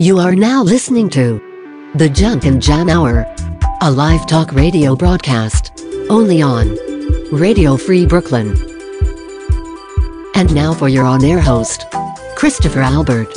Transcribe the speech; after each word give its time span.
You 0.00 0.18
are 0.18 0.34
now 0.34 0.64
listening 0.64 1.08
to 1.10 1.40
The 1.94 2.08
Junk 2.08 2.46
and 2.46 2.60
Jam 2.60 2.88
Hour, 2.88 3.32
a 3.80 3.88
live 3.88 4.26
talk 4.26 4.52
radio 4.52 4.96
broadcast 4.96 5.70
only 6.10 6.42
on 6.42 6.76
Radio 7.30 7.76
Free 7.76 8.04
Brooklyn. 8.04 8.56
And 10.34 10.52
now 10.52 10.74
for 10.74 10.88
your 10.88 11.04
on 11.04 11.24
air 11.24 11.40
host, 11.40 11.86
Christopher 12.34 12.80
Albert. 12.80 13.32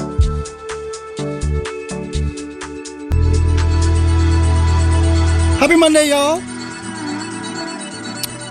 Happy 5.59 5.75
Monday, 5.75 6.09
y'all. 6.09 6.41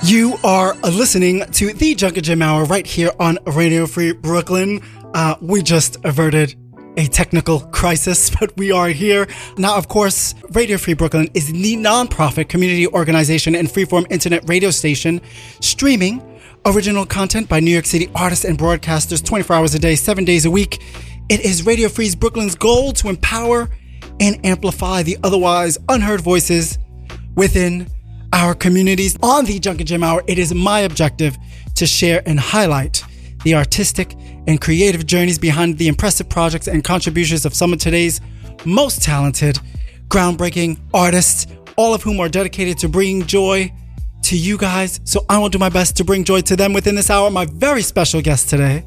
You 0.05 0.39
are 0.45 0.77
listening 0.77 1.45
to 1.55 1.73
the 1.73 1.97
Junk 1.97 2.19
and 2.19 2.25
Jam 2.25 2.41
Hour 2.41 2.67
right 2.67 2.87
here 2.87 3.11
on 3.19 3.41
Radio 3.47 3.85
Free 3.85 4.13
Brooklyn. 4.13 4.81
Uh, 5.13 5.35
we 5.41 5.61
just 5.61 5.97
averted 6.05 6.55
a 6.97 7.07
technical 7.07 7.61
crisis, 7.61 8.31
but 8.41 8.57
we 8.57 8.73
are 8.73 8.89
here. 8.89 9.27
Now, 9.57 9.77
of 9.77 9.89
course, 9.89 10.35
Radio 10.51 10.79
Free 10.79 10.95
Brooklyn 10.95 11.29
is 11.35 11.53
the 11.53 11.77
nonprofit 11.77 12.49
community 12.49 12.87
organization 12.87 13.55
and 13.55 13.69
freeform 13.69 14.07
internet 14.11 14.49
radio 14.49 14.71
station 14.71 15.21
streaming 15.61 16.23
original 16.67 17.07
content 17.07 17.49
by 17.49 17.61
New 17.61 17.71
York 17.71 17.87
City 17.87 18.11
artists 18.15 18.45
and 18.45 18.59
broadcasters 18.59 19.25
24 19.25 19.57
hours 19.57 19.75
a 19.75 19.79
day, 19.79 19.95
seven 19.95 20.25
days 20.25 20.45
a 20.47 20.51
week. 20.51 20.83
It 21.29 21.41
is 21.41 21.65
Radio 21.65 21.89
Free 21.89 22.13
Brooklyn's 22.15 22.57
goal 22.57 22.93
to 22.95 23.09
empower 23.09 23.69
and 24.19 24.45
amplify 24.45 25.03
the 25.03 25.17
otherwise 25.23 25.79
unheard 25.89 26.21
voices 26.21 26.79
within 27.37 27.89
our 28.33 28.55
communities. 28.55 29.17
On 29.23 29.45
the 29.45 29.59
Junk 29.59 29.81
and 29.81 29.89
Jam 29.89 30.03
Hour, 30.03 30.25
it 30.27 30.39
is 30.39 30.53
my 30.55 30.81
objective 30.81 31.37
to 31.77 31.87
share 31.87 32.23
and 32.27 32.41
highlight 32.41 33.05
the 33.47 33.55
artistic 33.55 34.15
and 34.49 34.61
creative 34.61 35.07
journeys 35.07 35.39
behind 35.39 35.79
the 35.79 35.87
impressive 35.87 36.29
projects 36.29 36.67
and 36.67 36.83
contributions 36.83 37.47
of 37.47 37.55
some 37.55 37.73
of 37.73 37.79
today's 37.79 38.21
most 38.65 39.05
talented, 39.05 39.57
groundbreaking 40.09 40.77
artists, 40.93 41.47
all 41.77 41.95
of 41.95 42.03
whom 42.03 42.19
are 42.19 42.29
dedicated 42.29 42.77
to 42.77 42.89
bringing 42.89 43.25
joy 43.25 43.73
to 44.25 44.37
you 44.37 44.59
guys. 44.59 44.99
So 45.05 45.25
I 45.29 45.39
will 45.39 45.49
do 45.49 45.59
my 45.59 45.69
best 45.69 45.97
to 45.99 46.05
bring 46.05 46.25
joy 46.25 46.41
to 46.41 46.57
them 46.57 46.73
within 46.73 46.97
this 46.97 47.09
hour. 47.09 47.31
My 47.31 47.45
very 47.45 47.83
special 47.83 48.21
guest 48.21 48.51
today 48.51 48.85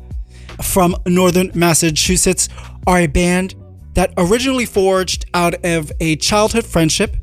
from 0.61 0.93
Northern 1.07 1.51
Massachusetts 1.55 2.49
are 2.85 2.99
a 2.99 3.07
band 3.07 3.55
that 3.93 4.13
originally 4.17 4.65
forged 4.65 5.23
out 5.33 5.53
of 5.63 5.89
a 6.01 6.17
childhood 6.17 6.65
friendship 6.65 7.15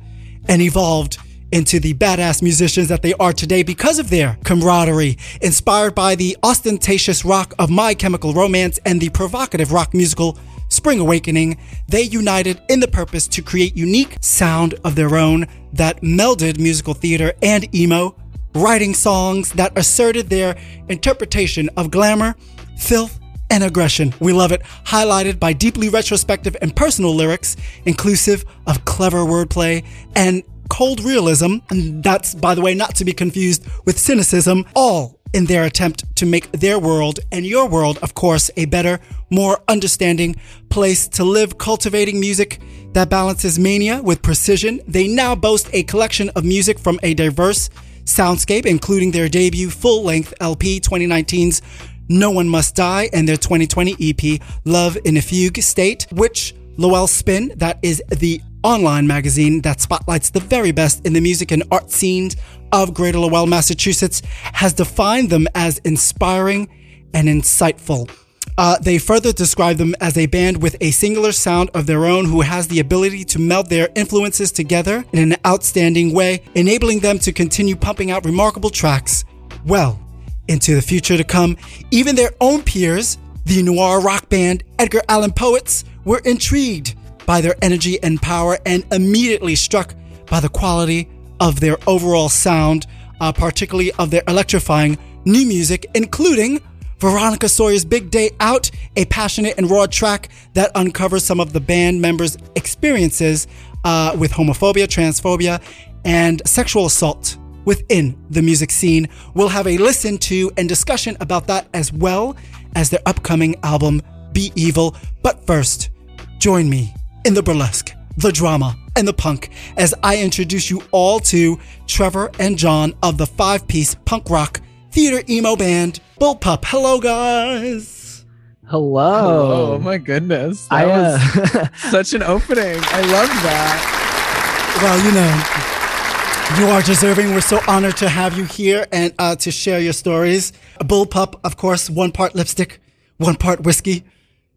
and 0.48 0.62
evolved 0.62 1.19
into 1.57 1.81
the 1.81 1.95
badass 1.95 2.43
musicians 2.43 2.87
that 2.89 3.01
they 3.01 3.15
are 3.15 3.33
today 3.33 3.62
because 3.62 3.99
of 3.99 4.11
their 4.11 4.39
camaraderie, 4.45 5.17
inspired 5.41 5.95
by 5.95 6.15
the 6.15 6.37
ostentatious 6.43 7.25
rock 7.25 7.55
of 7.59 7.71
My 7.71 7.95
Chemical 7.95 8.35
Romance 8.35 8.79
and 8.85 9.01
the 9.01 9.09
provocative 9.09 9.73
rock 9.73 9.95
musical 9.95 10.39
Spring 10.69 11.01
Awakening, 11.01 11.57
they 11.89 12.03
united 12.03 12.61
in 12.69 12.81
the 12.81 12.89
purpose 12.89 13.27
to 13.29 13.41
create 13.41 13.75
unique 13.75 14.19
sound 14.21 14.75
of 14.84 14.97
their 14.97 15.17
own 15.17 15.47
that 15.73 16.03
melded 16.03 16.59
musical 16.59 16.93
theater 16.93 17.33
and 17.41 17.75
emo, 17.75 18.15
writing 18.55 18.93
songs 18.93 19.53
that 19.53 19.79
asserted 19.79 20.29
their 20.29 20.59
interpretation 20.91 21.71
of 21.79 21.91
glamour, 21.91 22.37
filth, 22.77 23.19
and 23.49 23.65
aggression. 23.65 24.12
We 24.21 24.34
love 24.34 24.53
it, 24.53 24.61
highlighted 24.84 25.41
by 25.41 25.55
deeply 25.55 25.89
retrospective 25.89 26.55
and 26.61 26.77
personal 26.77 27.15
lyrics, 27.15 27.57
inclusive 27.87 28.45
of 28.67 28.84
clever 28.84 29.19
wordplay 29.19 29.84
and 30.15 30.43
cold 30.69 31.00
realism, 31.00 31.56
and 31.70 32.03
that's, 32.03 32.34
by 32.34 32.55
the 32.55 32.61
way, 32.61 32.75
not 32.75 32.95
to 32.97 33.05
be 33.05 33.12
confused 33.12 33.67
with 33.84 33.98
cynicism, 33.98 34.64
all 34.75 35.19
in 35.33 35.47
their 35.47 35.64
attempt 35.64 36.05
to 36.17 36.25
make 36.27 36.50
their 36.53 36.78
world 36.78 37.20
and 37.33 37.45
your 37.45 37.69
world, 37.69 37.98
of 38.03 38.14
course, 38.14 38.50
a 38.56 38.64
better, 38.64 39.00
more 39.31 39.61
understanding 39.69 40.37
place 40.70 41.09
to 41.09 41.25
live, 41.25 41.59
cultivating 41.59 42.19
music 42.20 42.61
that 42.92 43.11
balances 43.11 43.59
mania 43.59 44.00
with 44.03 44.22
precision. 44.22 44.81
They 44.89 45.09
now 45.09 45.34
boast 45.34 45.69
a 45.72 45.83
collection 45.83 46.31
of 46.31 46.44
music 46.44 46.78
from 46.78 46.99
a 47.03 47.12
diverse 47.12 47.69
soundscape, 48.05 48.65
including 48.65 49.10
their 49.10 49.28
debut 49.28 49.69
full 49.69 50.03
length 50.03 50.32
LP 50.41 50.81
2019's 50.81 51.60
No 52.09 52.31
One 52.31 52.49
Must 52.49 52.75
Die 52.75 53.10
and 53.12 53.28
their 53.28 53.37
2020 53.37 53.97
EP 54.00 54.41
Love 54.65 54.97
in 55.05 55.16
a 55.16 55.21
Fugue 55.21 55.62
State, 55.62 56.06
which 56.12 56.55
Lowell 56.78 57.06
Spin, 57.06 57.53
that 57.56 57.78
is 57.82 58.03
the 58.09 58.41
online 58.62 59.06
magazine 59.06 59.61
that 59.62 59.81
spotlights 59.81 60.31
the 60.31 60.41
very 60.41 60.72
best 60.72 61.06
in 61.06 61.12
the 61.12 61.21
music 61.21 61.50
and 61.53 61.62
art 61.71 61.91
scenes 61.91 62.37
of 62.72 62.94
Greater 62.94 63.19
Lowell, 63.19 63.47
Massachusetts, 63.47 64.22
has 64.53 64.72
defined 64.72 65.31
them 65.31 65.47
as 65.55 65.78
inspiring 65.78 66.69
and 67.15 67.28
insightful. 67.28 68.11
Uh, 68.59 68.78
they 68.78 68.99
further 68.99 69.33
describe 69.33 69.77
them 69.77 69.94
as 70.00 70.17
a 70.17 70.27
band 70.27 70.62
with 70.62 70.77
a 70.81 70.91
singular 70.91 71.33
sound 71.33 71.71
of 71.75 71.87
their 71.87 72.06
own 72.06 72.25
who 72.25 72.41
has 72.41 72.69
the 72.69 72.81
ability 72.81 73.22
to 73.22 73.39
meld 73.39 73.69
their 73.69 73.89
influences 73.94 74.50
together 74.50 75.05
in 75.12 75.33
an 75.33 75.38
outstanding 75.47 76.15
way, 76.15 76.43
enabling 76.55 77.00
them 77.00 77.19
to 77.19 77.33
continue 77.33 77.77
pumping 77.77 78.11
out 78.11 78.25
remarkable 78.25 78.71
tracks 78.71 79.25
well 79.67 80.00
into 80.49 80.75
the 80.75 80.83
future 80.83 81.17
to 81.17 81.25
come. 81.25 81.56
Even 81.91 82.17
their 82.17 82.31
own 82.41 82.62
peers, 82.62 83.19
the 83.44 83.62
noir 83.62 84.00
rock 84.00 84.28
band 84.28 84.65
Edgar 84.78 85.03
Allan 85.09 85.33
Poets, 85.33 85.84
were 86.05 86.23
intrigued 86.25 86.94
by 87.26 87.41
their 87.41 87.56
energy 87.60 88.03
and 88.03 88.22
power 88.22 88.59
and 88.64 88.84
immediately 88.92 89.54
struck 89.54 89.94
by 90.26 90.41
the 90.41 90.48
quality 90.48 91.09
of 91.41 91.60
their 91.60 91.76
overall 91.87 92.28
sound, 92.28 92.87
uh, 93.20 93.32
particularly 93.32 93.92
of 93.92 94.10
their 94.10 94.22
electrifying 94.28 94.97
new 95.25 95.47
music, 95.47 95.87
including 95.94 96.60
Veronica 96.98 97.48
Sawyer's 97.48 97.84
Big 97.84 98.10
Day 98.10 98.31
Out, 98.41 98.70
a 98.97 99.04
passionate 99.06 99.59
and 99.59 99.69
raw 99.69 99.87
track 99.87 100.31
that 100.54 100.75
uncovers 100.75 101.25
some 101.25 101.41
of 101.41 101.53
the 101.53 101.60
band 101.60 102.00
members' 102.00 102.38
experiences 102.54 103.47
uh, 103.84 104.16
with 104.19 104.32
homophobia, 104.32 104.87
transphobia, 104.87 105.60
and 106.04 106.41
sexual 106.47 106.87
assault 106.87 107.37
within 107.66 108.16
the 108.31 108.41
music 108.41 108.70
scene. 108.70 109.08
We'll 109.34 109.48
have 109.48 109.66
a 109.66 109.76
listen 109.76 110.16
to 110.19 110.50
and 110.56 110.69
discussion 110.69 111.16
about 111.20 111.48
that 111.48 111.69
as 111.75 111.93
well 111.93 112.37
as 112.75 112.88
their 112.88 113.00
upcoming 113.04 113.56
album, 113.62 114.00
Be 114.32 114.53
Evil. 114.54 114.97
But 115.22 115.47
first, 115.47 115.91
join 116.38 116.70
me 116.70 116.94
in 117.26 117.34
the 117.34 117.42
burlesque, 117.42 117.92
the 118.16 118.31
drama, 118.31 118.76
and 118.94 119.06
the 119.06 119.12
punk 119.12 119.50
as 119.76 119.92
I 120.00 120.19
introduce 120.22 120.70
you 120.70 120.84
all 120.92 121.19
to 121.20 121.59
Trevor 121.88 122.31
and 122.38 122.56
Jon 122.56 122.94
of 123.03 123.19
the 123.19 123.26
five 123.26 123.66
piece 123.66 123.97
punk 124.04 124.31
rock 124.31 124.60
theater 124.92 125.25
emo 125.28 125.56
band 125.56 125.98
Bullpup. 126.20 126.64
Hello, 126.66 127.00
guys. 127.00 128.25
Hello. 128.69 129.72
Oh 129.75 129.78
my 129.81 129.98
goodness. 129.98 130.69
I, 130.70 130.84
That 130.84 131.56
uh, 131.56 131.69
was 131.72 131.81
such 131.91 132.14
an 132.14 132.22
opening. 132.22 132.78
I 132.81 133.00
love 133.00 133.28
that. 133.43 134.78
Well, 134.81 134.98
you 135.04 135.10
know, 135.10 136.64
you 136.64 136.72
are 136.72 136.82
deserving. 136.82 137.34
We're 137.34 137.41
so 137.41 137.58
honored 137.66 137.97
to 137.97 138.08
have 138.08 138.38
you 138.38 138.44
here 138.44 138.87
and 138.93 139.12
uh, 139.19 139.34
to 139.37 139.50
share 139.50 139.81
your 139.81 139.94
stories. 139.94 140.53
Bullpup, 140.78 141.41
of 141.43 141.56
course, 141.56 141.91
one 141.91 142.12
part 142.12 142.37
lipstick, 142.37 142.81
one 143.16 143.34
part 143.34 143.62
whiskey, 143.62 144.04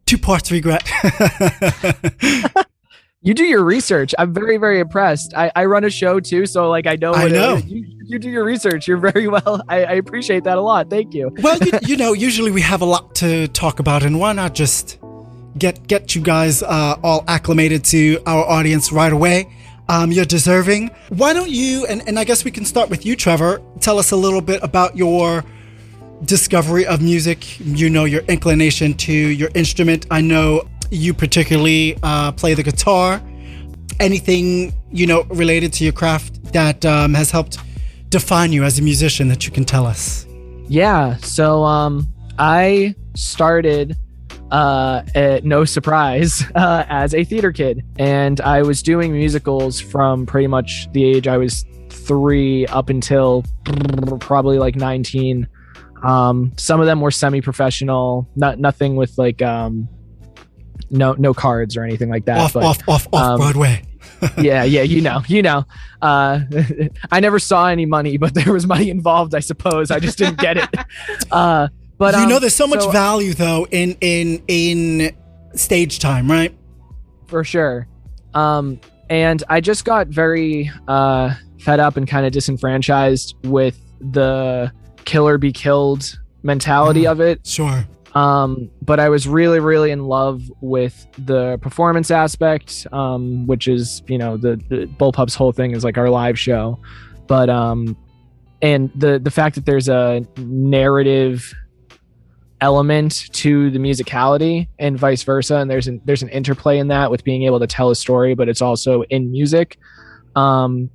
two 0.09 0.17
parts 0.17 0.51
regret. 0.51 0.89
you 3.21 3.35
do 3.35 3.43
your 3.43 3.63
research. 3.63 4.15
I'm 4.17 4.33
very, 4.33 4.57
very 4.57 4.79
impressed. 4.79 5.35
I, 5.35 5.51
I 5.55 5.65
run 5.65 5.83
a 5.83 5.89
show 5.91 6.19
too, 6.19 6.47
so 6.47 6.67
like 6.67 6.87
I 6.87 6.95
know. 6.95 7.13
I 7.13 7.27
know. 7.27 7.57
You, 7.57 7.85
you 8.05 8.17
do 8.17 8.27
your 8.27 8.43
research. 8.43 8.87
You're 8.87 8.97
very 8.97 9.27
well. 9.27 9.61
I, 9.69 9.85
I 9.85 9.93
appreciate 9.93 10.45
that 10.45 10.57
a 10.57 10.61
lot. 10.61 10.89
Thank 10.89 11.13
you. 11.13 11.31
well, 11.43 11.59
you, 11.59 11.71
you 11.83 11.97
know, 11.97 12.13
usually 12.13 12.49
we 12.49 12.61
have 12.61 12.81
a 12.81 12.85
lot 12.85 13.13
to 13.15 13.47
talk 13.49 13.79
about, 13.79 14.01
and 14.01 14.19
why 14.19 14.33
not 14.33 14.55
just 14.55 14.97
get 15.59 15.85
get 15.85 16.15
you 16.15 16.23
guys 16.23 16.63
uh, 16.63 16.95
all 17.03 17.23
acclimated 17.27 17.85
to 17.85 18.19
our 18.25 18.43
audience 18.45 18.91
right 18.91 19.13
away? 19.13 19.55
Um, 19.89 20.11
you're 20.11 20.25
deserving. 20.25 20.89
Why 21.09 21.33
don't 21.33 21.51
you? 21.51 21.85
And, 21.85 22.07
and 22.07 22.17
I 22.17 22.23
guess 22.23 22.43
we 22.43 22.49
can 22.49 22.65
start 22.65 22.89
with 22.89 23.05
you, 23.05 23.15
Trevor. 23.15 23.61
Tell 23.79 23.99
us 23.99 24.09
a 24.09 24.15
little 24.15 24.41
bit 24.41 24.63
about 24.63 24.97
your 24.97 25.43
discovery 26.25 26.85
of 26.85 27.01
music. 27.01 27.59
You 27.59 27.89
know, 27.89 28.05
your 28.05 28.21
inclination 28.21 28.93
to 28.95 29.13
your 29.13 29.49
instrument. 29.55 30.05
I 30.11 30.21
know 30.21 30.67
you 30.91 31.13
particularly 31.13 31.97
uh, 32.03 32.31
play 32.33 32.53
the 32.53 32.63
guitar. 32.63 33.21
Anything 33.99 34.73
you 34.91 35.05
know 35.05 35.23
related 35.23 35.73
to 35.73 35.83
your 35.83 35.93
craft 35.93 36.53
that 36.53 36.85
um, 36.85 37.13
has 37.13 37.31
helped 37.31 37.57
define 38.09 38.51
you 38.51 38.63
as 38.63 38.79
a 38.79 38.81
musician 38.81 39.27
that 39.27 39.45
you 39.45 39.51
can 39.51 39.65
tell 39.65 39.85
us. 39.85 40.25
Yeah. 40.67 41.17
So 41.17 41.63
um, 41.63 42.07
I 42.37 42.95
started 43.15 43.97
uh, 44.51 45.03
at 45.15 45.43
no 45.43 45.65
surprise 45.65 46.43
uh, 46.55 46.85
as 46.87 47.13
a 47.13 47.23
theater 47.23 47.51
kid, 47.51 47.83
and 47.97 48.41
I 48.41 48.61
was 48.61 48.81
doing 48.81 49.11
musicals 49.11 49.79
from 49.79 50.25
pretty 50.25 50.47
much 50.47 50.87
the 50.93 51.03
age 51.03 51.27
I 51.27 51.37
was 51.37 51.65
three 51.89 52.65
up 52.67 52.89
until 52.89 53.43
probably 54.19 54.57
like 54.57 54.75
19. 54.75 55.47
Um, 56.03 56.53
some 56.57 56.79
of 56.79 56.85
them 56.85 57.01
were 57.01 57.11
semi-professional, 57.11 58.29
not 58.35 58.59
nothing 58.59 58.95
with 58.95 59.17
like 59.17 59.41
um, 59.41 59.87
no 60.89 61.13
no 61.13 61.33
cards 61.33 61.75
or 61.77 61.83
anything 61.83 62.09
like 62.09 62.25
that. 62.25 62.39
off, 62.39 62.53
but, 62.53 62.63
off, 62.63 62.79
off, 62.87 63.07
off 63.13 63.21
um, 63.21 63.39
Broadway. 63.39 63.83
yeah, 64.37 64.63
yeah, 64.63 64.81
you 64.81 65.01
know, 65.01 65.21
you 65.27 65.41
know. 65.41 65.65
Uh, 66.01 66.41
I 67.11 67.19
never 67.19 67.39
saw 67.39 67.67
any 67.67 67.85
money, 67.85 68.17
but 68.17 68.33
there 68.33 68.53
was 68.53 68.65
money 68.65 68.89
involved. 68.89 69.35
I 69.35 69.39
suppose 69.39 69.91
I 69.91 69.99
just 69.99 70.17
didn't 70.17 70.39
get 70.39 70.57
it. 70.57 70.69
Uh, 71.31 71.67
but 71.97 72.15
you 72.15 72.21
um, 72.21 72.29
know, 72.29 72.39
there's 72.39 72.55
so 72.55 72.65
much 72.65 72.81
so- 72.81 72.91
value 72.91 73.33
though 73.33 73.67
in 73.69 73.95
in 74.01 74.41
in 74.47 75.15
stage 75.53 75.99
time, 75.99 76.31
right? 76.31 76.55
for 77.29 77.43
sure. 77.43 77.87
Um, 78.33 78.81
and 79.09 79.41
I 79.49 79.61
just 79.61 79.85
got 79.85 80.07
very 80.07 80.69
uh, 80.87 81.33
fed 81.59 81.79
up 81.79 81.95
and 81.95 82.07
kind 82.07 82.25
of 82.25 82.31
disenfranchised 82.31 83.35
with 83.43 83.79
the 83.99 84.71
killer 85.09 85.37
be 85.37 85.51
killed 85.51 86.03
mentality 86.43 87.03
Mhm. 87.03 87.11
of 87.11 87.19
it. 87.21 87.45
Sure. 87.45 87.85
Um, 88.15 88.69
but 88.81 88.99
I 88.99 89.09
was 89.09 89.27
really, 89.27 89.59
really 89.59 89.91
in 89.91 90.05
love 90.05 90.41
with 90.61 90.95
the 91.25 91.57
performance 91.61 92.09
aspect, 92.11 92.87
um, 92.91 93.45
which 93.47 93.67
is, 93.67 94.01
you 94.07 94.17
know, 94.17 94.37
the, 94.37 94.55
the 94.69 94.87
Bullpup's 94.99 95.35
whole 95.35 95.51
thing 95.51 95.71
is 95.71 95.83
like 95.83 95.97
our 95.97 96.09
live 96.09 96.37
show. 96.39 96.79
But, 97.27 97.49
um, 97.49 97.95
and 98.61 98.89
the, 98.95 99.19
the 99.19 99.31
fact 99.31 99.55
that 99.55 99.65
there's 99.65 99.89
a 99.89 100.25
narrative 100.37 101.53
element 102.61 103.31
to 103.33 103.69
the 103.71 103.79
musicality 103.79 104.67
and 104.79 104.97
vice 104.97 105.23
versa. 105.23 105.55
And 105.57 105.69
there's 105.71 105.87
an, 105.87 106.01
there's 106.05 106.23
an 106.23 106.29
interplay 106.29 106.77
in 106.79 106.87
that 106.89 107.09
with 107.11 107.23
being 107.23 107.43
able 107.43 107.59
to 107.59 107.67
tell 107.67 107.89
a 107.89 107.95
story, 107.95 108.33
but 108.35 108.49
it's 108.49 108.61
also 108.61 109.03
in 109.03 109.31
music. 109.31 109.77
Um, 110.35 110.89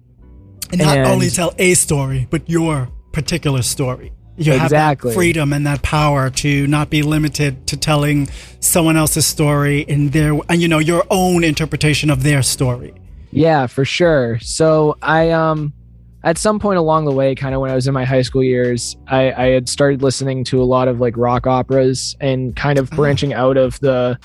And 0.72 0.80
not 0.80 0.98
And- 0.98 1.06
only 1.08 1.30
tell 1.30 1.52
a 1.58 1.74
story, 1.74 2.26
but 2.30 2.48
your 2.50 2.88
particular 3.14 3.62
story. 3.62 4.12
You 4.36 4.52
have 4.52 4.70
that 4.70 5.00
freedom 5.00 5.52
and 5.52 5.64
that 5.66 5.82
power 5.82 6.28
to 6.28 6.66
not 6.66 6.90
be 6.90 7.02
limited 7.02 7.68
to 7.68 7.76
telling 7.76 8.26
someone 8.58 8.96
else's 8.96 9.24
story 9.24 9.82
in 9.82 10.10
their, 10.10 10.32
and 10.48 10.60
you 10.60 10.66
know, 10.66 10.80
your 10.80 11.04
own 11.08 11.44
interpretation 11.44 12.10
of 12.10 12.24
their 12.24 12.42
story. 12.42 12.92
Yeah, 13.30 13.68
for 13.68 13.84
sure. 13.84 14.38
So 14.40 14.96
I 15.00 15.30
um 15.30 15.72
at 16.24 16.36
some 16.38 16.58
point 16.58 16.78
along 16.78 17.04
the 17.04 17.12
way, 17.12 17.34
kind 17.34 17.54
of 17.54 17.60
when 17.60 17.70
I 17.70 17.74
was 17.74 17.86
in 17.86 17.94
my 17.94 18.04
high 18.04 18.22
school 18.22 18.42
years, 18.42 18.96
I, 19.06 19.30
I 19.32 19.46
had 19.50 19.68
started 19.68 20.02
listening 20.02 20.42
to 20.44 20.60
a 20.60 20.64
lot 20.64 20.88
of 20.88 20.98
like 20.98 21.16
rock 21.16 21.46
operas 21.46 22.16
and 22.20 22.56
kind 22.56 22.78
of 22.78 22.92
Oh. 22.92 22.96
branching 22.96 23.34
out 23.34 23.56
of 23.56 23.78
the 23.80 24.18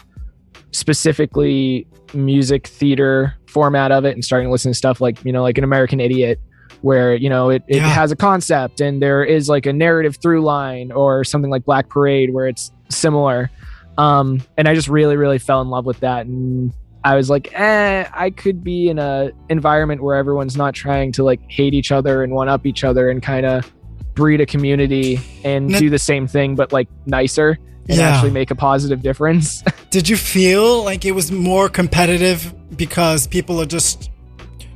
specifically 0.71 1.85
music 2.13 2.67
theater 2.67 3.35
format 3.47 3.91
of 3.91 4.05
it 4.05 4.13
and 4.13 4.23
starting 4.23 4.47
to 4.47 4.51
listen 4.51 4.71
to 4.71 4.75
stuff 4.75 5.01
like, 5.01 5.23
you 5.25 5.31
know, 5.31 5.41
like 5.43 5.57
an 5.57 5.63
American 5.63 5.99
Idiot, 5.99 6.39
where, 6.81 7.15
you 7.15 7.29
know, 7.29 7.49
it, 7.49 7.63
it 7.67 7.77
Yeah. 7.77 7.87
has 7.87 8.11
a 8.11 8.15
concept 8.15 8.81
and 8.81 9.01
there 9.01 9.23
is 9.23 9.49
like 9.49 9.65
a 9.65 9.73
narrative 9.73 10.17
through 10.21 10.41
line 10.41 10.91
or 10.91 11.23
something 11.23 11.51
like 11.51 11.65
Black 11.65 11.89
Parade 11.89 12.33
where 12.33 12.47
it's 12.47 12.71
similar. 12.89 13.49
Um, 13.97 14.41
and 14.57 14.67
I 14.67 14.75
just 14.75 14.87
really, 14.87 15.17
really 15.17 15.39
fell 15.39 15.61
in 15.61 15.69
love 15.69 15.85
with 15.85 15.99
that. 15.99 16.25
And 16.25 16.71
I 17.03 17.15
was 17.15 17.29
like, 17.29 17.49
eh, 17.53 18.05
I 18.13 18.29
could 18.29 18.63
be 18.63 18.89
in 18.89 18.97
a 18.99 19.31
environment 19.49 20.01
where 20.03 20.15
everyone's 20.15 20.55
not 20.57 20.73
trying 20.73 21.11
to 21.13 21.23
like 21.23 21.39
hate 21.49 21.73
each 21.73 21.91
other 21.91 22.23
and 22.23 22.33
one 22.33 22.47
up 22.49 22.65
each 22.65 22.83
other 22.83 23.09
and 23.09 23.21
kind 23.21 23.45
of 23.45 23.71
breed 24.15 24.41
a 24.41 24.45
community 24.45 25.19
and 25.45 25.69
do 25.73 25.89
the 25.89 25.99
same 25.99 26.27
thing 26.27 26.55
but 26.55 26.73
like 26.73 26.89
nicer 27.05 27.57
and 27.87 27.97
Yeah. 27.97 28.09
actually 28.09 28.31
make 28.31 28.51
a 28.51 28.55
positive 28.55 29.01
difference. 29.01 29.63
Did 29.91 30.07
you 30.09 30.17
feel 30.17 30.83
like 30.83 31.05
it 31.05 31.11
was 31.13 31.31
more 31.31 31.69
competitive 31.69 32.53
because 32.77 33.27
people 33.27 33.59
are 33.61 33.65
just 33.65 34.09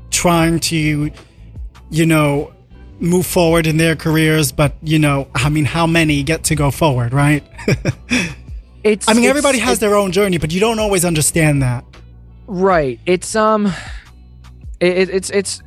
trying 0.09 0.59
to, 0.61 1.11
you 1.93 2.05
know, 2.05 2.51
move 2.99 3.25
forward 3.25 3.67
in 3.67 3.77
their 3.77 3.95
careers? 3.95 4.51
But, 4.51 4.73
you 4.81 4.99
know, 4.99 5.27
I 5.35 5.49
mean, 5.49 5.65
how 5.65 5.85
many 5.87 6.23
get 6.23 6.43
to 6.45 6.55
go 6.55 6.71
forward, 6.71 7.13
right? 7.13 7.43
it's 8.83 9.07
I 9.07 9.13
mean, 9.13 9.23
it's- 9.23 9.29
everybody 9.29 9.59
has 9.59 9.79
their 9.79 9.95
own 9.95 10.11
journey, 10.11 10.37
but 10.37 10.51
you 10.51 10.59
don't 10.59 10.79
always 10.79 11.05
understand 11.05 11.61
that. 11.61 11.85
right. 12.47 12.99
It's 13.05 13.35
um 13.35 13.67
it, 14.79 14.97
it- 14.97 15.09
it's 15.09 15.29
it's 15.29 15.61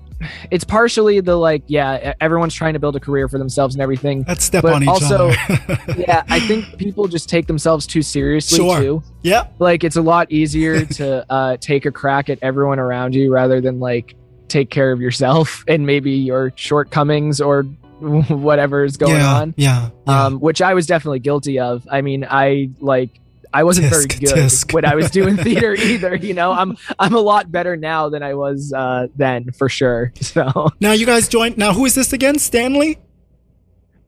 it's 0.51 0.65
partially 0.65 1.21
the 1.21 1.37
like 1.37 1.63
yeah, 1.67 2.15
everyone's 2.23 2.55
trying 2.55 2.73
to 2.73 2.79
build 2.79 2.97
a 2.97 3.01
career 3.01 3.29
for 3.29 3.37
themselves 3.39 3.75
and 3.75 3.83
everything. 3.83 4.25
Let's 4.27 4.45
step 4.45 4.63
But 4.63 4.73
on 4.75 4.83
each 4.83 4.89
also- 4.89 5.29
other. 5.29 5.95
Yeah, 5.99 6.25
I 6.29 6.41
think 6.41 6.79
people 6.79 7.07
just 7.07 7.29
take 7.29 7.47
themselves 7.47 7.87
too 7.87 8.01
seriously 8.03 8.57
Sure. 8.59 8.81
too. 8.81 9.03
yeah. 9.23 9.47
like 9.59 9.85
it's 9.85 9.97
a 9.97 10.03
lot 10.03 10.31
easier 10.33 10.85
to 10.99 11.31
uh, 11.33 11.57
take 11.59 11.85
a 11.87 11.91
crack 11.93 12.29
at 12.31 12.39
everyone 12.43 12.79
around 12.79 13.15
you 13.15 13.31
rather 13.33 13.61
than 13.61 13.79
like 13.79 14.15
take 14.49 14.71
care 14.71 14.93
of 14.93 15.01
yourself 15.01 15.65
and 15.69 15.87
maybe 15.87 16.13
your 16.13 16.53
shortcomings 16.57 17.41
or 17.41 17.63
whatever 18.01 18.85
is 18.85 18.97
going 18.97 19.17
yeah, 19.17 19.35
on 19.35 19.55
Yeah. 19.57 19.91
yeah. 20.07 20.27
um, 20.27 20.39
which 20.41 20.61
i 20.61 20.75
was 20.75 20.87
definitely 20.87 21.19
guilty 21.21 21.59
of 21.59 21.87
i 21.91 22.03
mean 22.03 22.27
i 22.29 22.69
like 22.81 23.09
i 23.55 23.65
wasn't 23.65 23.87
very 23.87 24.05
good 24.07 24.53
when 24.73 24.85
i 24.85 24.95
was 24.95 25.11
doing 25.11 25.37
theater 25.47 25.73
either 25.75 26.15
you 26.15 26.35
know 26.35 26.53
i'm 26.53 26.77
i'm 26.99 27.15
a 27.15 27.21
lot 27.21 27.51
better 27.51 27.75
now 27.75 28.11
than 28.11 28.23
i 28.23 28.35
was 28.35 28.73
uh, 28.75 29.07
then 29.17 29.51
for 29.53 29.71
sure 29.71 30.13
so 30.21 30.69
now 30.79 30.93
you 30.93 31.07
guys 31.07 31.27
join. 31.27 31.55
Now, 31.57 31.73
who 31.73 31.87
is 31.87 31.95
this 31.95 32.13
again? 32.13 32.39
Stanley? 32.39 32.99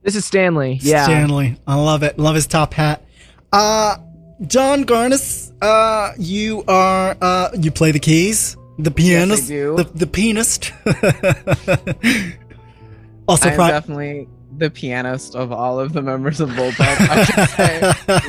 this 0.02 0.14
is 0.14 0.24
stanley 0.26 0.78
yeah 0.82 1.04
Stanley. 1.04 1.56
I 1.66 1.76
love 1.76 2.02
it. 2.02 2.18
Love 2.18 2.34
his 2.34 2.46
top 2.46 2.74
hat. 2.74 3.02
Uh, 3.52 3.96
Jon 4.46 4.84
Garniss, 4.84 5.50
uh, 5.62 6.12
you 6.18 6.62
are, 6.68 7.16
uh, 7.20 7.48
you 7.58 7.70
play 7.70 7.90
the 7.90 7.98
keys, 7.98 8.56
the 8.78 8.90
pianist, 8.90 9.48
do. 9.48 9.76
the, 9.76 9.84
the 9.84 10.06
pianist. 10.06 10.72
also, 13.28 13.48
I'm 13.48 13.56
definitely 13.56 14.28
the 14.56 14.70
pianist 14.70 15.34
of 15.34 15.52
all 15.52 15.78
of 15.78 15.92
the 15.92 16.02
members 16.02 16.40
of 16.40 16.50
Bullpup. 16.50 16.80
I 16.80 17.24
can 17.24 17.48
say 17.48 17.80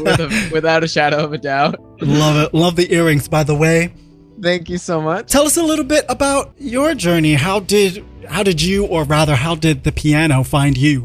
with 0.04 0.20
a, 0.20 0.50
without 0.54 0.84
a 0.84 0.88
shadow 0.88 1.24
of 1.24 1.34
a 1.34 1.38
doubt. 1.38 1.76
love 2.02 2.38
it. 2.38 2.54
Love 2.54 2.76
the 2.76 2.94
earrings, 2.94 3.28
by 3.28 3.44
the 3.44 3.56
way. 3.56 3.94
Thank 4.42 4.70
you 4.70 4.78
so 4.78 5.02
much. 5.02 5.32
Tell 5.32 5.46
us 5.46 5.58
a 5.58 5.64
little 5.64 5.86
bit 5.86 6.06
about 6.08 6.54
your 6.58 6.96
journey. 6.96 7.34
How 7.34 7.60
did, 7.60 8.06
how 8.28 8.44
did 8.44 8.62
you, 8.62 8.86
or 8.86 9.04
rather, 9.04 9.36
how 9.36 9.56
did 9.56 9.84
the 9.84 9.92
piano 9.92 10.44
find 10.44 10.78
you? 10.78 11.04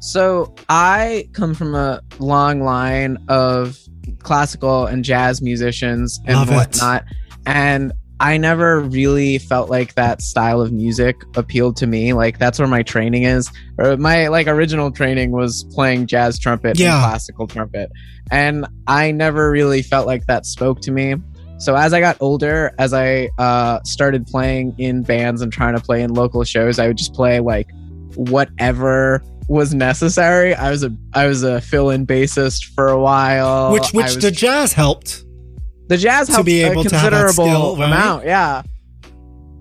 So 0.00 0.54
I 0.68 1.28
come 1.32 1.54
from 1.54 1.74
a 1.74 2.00
long 2.18 2.60
line 2.60 3.18
of 3.28 3.78
classical 4.20 4.86
and 4.86 5.04
jazz 5.04 5.42
musicians 5.42 6.20
and 6.26 6.36
Love 6.36 6.50
it. 6.50 6.54
whatnot, 6.54 7.04
and 7.46 7.92
I 8.20 8.36
never 8.36 8.80
really 8.80 9.38
felt 9.38 9.70
like 9.70 9.94
that 9.94 10.20
style 10.22 10.60
of 10.60 10.72
music 10.72 11.16
appealed 11.36 11.76
to 11.76 11.86
me. 11.86 12.12
Like 12.14 12.38
that's 12.38 12.58
where 12.58 12.66
my 12.68 12.82
training 12.82 13.22
is. 13.22 13.50
Or 13.78 13.96
my 13.96 14.26
like 14.28 14.46
original 14.48 14.90
training 14.90 15.30
was 15.30 15.64
playing 15.72 16.06
jazz 16.08 16.38
trumpet 16.38 16.78
Yeah. 16.78 16.96
and 16.96 17.04
classical 17.04 17.46
trumpet, 17.46 17.90
and 18.30 18.66
I 18.88 19.12
never 19.12 19.50
really 19.50 19.82
felt 19.82 20.06
like 20.06 20.26
that 20.26 20.46
spoke 20.46 20.80
to 20.82 20.90
me. 20.90 21.14
So 21.58 21.74
as 21.76 21.92
I 21.92 22.00
got 22.00 22.16
older, 22.20 22.72
as 22.78 22.92
I 22.94 23.30
uh, 23.38 23.80
started 23.84 24.26
playing 24.26 24.74
in 24.78 25.02
bands 25.02 25.42
and 25.42 25.52
trying 25.52 25.74
to 25.76 25.80
play 25.82 26.02
in 26.02 26.12
local 26.14 26.44
shows, 26.44 26.78
I 26.78 26.86
would 26.88 26.96
just 26.98 27.14
play 27.14 27.40
like 27.40 27.68
whatever 28.14 29.22
was 29.48 29.74
necessary. 29.74 30.54
I 30.54 30.70
was 30.70 30.84
a 30.84 30.94
I 31.14 31.26
was 31.26 31.42
a 31.42 31.60
fill-in 31.60 32.06
bassist 32.06 32.66
for 32.74 32.88
a 32.88 33.00
while. 33.00 33.72
which, 33.72 33.92
which 33.92 34.04
was- 34.06 34.18
the 34.18 34.30
jazz 34.30 34.72
helped. 34.72 35.24
The 35.88 35.96
jazz 35.96 36.26
to 36.28 36.34
helped 36.34 36.46
be 36.46 36.62
a 36.62 36.70
able 36.70 36.84
to 36.84 36.94
have 36.94 37.10
considerable 37.10 37.32
skill, 37.32 37.76
right? 37.76 37.86
amount, 37.86 38.24
yeah. 38.24 38.62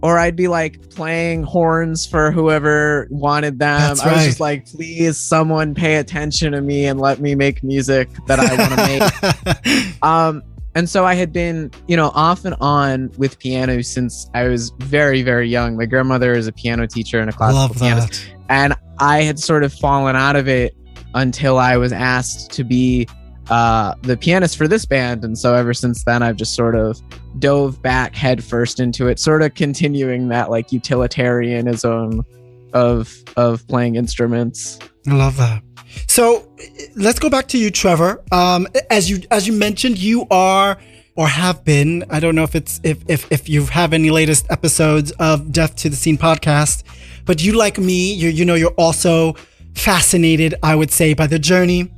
Or 0.04 0.20
I'd 0.20 0.36
be 0.36 0.48
like 0.48 0.92
playing 0.92 1.44
horns 1.44 2.06
for 2.06 2.32
whoever 2.32 3.08
wanted 3.10 3.58
them. 3.58 3.80
That's 3.80 4.02
I 4.02 4.08
was 4.08 4.18
right. 4.18 4.26
just 4.26 4.40
like, 4.40 4.68
please, 4.68 5.18
someone 5.18 5.74
pay 5.74 5.96
attention 5.96 6.52
to 6.52 6.62
me 6.62 6.86
and 6.86 7.00
let 7.00 7.20
me 7.20 7.34
make 7.34 7.64
music 7.64 8.10
that 8.28 8.40
I 8.40 8.56
want 8.56 8.72
to 8.74 9.64
make. 9.66 9.94
Um, 10.04 10.44
and 10.76 10.88
so 10.88 11.06
I 11.06 11.16
had 11.16 11.34
been, 11.34 11.72
you 11.88 11.98
know, 11.98 12.12
off 12.14 12.46
and 12.46 12.56
on 12.62 13.10
with 13.18 13.40
piano 13.40 13.82
since 13.82 14.30
I 14.36 14.44
was 14.44 14.70
very, 14.78 15.24
very 15.24 15.50
young. 15.50 15.76
My 15.76 15.88
grandmother 15.88 16.34
is 16.34 16.46
a 16.46 16.52
piano 16.52 16.86
teacher 16.86 17.20
and 17.20 17.32
a 17.32 17.34
classical 17.34 17.74
pianist 17.74 18.30
and 18.50 18.74
I 19.00 19.22
had 19.22 19.40
sort 19.40 19.64
of 19.64 19.74
fallen 19.74 20.16
out 20.16 20.36
of 20.36 20.48
it 20.48 20.76
until 21.14 21.58
I 21.58 21.78
was 21.78 21.92
asked 21.92 22.52
to 22.52 22.64
be 22.64 23.08
uh, 23.50 23.96
the 24.02 24.18
pianist 24.18 24.58
for 24.58 24.68
this 24.68 24.86
band, 24.86 25.24
and 25.24 25.38
so 25.38 25.54
ever 25.54 25.74
since 25.74 26.04
then, 26.04 26.22
I've 26.22 26.36
just 26.36 26.56
sort 26.56 26.76
of 26.76 27.02
dove 27.40 27.82
back 27.82 28.16
headfirst 28.16 28.80
into 28.80 29.08
it, 29.08 29.20
sort 29.20 29.42
of 29.42 29.54
continuing 29.54 30.28
that 30.30 30.50
like 30.50 30.72
utilitarianism 30.72 32.26
of 32.74 33.14
of 33.38 33.68
playing 33.68 33.96
instruments. 33.96 34.80
I 35.08 35.14
love 35.14 35.38
that. 35.38 35.64
So 36.08 36.48
let's 36.96 37.20
go 37.20 37.30
back 37.30 37.48
to 37.50 37.58
you, 37.58 37.72
Trevor. 37.72 38.24
Um, 38.32 38.68
as 38.90 39.10
you 39.10 39.22
as 39.32 39.48
you 39.48 39.54
mentioned, 39.54 39.98
you 39.98 40.28
are 40.30 40.78
or 41.16 41.28
have 41.28 41.64
been. 41.64 42.04
I 42.10 42.20
don't 42.20 42.36
know 42.36 42.44
if 42.44 42.56
it's 42.56 42.80
if 42.84 43.04
if 43.08 43.32
if 43.32 43.50
you 43.50 43.66
have 43.66 43.94
any 43.94 44.10
latest 44.10 44.46
episodes 44.50 45.12
of 45.12 45.52
Death 45.52 45.76
to 45.78 45.90
the 45.90 45.96
Scene 45.96 46.18
podcast, 46.18 46.84
but 47.26 47.42
you 47.42 47.54
like 47.54 47.78
me, 47.78 48.14
you 48.14 48.30
you 48.30 48.46
know 48.46 48.56
you're 48.56 48.72
also 48.72 49.34
fascinated. 49.74 50.56
I 50.64 50.76
would 50.76 50.92
say 50.92 51.14
by 51.14 51.28
the 51.28 51.40
journey 51.40 51.92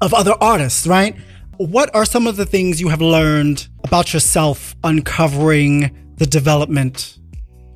of 0.00 0.14
other 0.14 0.34
artists, 0.40 0.86
right? 0.86 1.16
What 1.56 1.94
are 1.94 2.04
some 2.04 2.26
of 2.26 2.36
the 2.36 2.46
things 2.46 2.80
you 2.80 2.88
have 2.88 3.00
learned 3.02 3.68
about 3.84 4.12
yourself 4.14 4.74
uncovering 4.82 6.14
the 6.16 6.26
development 6.26 7.18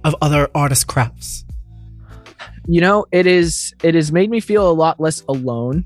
of 0.05 0.15
other 0.23 0.49
artist 0.55 0.87
crafts? 0.87 1.45
you 2.67 2.81
know 2.81 3.05
it 3.13 3.27
is 3.27 3.75
it 3.83 3.95
has 3.95 4.11
made 4.11 4.31
me 4.31 4.41
feel 4.41 4.71
a 4.71 4.73
lot 4.73 4.99
less 4.99 5.23
alone 5.29 5.85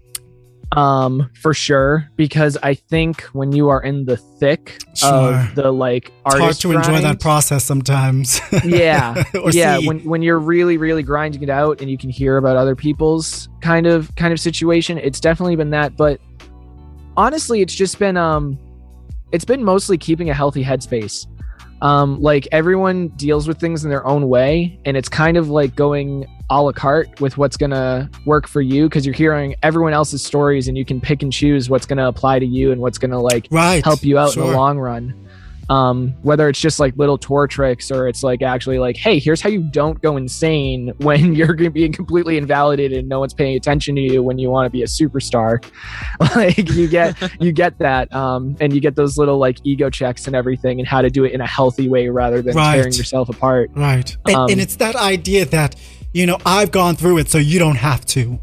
um 0.77 1.29
for 1.43 1.53
sure 1.53 2.09
because 2.15 2.57
i 2.63 2.73
think 2.73 3.23
when 3.33 3.51
you 3.51 3.69
are 3.69 3.83
in 3.83 4.05
the 4.05 4.17
thick 4.17 4.81
Sure. 4.95 5.09
of 5.35 5.55
the 5.57 5.73
like 5.73 6.13
It's 6.27 6.37
hard 6.39 6.55
to 6.55 6.71
enjoy 6.73 7.01
that 7.01 7.19
process 7.21 7.65
sometimes. 7.65 8.41
yeah 8.65 9.25
yeah 9.51 9.79
see. 9.79 9.89
when 9.89 10.05
when 10.05 10.23
you're 10.23 10.39
really 10.39 10.77
really 10.77 11.03
grinding 11.03 11.43
it 11.43 11.51
out 11.51 11.81
and 11.81 11.91
you 11.91 11.99
can 11.99 12.11
hear 12.11 12.37
about 12.37 12.57
other 12.57 12.77
people's 12.77 13.49
kind 13.61 13.89
of 13.89 14.15
kind 14.15 14.33
of 14.33 14.39
situation 14.39 14.99
it's 14.99 15.19
definitely 15.19 15.57
been 15.57 15.71
that 15.71 15.97
but 15.97 16.21
honestly 17.19 17.61
it's 17.61 17.75
just 17.75 17.99
been 17.99 18.17
um 18.17 18.59
it's 19.33 19.45
been 19.45 19.63
mostly 19.63 19.99
keeping 19.99 20.31
a 20.31 20.35
healthy 20.35 20.65
headspace. 20.65 21.27
Um, 21.81 22.21
like 22.21 22.49
everyone 22.51 23.09
deals 23.09 23.47
with 23.47 23.61
things 23.61 23.85
in 23.85 23.91
their 23.91 24.05
own 24.07 24.29
way, 24.29 24.81
and 24.85 24.97
it's 24.97 25.09
kind 25.09 25.37
of 25.37 25.49
like 25.49 25.77
going 25.77 26.27
a 26.51 26.63
la 26.63 26.73
carte 26.73 27.21
with 27.21 27.37
what's 27.37 27.57
gonna 27.57 28.11
work 28.25 28.49
for 28.49 28.63
you 28.63 28.89
because 28.89 29.05
you're 29.05 29.15
hearing 29.15 29.55
everyone 29.63 29.93
else's 29.93 30.25
stories 30.25 30.67
and 30.67 30.79
you 30.79 30.85
can 30.85 31.01
pick 31.01 31.23
and 31.23 31.33
choose 31.33 31.69
what's 31.69 31.85
gonna 31.87 32.09
apply 32.09 32.39
to 32.39 32.47
you 32.47 32.73
and 32.73 32.81
what's 32.81 32.99
gonna 32.99 33.21
like 33.21 33.47
right. 33.51 33.85
help 33.85 34.03
you 34.03 34.19
out 34.19 34.35
in 34.35 34.41
the 34.41 34.51
long 34.51 34.79
run. 34.79 35.28
Um, 35.71 36.15
whether 36.23 36.49
it's 36.49 36.61
just 36.61 36.81
like 36.81 36.97
little 36.97 37.19
tour 37.19 37.47
tricks 37.47 37.91
or 37.91 38.09
it's 38.09 38.23
like 38.23 38.41
actually 38.41 38.79
like, 38.79 38.97
hey, 38.97 39.19
here's 39.19 39.41
how 39.43 39.51
you 39.51 39.63
don't 39.71 40.01
go 40.01 40.17
insane 40.17 40.93
when 40.99 41.35
you're 41.35 41.55
being 41.71 41.93
completely 41.93 42.39
invalidated 42.39 42.99
and 42.99 43.09
no 43.09 43.21
one's 43.21 43.35
paying 43.35 43.55
attention 43.57 43.95
to 43.97 44.01
you 44.01 44.23
when 44.23 44.39
you 44.39 44.49
want 44.49 44.65
to 44.67 44.71
be 44.71 44.83
a 44.83 44.87
superstar. 44.87 45.63
like 46.37 46.71
you 46.71 46.89
get 46.89 47.17
you 47.41 47.53
get 47.53 47.79
that. 47.79 48.13
Um, 48.15 48.57
and 48.61 48.73
you 48.73 48.81
get 48.81 48.97
those 48.97 49.19
little 49.19 49.39
like 49.39 49.59
ego 49.65 49.91
checks 49.91 50.27
and 50.27 50.35
everything 50.35 50.79
and 50.79 50.89
how 50.89 51.03
to 51.03 51.11
do 51.11 51.25
it 51.25 51.33
in 51.33 51.41
a 51.41 51.47
healthy 51.47 51.89
way 51.89 52.09
rather 52.09 52.41
than 52.41 52.57
Right. 52.57 52.77
tearing 52.77 52.93
yourself 52.95 53.29
apart. 53.29 53.71
Right. 53.75 54.17
And, 54.27 54.37
Um, 54.37 54.51
and 54.51 54.61
it's 54.61 54.77
that 54.77 54.97
idea 54.97 55.45
that, 55.47 55.77
you 56.15 56.25
know, 56.27 56.39
I've 56.47 56.71
gone 56.71 56.97
through 56.97 57.19
it, 57.19 57.29
so 57.29 57.37
you 57.39 57.59
don't 57.59 57.77
have 57.77 58.07
to. 58.07 58.39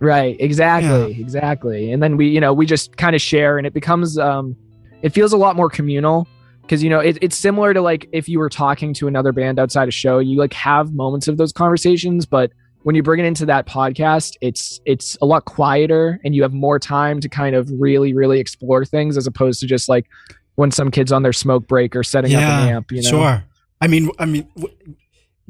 Right, 0.00 0.36
exactly, 0.40 1.18
exactly. 1.20 1.92
And 1.92 2.02
then 2.02 2.16
we, 2.16 2.28
you 2.28 2.40
know, 2.40 2.52
we 2.52 2.66
just 2.66 2.96
kind 2.96 3.14
of 3.14 3.22
share 3.22 3.56
and 3.56 3.66
it 3.66 3.72
becomes 3.72 4.18
um 4.18 4.56
it 5.02 5.10
feels 5.10 5.32
a 5.32 5.36
lot 5.36 5.56
more 5.56 5.70
communal 5.70 6.26
because 6.66 6.82
you 6.82 6.90
know, 6.90 6.98
it, 6.98 7.16
it's 7.22 7.36
similar 7.36 7.72
to 7.72 7.80
like 7.80 8.08
if 8.12 8.28
you 8.28 8.38
were 8.38 8.48
talking 8.48 8.92
to 8.94 9.06
another 9.06 9.32
band 9.32 9.58
outside 9.58 9.88
a 9.88 9.92
show, 9.92 10.18
you 10.18 10.36
like 10.38 10.52
have 10.52 10.92
moments 10.92 11.28
of 11.28 11.36
those 11.36 11.52
conversations, 11.52 12.26
but 12.26 12.50
when 12.82 12.94
you 12.94 13.02
bring 13.02 13.20
it 13.20 13.26
into 13.26 13.46
that 13.46 13.66
podcast, 13.66 14.34
it's 14.40 14.80
it's 14.84 15.16
a 15.22 15.26
lot 15.26 15.44
quieter 15.44 16.20
and 16.24 16.34
you 16.34 16.42
have 16.42 16.52
more 16.52 16.78
time 16.78 17.20
to 17.20 17.28
kind 17.28 17.54
of 17.54 17.70
really 17.78 18.12
really 18.14 18.40
explore 18.40 18.84
things 18.84 19.16
as 19.16 19.26
opposed 19.26 19.60
to 19.60 19.66
just 19.66 19.88
like 19.88 20.06
when 20.56 20.70
some 20.70 20.90
kids 20.90 21.12
on 21.12 21.22
their 21.22 21.32
smoke 21.32 21.66
break 21.68 21.94
or 21.94 22.02
setting 22.02 22.34
up 22.34 22.42
an 22.42 22.68
amp, 22.68 22.90
you 22.90 23.02
know. 23.02 23.08
Sure. 23.08 23.44
I 23.80 23.86
mean, 23.86 24.10
I 24.18 24.24
mean, 24.24 24.48
w- 24.56 24.74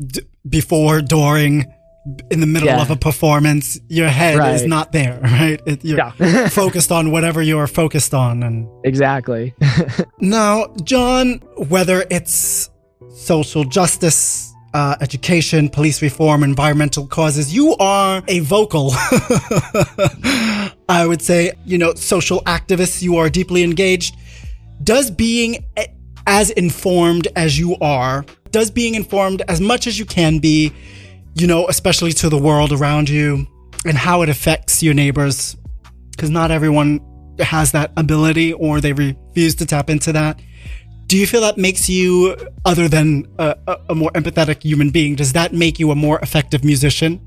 d- 0.04 0.22
before, 0.48 1.00
during, 1.00 1.72
in 2.30 2.40
the 2.40 2.46
middle 2.46 2.68
Yeah. 2.68 2.82
of 2.82 2.90
a 2.90 2.96
performance, 2.96 3.78
your 3.88 4.08
head 4.08 4.38
is 4.54 4.64
not 4.64 4.92
there, 4.92 5.18
right? 5.22 5.60
It, 5.66 5.84
you're 5.84 5.98
Yeah. 5.98 6.48
focused 6.62 6.92
on 6.92 7.10
whatever 7.10 7.42
you're 7.42 7.66
focused 7.66 8.14
on. 8.14 8.42
And 8.42 8.68
exactly. 8.84 9.54
now, 10.20 10.66
Jon, 10.84 11.40
whether 11.68 12.04
it's 12.10 12.70
social 13.14 13.64
justice, 13.64 14.52
uh, 14.74 14.94
education, 15.00 15.68
police 15.68 16.02
reform, 16.02 16.42
environmental 16.42 17.06
causes, 17.06 17.54
you 17.54 17.74
are 17.76 18.22
a 18.28 18.40
vocal. 18.40 18.92
I 20.88 21.04
would 21.06 21.22
say, 21.22 21.52
you 21.64 21.78
know, 21.78 21.94
social 21.94 22.40
activist. 22.42 23.02
You 23.02 23.16
are 23.16 23.28
deeply 23.28 23.62
engaged. 23.62 24.16
Does 24.82 25.10
being 25.10 25.64
as 26.26 26.50
informed 26.50 27.28
as 27.36 27.58
you 27.58 27.76
are, 27.80 28.24
does 28.50 28.70
being 28.70 28.94
informed 28.94 29.42
as 29.48 29.60
much 29.60 29.86
as 29.86 29.98
you 29.98 30.04
can 30.04 30.38
be, 30.38 30.72
you 31.36 31.46
know, 31.46 31.68
especially 31.68 32.12
to 32.12 32.30
the 32.30 32.38
world 32.38 32.72
around 32.72 33.10
you 33.10 33.46
and 33.84 33.96
how 33.96 34.22
it 34.22 34.28
affects 34.28 34.82
your 34.82 34.94
neighbors, 34.94 35.54
because 36.10 36.30
not 36.30 36.50
everyone 36.50 36.98
has 37.38 37.72
that 37.72 37.92
ability 37.98 38.54
or 38.54 38.80
they 38.80 38.94
refuse 38.94 39.54
to 39.56 39.66
tap 39.66 39.90
into 39.90 40.12
that. 40.12 40.40
Do 41.06 41.16
you 41.16 41.26
feel 41.26 41.42
that 41.42 41.58
makes 41.58 41.88
you, 41.88 42.36
other 42.64 42.88
than 42.88 43.26
a, 43.38 43.54
a, 43.90 43.94
more 43.94 44.10
empathetic 44.12 44.62
human 44.62 44.90
being, 44.90 45.14
does 45.14 45.34
that 45.34 45.52
make 45.52 45.78
you 45.78 45.90
a 45.90 45.94
more 45.94 46.18
effective 46.20 46.64
musician? 46.64 47.20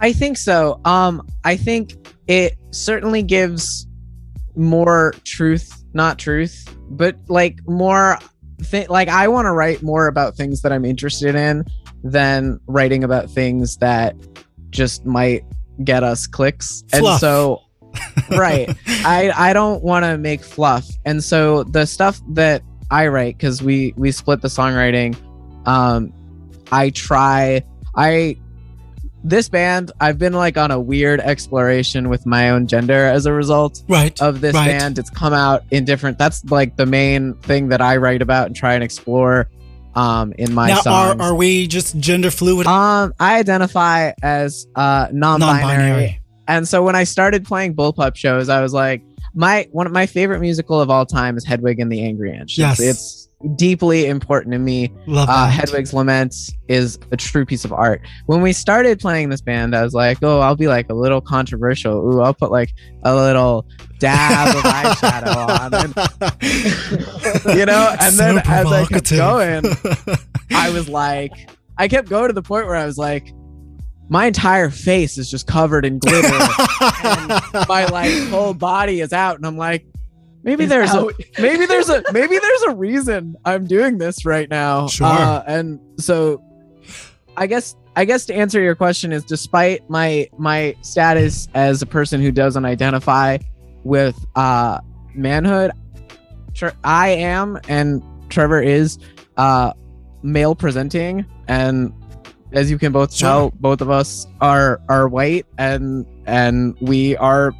I 0.00 0.12
think 0.12 0.36
so. 0.36 0.80
Um, 0.84 1.26
I 1.44 1.56
think 1.56 1.94
it 2.28 2.58
certainly 2.70 3.22
gives 3.22 3.86
more 4.54 5.14
truth, 5.24 5.82
not 5.94 6.18
truth, 6.18 6.68
but 6.90 7.16
like 7.28 7.58
more. 7.66 8.18
Th- 8.70 8.88
like 8.88 9.08
I 9.08 9.28
want 9.28 9.46
to 9.46 9.52
write 9.52 9.82
more 9.82 10.06
about 10.06 10.36
things 10.36 10.62
that 10.62 10.72
I'm 10.72 10.84
interested 10.84 11.34
in 11.34 11.64
than 12.10 12.60
writing 12.66 13.04
about 13.04 13.30
things 13.30 13.76
that 13.78 14.14
just 14.70 15.04
might 15.06 15.44
get 15.84 16.02
us 16.02 16.26
clicks. 16.26 16.84
Fluff. 16.90 17.12
And 17.12 17.20
so, 17.20 17.62
right, 18.30 18.68
I 18.86 19.32
I 19.34 19.52
don't 19.52 19.82
want 19.82 20.04
to 20.04 20.18
make 20.18 20.42
fluff. 20.42 20.86
And 21.04 21.22
so 21.22 21.64
the 21.64 21.86
stuff 21.86 22.20
that 22.30 22.62
I 22.90 23.08
write, 23.08 23.36
because 23.38 23.62
we 23.62 23.94
we 23.96 24.12
split 24.12 24.40
the 24.42 24.48
songwriting, 24.48 25.16
um, 25.66 26.12
I 26.72 26.90
try. 26.90 27.62
I 27.94 28.36
this 29.24 29.48
band, 29.48 29.90
I've 30.00 30.18
been 30.18 30.34
like 30.34 30.56
on 30.56 30.70
a 30.70 30.78
weird 30.78 31.18
exploration 31.20 32.08
with 32.08 32.26
my 32.26 32.50
own 32.50 32.68
gender 32.68 33.06
as 33.06 33.26
a 33.26 33.32
result 33.32 33.82
Right. 33.88 34.20
of 34.22 34.40
this 34.40 34.54
Right. 34.54 34.66
band. 34.78 35.00
It's 35.00 35.10
come 35.10 35.32
out 35.32 35.64
in 35.72 35.84
different. 35.84 36.16
That's 36.16 36.44
like 36.44 36.76
the 36.76 36.86
main 36.86 37.34
thing 37.42 37.68
that 37.70 37.80
I 37.80 37.96
write 37.96 38.22
about 38.22 38.46
and 38.46 38.54
try 38.54 38.74
and 38.74 38.84
explore 38.84 39.48
um, 39.96 40.32
in 40.38 40.54
my 40.54 40.68
now, 40.68 40.80
songs. 40.80 41.20
are, 41.20 41.28
are 41.28 41.34
we 41.34 41.66
just 41.66 41.98
gender 41.98 42.30
fluid? 42.30 42.66
um, 42.66 43.14
I 43.18 43.38
identify 43.38 44.12
as 44.22 44.66
uh, 44.76 45.08
non-binary, 45.10 45.60
non-binary. 45.60 46.20
and 46.46 46.68
so 46.68 46.82
when 46.82 46.94
I 46.94 47.04
started 47.04 47.44
playing 47.44 47.74
bullpup 47.74 48.14
shows, 48.14 48.48
I 48.48 48.60
was 48.60 48.72
like, 48.72 49.02
my 49.34 49.68
one 49.72 49.86
of 49.86 49.92
my 49.92 50.06
favorite 50.06 50.40
musical 50.40 50.80
of 50.80 50.90
all 50.90 51.06
time 51.06 51.36
is 51.36 51.44
Hedwig 51.44 51.80
and 51.80 51.90
the 51.90 52.04
Angry 52.04 52.34
Inch. 52.34 52.56
Yes. 52.56 52.78
it's, 52.78 52.88
it's 52.88 53.25
deeply 53.56 54.06
important 54.06 54.52
to 54.52 54.58
me. 54.58 54.92
Uh. 55.08 55.50
Hedwig's 55.50 55.92
Lament 55.92 56.34
is 56.68 56.98
a 57.12 57.16
true 57.16 57.44
piece 57.44 57.64
of 57.64 57.72
art. 57.72 58.00
When 58.26 58.40
we 58.40 58.52
started 58.52 58.98
playing 58.98 59.28
this 59.28 59.40
band, 59.40 59.74
I 59.76 59.82
was 59.82 59.94
like, 59.94 60.18
oh, 60.22 60.40
I'll 60.40 60.56
be 60.56 60.68
like 60.68 60.88
a 60.90 60.94
little 60.94 61.20
controversial. 61.20 62.14
Ooh, 62.14 62.22
I'll 62.22 62.34
put 62.34 62.50
like 62.50 62.72
a 63.04 63.14
little 63.14 63.66
dab 63.98 64.56
of 64.56 64.62
eyeshadow 64.62 65.36
on. 67.46 67.56
You 67.56 67.66
know, 67.66 67.94
and 68.00 68.14
So 68.14 68.22
then 68.22 68.38
as 68.38 68.66
I 68.66 68.84
kept 68.86 69.10
going, 69.10 69.64
I 70.50 70.70
was 70.70 70.88
like, 70.88 71.32
I 71.78 71.88
kept 71.88 72.08
going 72.08 72.28
to 72.28 72.32
the 72.32 72.42
point 72.42 72.66
where 72.66 72.76
I 72.76 72.86
was 72.86 72.96
like, 72.98 73.32
my 74.08 74.26
entire 74.26 74.70
face 74.70 75.18
is 75.18 75.30
just 75.30 75.46
covered 75.46 75.84
in 75.84 75.98
glitter. 75.98 76.28
and 77.04 77.28
my 77.68 77.86
like 77.90 78.12
whole 78.28 78.54
body 78.54 79.00
is 79.00 79.12
out, 79.12 79.36
and 79.36 79.46
I'm 79.46 79.56
like, 79.56 79.84
maybe 80.46 80.64
It's 80.64 80.70
there's 80.70 80.94
a 80.94 81.04
maybe 81.38 81.66
there's 81.66 81.90
a 81.90 82.02
maybe 82.12 82.38
there's 82.38 82.62
a 82.62 82.74
reason 82.74 83.36
I'm 83.44 83.66
doing 83.66 83.98
this 83.98 84.24
right 84.24 84.48
now. 84.48 84.86
Sure. 84.88 85.06
Uh, 85.06 85.42
and 85.46 85.78
so, 85.98 86.42
I 87.36 87.46
guess 87.46 87.76
I 87.96 88.06
guess 88.06 88.24
to 88.26 88.34
answer 88.34 88.60
your 88.60 88.74
question 88.74 89.12
is, 89.12 89.24
despite 89.24 89.88
my 89.90 90.28
my 90.38 90.74
status 90.80 91.48
as 91.54 91.82
a 91.82 91.86
person 91.86 92.22
who 92.22 92.32
doesn't 92.32 92.64
identify 92.64 93.36
with 93.84 94.16
uh 94.36 94.80
manhood, 95.14 95.72
Tre- 96.54 96.72
I 96.84 97.08
am 97.08 97.58
and 97.68 98.02
Trevor 98.30 98.62
is 98.62 98.98
uh 99.36 99.72
male 100.22 100.54
presenting 100.54 101.24
and 101.46 101.92
as 102.52 102.70
you 102.70 102.78
can 102.78 102.90
both 102.90 103.12
Sure. 103.14 103.28
tell 103.28 103.50
both 103.60 103.80
of 103.80 103.90
us 103.90 104.26
are 104.40 104.80
are 104.88 105.06
white 105.08 105.46
and 105.58 106.06
and 106.26 106.74
we 106.80 107.16
are 107.18 107.52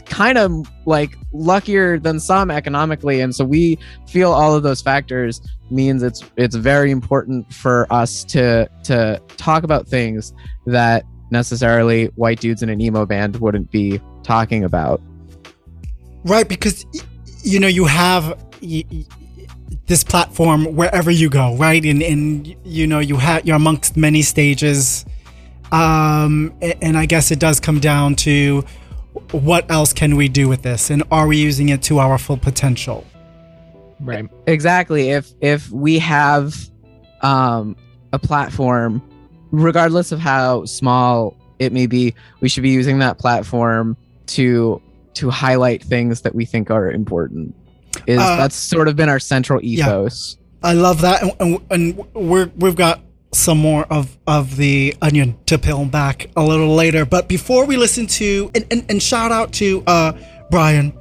kind 0.00 0.38
of 0.38 0.50
like 0.86 1.16
luckier 1.32 1.98
than 1.98 2.18
some 2.20 2.50
economically 2.50 3.20
and 3.20 3.34
so 3.34 3.44
we 3.44 3.78
feel 4.08 4.32
all 4.32 4.54
of 4.54 4.62
those 4.62 4.80
factors 4.82 5.40
means 5.70 6.02
it's 6.02 6.22
it's 6.36 6.56
very 6.56 6.90
important 6.90 7.50
for 7.52 7.86
us 7.92 8.24
to 8.24 8.68
to 8.84 9.20
talk 9.36 9.62
about 9.64 9.86
things 9.88 10.32
that 10.66 11.04
necessarily 11.30 12.06
white 12.16 12.40
dudes 12.40 12.62
in 12.62 12.68
an 12.68 12.80
emo 12.80 13.06
band 13.06 13.36
wouldn't 13.36 13.70
be 13.70 14.00
talking 14.22 14.64
about 14.64 15.00
Right, 16.24 16.48
because 16.48 16.86
you 17.42 17.58
know 17.58 17.66
you 17.66 17.84
have 17.86 18.38
y- 18.62 18.84
y- 18.92 19.04
this 19.86 20.04
platform 20.04 20.76
wherever 20.76 21.10
you 21.10 21.28
go, 21.28 21.56
right? 21.56 21.84
And 21.84 22.00
and 22.00 22.54
you 22.64 22.86
know 22.86 23.00
you 23.00 23.16
have 23.16 23.44
you're 23.44 23.56
amongst 23.56 23.96
many 23.96 24.22
stages, 24.22 25.04
um, 25.72 26.54
a- 26.62 26.80
and 26.84 26.96
I 26.96 27.06
guess 27.06 27.32
it 27.32 27.40
does 27.40 27.58
come 27.58 27.80
down 27.80 28.14
to 28.16 28.64
what 29.32 29.70
else 29.70 29.92
can 29.92 30.16
we 30.16 30.28
do 30.28 30.48
with 30.48 30.62
this, 30.62 30.90
and 30.90 31.02
are 31.10 31.26
we 31.26 31.36
using 31.36 31.68
it 31.68 31.82
to 31.84 31.98
our 31.98 32.18
full 32.18 32.36
potential? 32.36 33.06
right. 34.00 34.28
exactly 34.46 35.10
if 35.10 35.30
if 35.40 35.70
we 35.70 35.98
have 35.98 36.54
um 37.20 37.76
a 38.12 38.18
platform 38.18 39.00
regardless 39.52 40.10
of 40.10 40.18
how 40.18 40.64
small 40.64 41.36
it 41.60 41.72
may 41.72 41.86
be 41.86 42.12
we 42.40 42.48
should 42.48 42.64
be 42.64 42.70
using 42.70 42.98
that 42.98 43.18
platform 43.18 43.96
to 44.26 44.82
to 45.14 45.30
highlight 45.30 45.84
things 45.84 46.22
that 46.22 46.34
we 46.34 46.44
think 46.44 46.68
are 46.68 46.90
important 46.90 47.54
is 48.08 48.18
Uh, 48.18 48.36
that's 48.36 48.56
sort 48.56 48.88
of 48.88 48.96
been 48.96 49.08
our 49.08 49.20
central 49.20 49.62
yeah. 49.62 49.84
ethos 49.84 50.36
I 50.64 50.74
love 50.74 51.00
that, 51.00 51.22
and, 51.22 51.32
and, 51.40 51.60
and 51.70 52.14
we're 52.14 52.50
we've 52.56 52.76
got 52.76 53.00
some 53.32 53.58
more 53.58 53.84
of 53.90 54.16
of 54.26 54.56
the 54.56 54.94
onion 55.00 55.36
to 55.46 55.58
peel 55.58 55.84
back 55.84 56.30
a 56.36 56.42
little 56.42 56.74
later. 56.74 57.04
But 57.04 57.28
before 57.28 57.66
we 57.66 57.76
listen 57.76 58.06
to 58.08 58.50
and, 58.54 58.66
and, 58.70 58.84
and 58.90 59.02
shout 59.02 59.32
out 59.32 59.52
to 59.54 59.82
uh, 59.86 60.12
Brian, 60.50 60.92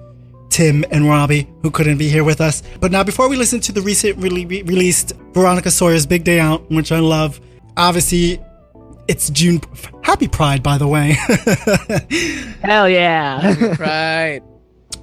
Tim, 0.50 0.86
and 0.92 1.08
Robby 1.08 1.48
who 1.62 1.72
couldn't 1.72 1.98
be 1.98 2.10
here 2.10 2.24
with 2.24 2.42
us. 2.42 2.64
But 2.80 2.92
now 2.92 3.04
before 3.04 3.30
we 3.30 3.36
listen 3.36 3.60
to 3.62 3.72
the 3.72 3.82
recent 3.82 4.18
re- 4.18 4.46
re- 4.46 4.64
released 4.64 5.14
Veronica 5.34 5.70
Sawyer's 5.70 6.06
Big 6.06 6.24
Day 6.24 6.40
Out, 6.40 6.70
which 6.72 6.92
I 6.92 7.00
love, 7.00 7.40
obviously. 7.78 8.42
It's 9.08 9.30
June. 9.30 9.60
Happy 10.04 10.28
Pride, 10.28 10.64
by 10.64 10.78
the 10.78 10.88
way. 10.88 11.18
Hell 12.64 12.88
yeah. 12.88 13.76
right 13.78 14.42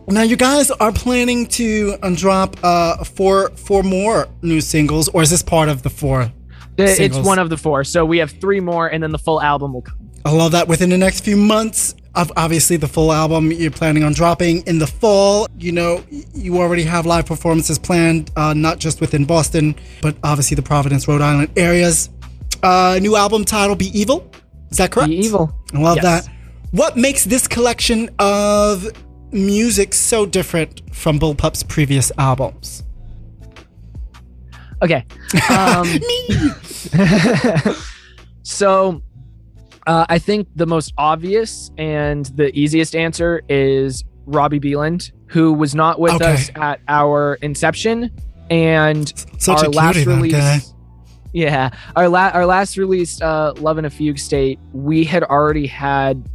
Now 0.06 0.22
you 0.22 0.36
guys 0.36 0.70
are 0.70 0.92
planning 0.92 1.46
to 1.48 1.96
uh, 2.00 2.10
drop 2.14 2.56
uh, 2.62 3.04
four 3.04 3.50
four 3.50 3.82
more 3.82 4.28
new 4.40 4.62
singles, 4.62 5.08
or 5.08 5.20
is 5.20 5.28
this 5.28 5.42
part 5.42 5.68
of 5.68 5.82
the 5.82 5.90
four? 5.90 6.32
It's 6.78 7.18
one 7.18 7.38
of 7.38 7.50
the 7.50 7.56
four. 7.56 7.84
So 7.84 8.04
we 8.04 8.18
have 8.18 8.30
three 8.30 8.60
more, 8.60 8.86
and 8.88 9.02
then 9.02 9.12
the 9.12 9.18
full 9.18 9.40
album 9.40 9.72
will 9.74 9.82
come. 9.82 10.10
I 10.24 10.32
love 10.32 10.52
that. 10.52 10.68
Within 10.68 10.90
the 10.90 10.98
next 10.98 11.24
few 11.24 11.36
months, 11.36 11.94
of 12.14 12.32
obviously 12.36 12.76
the 12.76 12.88
full 12.88 13.12
album 13.12 13.52
you're 13.52 13.70
planning 13.70 14.02
on 14.02 14.12
dropping 14.12 14.66
in 14.66 14.78
the 14.78 14.86
fall. 14.86 15.46
You 15.56 15.72
know, 15.72 16.04
you 16.34 16.58
already 16.58 16.82
have 16.82 17.06
live 17.06 17.26
performances 17.26 17.78
planned, 17.78 18.30
uh, 18.36 18.54
not 18.54 18.78
just 18.78 19.00
within 19.00 19.24
Boston, 19.24 19.76
but 20.02 20.16
obviously 20.24 20.54
the 20.56 20.62
Providence, 20.62 21.06
Rhode 21.06 21.20
Island 21.20 21.50
areas. 21.56 22.10
Uh, 22.62 22.98
new 23.00 23.14
album 23.14 23.44
title, 23.44 23.76
"Be 23.76 23.96
Evil." 23.98 24.28
Is 24.70 24.78
that 24.78 24.90
correct? 24.90 25.10
Be 25.10 25.16
evil. 25.16 25.54
I 25.72 25.78
love 25.78 25.98
Yes. 26.02 26.26
that. 26.26 26.32
What 26.72 26.96
makes 26.96 27.24
this 27.24 27.46
collection 27.46 28.10
of 28.18 28.90
music 29.30 29.94
so 29.94 30.26
different 30.26 30.82
from 30.92 31.18
Bullpup's 31.20 31.62
previous 31.62 32.10
albums? 32.18 32.82
Okay. 34.82 35.04
Um, 35.50 35.86
so 38.42 39.02
uh, 39.86 40.06
I 40.08 40.18
think 40.18 40.48
the 40.54 40.66
most 40.66 40.92
obvious 40.98 41.70
and 41.78 42.26
the 42.26 42.56
easiest 42.58 42.94
answer 42.94 43.42
is 43.48 44.04
Robby 44.26 44.58
Beland, 44.58 45.12
who 45.26 45.52
was 45.52 45.74
not 45.74 45.98
with 45.98 46.12
Okay. 46.14 46.34
us 46.34 46.50
at 46.56 46.80
our 46.88 47.34
inception 47.42 48.10
and 48.50 49.12
Such 49.38 49.64
our 49.64 49.68
last 49.70 50.04
release. 50.06 50.74
Yeah, 51.34 51.70
our 51.94 52.08
la- 52.08 52.30
our 52.32 52.46
last 52.46 52.78
release, 52.78 53.20
uh, 53.20 53.52
"Love 53.58 53.76
in 53.76 53.84
a 53.84 53.90
Fugue 53.90 54.18
State," 54.18 54.58
we 54.72 55.04
had 55.04 55.22
already 55.24 55.66
had, 55.66 56.26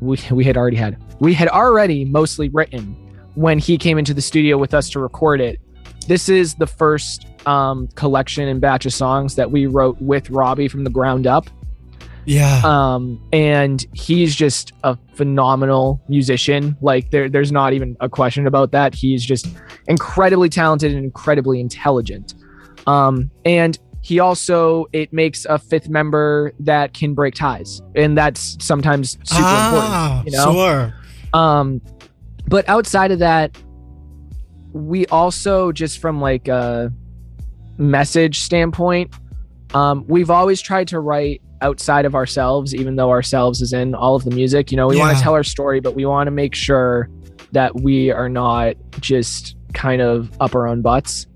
we 0.00 0.18
we 0.32 0.44
had 0.44 0.56
already 0.56 0.76
had, 0.76 0.96
we 1.20 1.32
had 1.34 1.46
already 1.48 2.04
mostly 2.04 2.48
written 2.48 2.96
when 3.36 3.60
he 3.60 3.78
came 3.78 3.96
into 3.96 4.12
the 4.12 4.20
studio 4.20 4.58
with 4.58 4.74
us 4.74 4.88
to 4.90 4.98
record 4.98 5.40
it. 5.40 5.60
This 6.06 6.28
is 6.28 6.54
the 6.54 6.66
first 6.66 7.26
um, 7.46 7.88
collection 7.94 8.48
and 8.48 8.60
batch 8.60 8.86
of 8.86 8.92
songs 8.92 9.36
that 9.36 9.50
we 9.50 9.66
wrote 9.66 10.00
with 10.00 10.30
Robby 10.30 10.68
from 10.68 10.84
the 10.84 10.90
ground 10.90 11.26
up, 11.26 11.48
Yeah. 12.26 12.60
um, 12.64 13.20
and 13.32 13.84
he's 13.92 14.34
just 14.34 14.72
a 14.82 14.98
phenomenal 15.14 16.00
musician. 16.08 16.76
Like 16.80 17.10
there, 17.10 17.28
there's 17.28 17.52
not 17.52 17.72
even 17.72 17.96
a 18.00 18.08
question 18.08 18.46
about 18.46 18.72
that. 18.72 18.94
He's 18.94 19.24
just 19.24 19.46
incredibly 19.88 20.48
talented 20.48 20.92
and 20.94 21.04
incredibly 21.04 21.60
intelligent. 21.60 22.34
Um, 22.86 23.30
and 23.44 23.78
he 24.02 24.20
also 24.20 24.84
it 24.92 25.12
makes 25.12 25.46
a 25.46 25.58
fifth 25.58 25.88
member 25.88 26.52
that 26.60 26.92
can 26.92 27.14
break 27.14 27.34
ties, 27.34 27.80
and 27.94 28.16
that's 28.18 28.62
sometimes 28.62 29.12
super 29.24 29.40
ah, 29.42 30.18
important. 30.20 30.26
You 30.26 30.38
know, 30.38 30.52
sure. 30.52 30.94
um, 31.32 31.80
but 32.46 32.68
outside 32.68 33.10
of 33.10 33.20
that, 33.20 33.56
we 34.74 35.06
also 35.06 35.72
just 35.72 36.00
from 36.00 36.20
like 36.20 36.48
a 36.48 36.92
message 37.78 38.40
standpoint, 38.40 39.14
um, 39.72 40.04
we've 40.06 40.30
always 40.30 40.60
tried 40.60 40.88
to 40.88 41.00
write 41.00 41.40
outside 41.62 42.04
of 42.04 42.14
ourselves, 42.14 42.74
even 42.74 42.96
though 42.96 43.10
ourselves 43.10 43.62
is 43.62 43.72
in 43.72 43.94
all 43.94 44.16
of 44.16 44.24
the 44.24 44.30
music. 44.30 44.70
You 44.70 44.76
know, 44.76 44.88
we 44.88 44.98
want 44.98 45.16
to 45.16 45.22
tell 45.22 45.32
our 45.32 45.44
story, 45.44 45.80
but 45.80 45.94
we 45.94 46.04
want 46.04 46.26
to 46.26 46.32
make 46.32 46.54
sure 46.54 47.08
that 47.52 47.80
we 47.80 48.10
are 48.10 48.28
not 48.28 48.74
just 49.00 49.56
kind 49.72 50.02
of 50.02 50.30
up 50.40 50.54
our 50.54 50.66
own 50.66 50.82
butts 50.82 51.26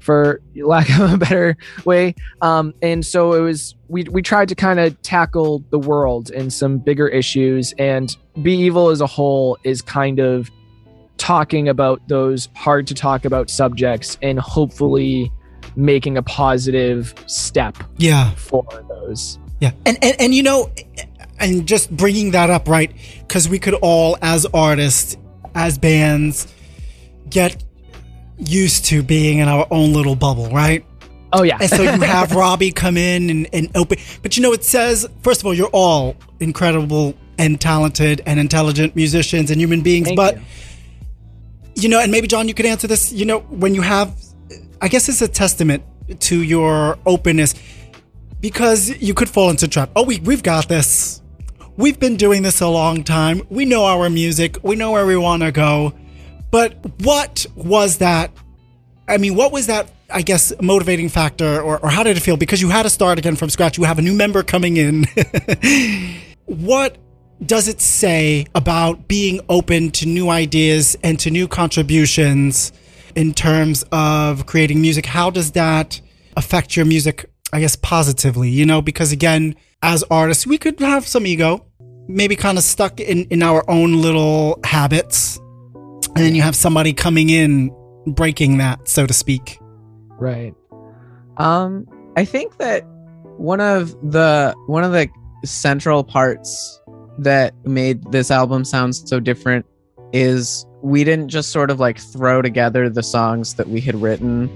for 0.00 0.40
lack 0.56 0.90
of 0.98 1.12
a 1.12 1.16
better 1.16 1.56
way 1.84 2.14
um, 2.40 2.72
and 2.82 3.04
so 3.04 3.34
it 3.34 3.40
was 3.40 3.74
we, 3.88 4.04
we 4.04 4.22
tried 4.22 4.48
to 4.48 4.54
kind 4.54 4.78
of 4.78 5.00
tackle 5.02 5.64
the 5.70 5.78
world 5.78 6.30
and 6.30 6.52
some 6.52 6.78
bigger 6.78 7.08
issues 7.08 7.74
and 7.78 8.16
be 8.42 8.54
evil 8.54 8.88
as 8.88 9.00
a 9.00 9.06
whole 9.06 9.58
is 9.64 9.82
kind 9.82 10.18
of 10.18 10.50
talking 11.18 11.68
about 11.68 12.00
those 12.08 12.48
hard 12.56 12.86
to 12.86 12.94
talk 12.94 13.24
about 13.24 13.50
subjects 13.50 14.16
and 14.22 14.38
hopefully 14.38 15.30
making 15.76 16.16
a 16.16 16.22
positive 16.22 17.14
step 17.26 17.76
Yeah. 17.98 18.30
for 18.32 18.64
those 18.88 19.38
Yeah, 19.60 19.72
and 19.86 19.98
and, 20.02 20.16
and 20.20 20.34
you 20.34 20.42
know, 20.42 20.70
and 21.38 21.66
just 21.68 21.90
bringing 21.96 22.30
that 22.32 22.50
up, 22.50 22.68
right? 22.68 22.90
Because 23.26 23.48
we 23.48 23.58
could 23.58 23.74
all, 23.74 24.16
as 24.22 24.46
artists, 24.54 25.16
as 25.54 25.78
bands, 25.78 26.52
get 27.28 27.62
used 28.38 28.84
to 28.86 29.02
being 29.02 29.38
in 29.38 29.48
our 29.48 29.66
own 29.70 29.92
little 29.92 30.14
bubble, 30.16 30.48
right? 30.50 30.84
oh 31.34 31.42
yeah 31.42 31.58
And 31.60 31.68
so 31.68 31.82
you 31.82 31.90
have 32.00 32.32
Robby 32.34 32.70
come 32.70 32.96
in 32.96 33.28
and, 33.28 33.48
and 33.52 33.70
open, 33.76 33.98
but 34.22 34.36
you 34.36 34.42
know, 34.42 34.52
it 34.52 34.64
says 34.64 35.06
first 35.22 35.40
of 35.40 35.46
all, 35.46 35.52
you're 35.54 35.68
all 35.74 36.16
incredible 36.40 37.14
and 37.38 37.60
talented 37.60 38.22
and 38.26 38.40
intelligent 38.40 38.96
musicians 38.96 39.50
and 39.50 39.60
human 39.60 39.82
beings, 39.82 40.06
Thank 40.06 40.16
but 40.16 40.36
you. 40.36 40.42
You 41.74 41.88
know, 41.88 42.00
and 42.00 42.10
maybe 42.10 42.26
Jon, 42.26 42.48
you 42.48 42.54
could 42.54 42.66
answer 42.66 42.86
this. 42.86 43.12
You 43.12 43.24
know, 43.24 43.40
when 43.40 43.74
you 43.74 43.82
have, 43.82 44.14
I 44.80 44.88
guess 44.88 45.08
it's 45.08 45.22
a 45.22 45.28
testament 45.28 45.82
to 46.20 46.42
your 46.42 46.98
openness 47.06 47.54
because 48.40 48.90
you 49.00 49.14
could 49.14 49.28
fall 49.28 49.50
into 49.50 49.68
trap. 49.68 49.90
Oh, 49.96 50.04
we 50.04 50.20
we've 50.20 50.42
got 50.42 50.68
this. 50.68 51.22
We've 51.76 51.98
been 51.98 52.16
doing 52.16 52.42
this 52.42 52.60
a 52.60 52.68
long 52.68 53.04
time. 53.04 53.42
We 53.50 53.64
know 53.64 53.84
our 53.84 54.10
music. 54.10 54.56
We 54.62 54.74
know 54.74 54.90
where 54.90 55.06
we 55.06 55.16
want 55.16 55.42
to 55.42 55.52
go. 55.52 55.94
But 56.50 56.74
what 57.02 57.46
was 57.54 57.98
that? 57.98 58.32
I 59.06 59.18
mean, 59.18 59.34
what 59.34 59.52
was 59.52 59.66
that? 59.66 59.90
I 60.10 60.22
guess 60.22 60.52
motivating 60.60 61.08
factor, 61.10 61.60
or, 61.60 61.78
or 61.78 61.90
how 61.90 62.02
did 62.02 62.16
it 62.16 62.20
feel? 62.20 62.36
Because 62.36 62.62
you 62.62 62.70
had 62.70 62.84
to 62.84 62.90
start 62.90 63.18
again 63.18 63.36
from 63.36 63.50
scratch. 63.50 63.76
You 63.76 63.84
have 63.84 63.98
a 63.98 64.02
new 64.02 64.14
member 64.14 64.42
coming 64.42 64.76
in. 64.76 65.04
what 66.46 66.96
does 67.44 67.68
it 67.68 67.80
say 67.80 68.46
about 68.54 69.06
being 69.08 69.40
open 69.48 69.90
to 69.92 70.06
new 70.06 70.28
ideas 70.28 70.96
and 71.02 71.18
to 71.20 71.30
new 71.30 71.46
contributions 71.46 72.72
in 73.14 73.32
terms 73.32 73.84
of 73.92 74.46
creating 74.46 74.80
music? 74.80 75.06
How 75.06 75.30
does 75.30 75.52
that 75.52 76.00
affect 76.36 76.76
your 76.76 76.86
music, 76.86 77.30
I 77.52 77.60
guess, 77.60 77.76
positively? 77.76 78.50
You 78.50 78.66
know, 78.66 78.82
because 78.82 79.12
again, 79.12 79.54
as 79.82 80.02
artists, 80.10 80.46
we 80.46 80.58
could 80.58 80.80
have 80.80 81.06
some 81.06 81.26
ego, 81.26 81.64
maybe 82.08 82.34
kind 82.34 82.58
of 82.58 82.64
stuck 82.64 83.00
in, 83.00 83.24
in 83.26 83.42
our 83.42 83.68
own 83.70 84.02
little 84.02 84.58
habits. 84.64 85.38
And 86.16 86.24
then 86.24 86.34
you 86.34 86.42
have 86.42 86.56
somebody 86.56 86.92
coming 86.92 87.30
in, 87.30 87.70
breaking 88.06 88.58
that, 88.58 88.88
so 88.88 89.06
to 89.06 89.12
speak. 89.12 89.58
right 90.18 90.54
Um, 91.36 91.86
I 92.16 92.24
think 92.24 92.56
that 92.56 92.84
one 93.36 93.60
of 93.60 93.90
the 94.10 94.54
one 94.66 94.82
of 94.82 94.90
the 94.90 95.08
central 95.44 96.02
parts 96.02 96.80
that 97.18 97.54
made 97.66 98.02
this 98.12 98.30
album 98.30 98.64
sound 98.64 98.94
so 98.96 99.20
different 99.20 99.66
is 100.12 100.64
we 100.82 101.04
didn't 101.04 101.28
just 101.28 101.50
sort 101.50 101.70
of 101.70 101.80
like 101.80 101.98
throw 101.98 102.40
together 102.40 102.88
the 102.88 103.02
songs 103.02 103.54
that 103.54 103.68
we 103.68 103.80
had 103.80 103.94
written 104.00 104.48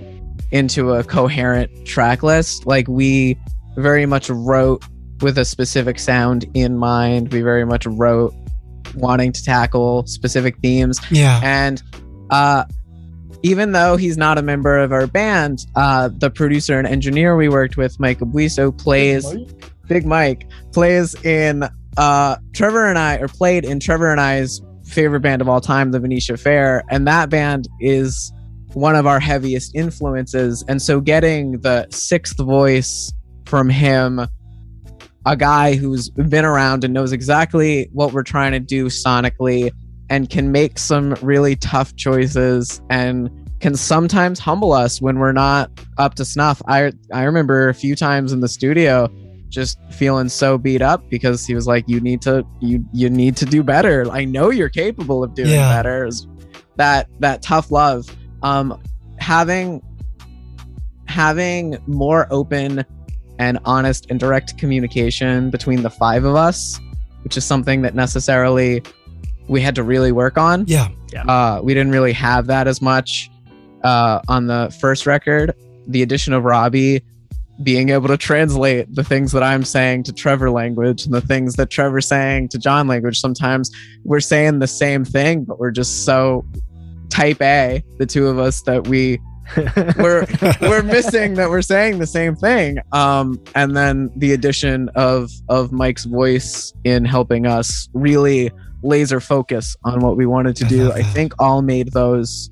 into 0.50 0.92
a 0.92 1.02
coherent 1.04 1.70
track 1.86 2.22
list. 2.22 2.66
Like 2.66 2.86
we 2.88 3.36
very 3.76 4.06
much 4.06 4.30
wrote 4.30 4.84
with 5.20 5.38
a 5.38 5.44
specific 5.44 5.98
sound 5.98 6.46
in 6.54 6.76
mind. 6.78 7.32
We 7.32 7.40
very 7.42 7.64
much 7.64 7.86
wrote 7.86 8.34
wanting 8.94 9.32
to 9.32 9.42
tackle 9.42 10.06
specific 10.06 10.56
themes 10.58 11.00
Yeah. 11.10 11.40
and 11.42 11.82
uh, 12.30 12.64
even 13.42 13.72
though 13.72 13.96
he's 13.96 14.16
not 14.16 14.38
a 14.38 14.42
member 14.42 14.78
of 14.78 14.92
our 14.92 15.06
band, 15.06 15.66
uh, 15.74 16.10
the 16.16 16.30
producer 16.30 16.78
and 16.78 16.86
engineer 16.86 17.34
we 17.36 17.48
worked 17.48 17.76
with, 17.76 17.98
Mike 17.98 18.20
Abiuso, 18.20 18.76
plays 18.76 19.26
Big 19.88 20.06
Mike 20.06 20.48
plays 20.72 21.14
in 21.24 21.64
uh, 21.96 22.36
Trevor 22.52 22.86
and 22.86 22.98
I, 22.98 23.16
or 23.16 23.28
played 23.28 23.64
in 23.64 23.80
Trevor 23.80 24.10
and 24.10 24.20
I's 24.20 24.60
favorite 24.84 25.20
band 25.20 25.40
of 25.40 25.48
all 25.48 25.60
time, 25.60 25.90
the 25.90 26.00
Venetia 26.00 26.36
Fair, 26.36 26.82
and 26.90 27.06
that 27.06 27.30
band 27.30 27.68
is 27.80 28.32
one 28.74 28.96
of 28.96 29.06
our 29.06 29.20
heaviest 29.20 29.74
influences. 29.74 30.64
And 30.68 30.80
so, 30.80 31.00
getting 31.00 31.60
the 31.60 31.86
sixth 31.90 32.38
voice 32.38 33.12
from 33.46 33.68
him, 33.68 34.26
a 35.26 35.36
guy 35.36 35.74
who's 35.74 36.10
been 36.10 36.44
around 36.44 36.84
and 36.84 36.94
knows 36.94 37.12
exactly 37.12 37.88
what 37.92 38.12
we're 38.12 38.22
trying 38.22 38.52
to 38.52 38.60
do 38.60 38.86
sonically, 38.86 39.70
and 40.08 40.30
can 40.30 40.52
make 40.52 40.78
some 40.78 41.14
really 41.22 41.56
tough 41.56 41.96
choices 41.96 42.80
and 42.90 43.30
can 43.60 43.76
sometimes 43.76 44.40
humble 44.40 44.72
us 44.72 45.00
when 45.00 45.20
we're 45.20 45.32
not 45.32 45.70
up 45.96 46.14
to 46.16 46.24
snuff. 46.24 46.60
I 46.66 46.92
I 47.12 47.22
remember 47.22 47.68
a 47.68 47.74
few 47.74 47.94
times 47.94 48.32
in 48.32 48.40
the 48.40 48.48
studio 48.48 49.08
just 49.52 49.78
feeling 49.90 50.28
so 50.28 50.56
beat 50.58 50.80
up 50.82 51.08
because 51.10 51.46
he 51.46 51.54
was 51.54 51.66
like 51.66 51.84
you 51.86 52.00
need 52.00 52.20
to 52.22 52.44
you 52.60 52.84
you 52.92 53.08
need 53.10 53.36
to 53.36 53.44
do 53.46 53.62
better. 53.62 54.10
I 54.10 54.24
know 54.24 54.50
you're 54.50 54.68
capable 54.70 55.22
of 55.22 55.34
doing 55.34 55.50
Yeah. 55.50 55.76
better. 55.76 56.06
It 56.06 56.14
that 56.76 57.06
that 57.20 57.42
tough 57.42 57.70
love 57.70 58.06
um 58.42 58.80
having 59.18 59.82
having 61.06 61.76
more 61.86 62.26
open 62.30 62.84
and 63.38 63.58
honest 63.64 64.06
and 64.10 64.18
direct 64.18 64.56
communication 64.58 65.50
between 65.50 65.82
the 65.82 65.90
five 65.90 66.24
of 66.24 66.34
us, 66.36 66.80
which 67.22 67.36
is 67.36 67.44
something 67.44 67.82
that 67.82 67.94
necessarily 67.94 68.82
we 69.48 69.60
had 69.60 69.74
to 69.74 69.82
really 69.82 70.12
work 70.12 70.38
on. 70.38 70.64
Yeah. 70.66 70.88
Uh, 71.28 71.60
we 71.62 71.74
didn't 71.74 71.92
really 71.92 72.12
have 72.14 72.46
that 72.46 72.66
as 72.66 72.80
much 72.80 73.30
uh, 73.84 74.20
on 74.28 74.46
the 74.46 74.74
first 74.80 75.04
record. 75.06 75.54
The 75.88 76.02
addition 76.02 76.32
of 76.32 76.44
Robby 76.44 77.02
being 77.62 77.90
able 77.90 78.08
to 78.08 78.16
translate 78.16 78.94
the 78.94 79.04
things 79.04 79.32
that 79.32 79.42
I'm 79.42 79.64
saying 79.64 80.04
to 80.04 80.12
Trevor 80.12 80.50
language 80.50 81.04
and 81.04 81.14
the 81.14 81.20
things 81.20 81.54
that 81.56 81.70
Trevor's 81.70 82.06
saying 82.06 82.48
to 82.48 82.58
Jon 82.58 82.88
language. 82.88 83.20
Sometimes 83.20 83.70
we're 84.04 84.20
saying 84.20 84.58
the 84.58 84.66
same 84.66 85.04
thing, 85.04 85.44
but 85.44 85.58
we're 85.58 85.70
just 85.70 86.04
so 86.04 86.44
type 87.10 87.40
A, 87.42 87.84
the 87.98 88.06
two 88.06 88.26
of 88.26 88.38
us 88.38 88.62
that 88.62 88.86
we 88.88 89.20
we're 89.98 90.24
we're 90.60 90.82
missing 90.82 91.34
that 91.34 91.50
we're 91.50 91.62
saying 91.62 91.98
the 91.98 92.06
same 92.06 92.34
thing. 92.36 92.78
Um, 92.92 93.42
and 93.54 93.76
then 93.76 94.10
the 94.16 94.32
addition 94.32 94.88
of 94.94 95.30
of 95.48 95.72
Mike's 95.72 96.04
voice 96.04 96.72
in 96.84 97.04
helping 97.04 97.46
us 97.46 97.88
really 97.92 98.50
laser 98.82 99.20
focus 99.20 99.76
on 99.84 100.00
what 100.00 100.16
we 100.16 100.26
wanted 100.26 100.56
to 100.56 100.64
do. 100.64 100.92
I 100.92 101.02
think 101.14 101.34
all 101.38 101.62
made 101.62 101.92
those 101.92 102.50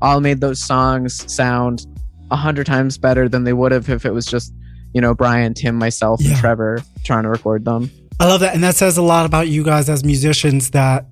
all 0.00 0.20
made 0.20 0.40
those 0.40 0.62
songs 0.62 1.30
sound 1.32 1.86
a 2.30 2.36
hundred 2.36 2.66
times 2.66 2.98
better 2.98 3.28
than 3.28 3.44
they 3.44 3.52
would 3.52 3.72
have 3.72 3.88
if 3.88 4.04
it 4.04 4.12
was 4.12 4.26
just 4.26 4.52
you 4.94 5.00
know 5.00 5.14
Brian, 5.14 5.54
Tim, 5.54 5.76
myself, 5.76 6.20
Yeah. 6.22 6.30
and 6.30 6.38
Trevor 6.38 6.82
trying 7.04 7.24
to 7.24 7.28
record 7.30 7.64
them. 7.64 7.90
I 8.20 8.26
love 8.26 8.40
that. 8.40 8.54
And 8.54 8.64
that 8.64 8.74
says 8.74 8.96
a 8.96 9.02
lot 9.02 9.26
about 9.26 9.48
you 9.48 9.62
guys 9.62 9.88
as 9.88 10.02
musicians 10.04 10.70
that 10.70 11.06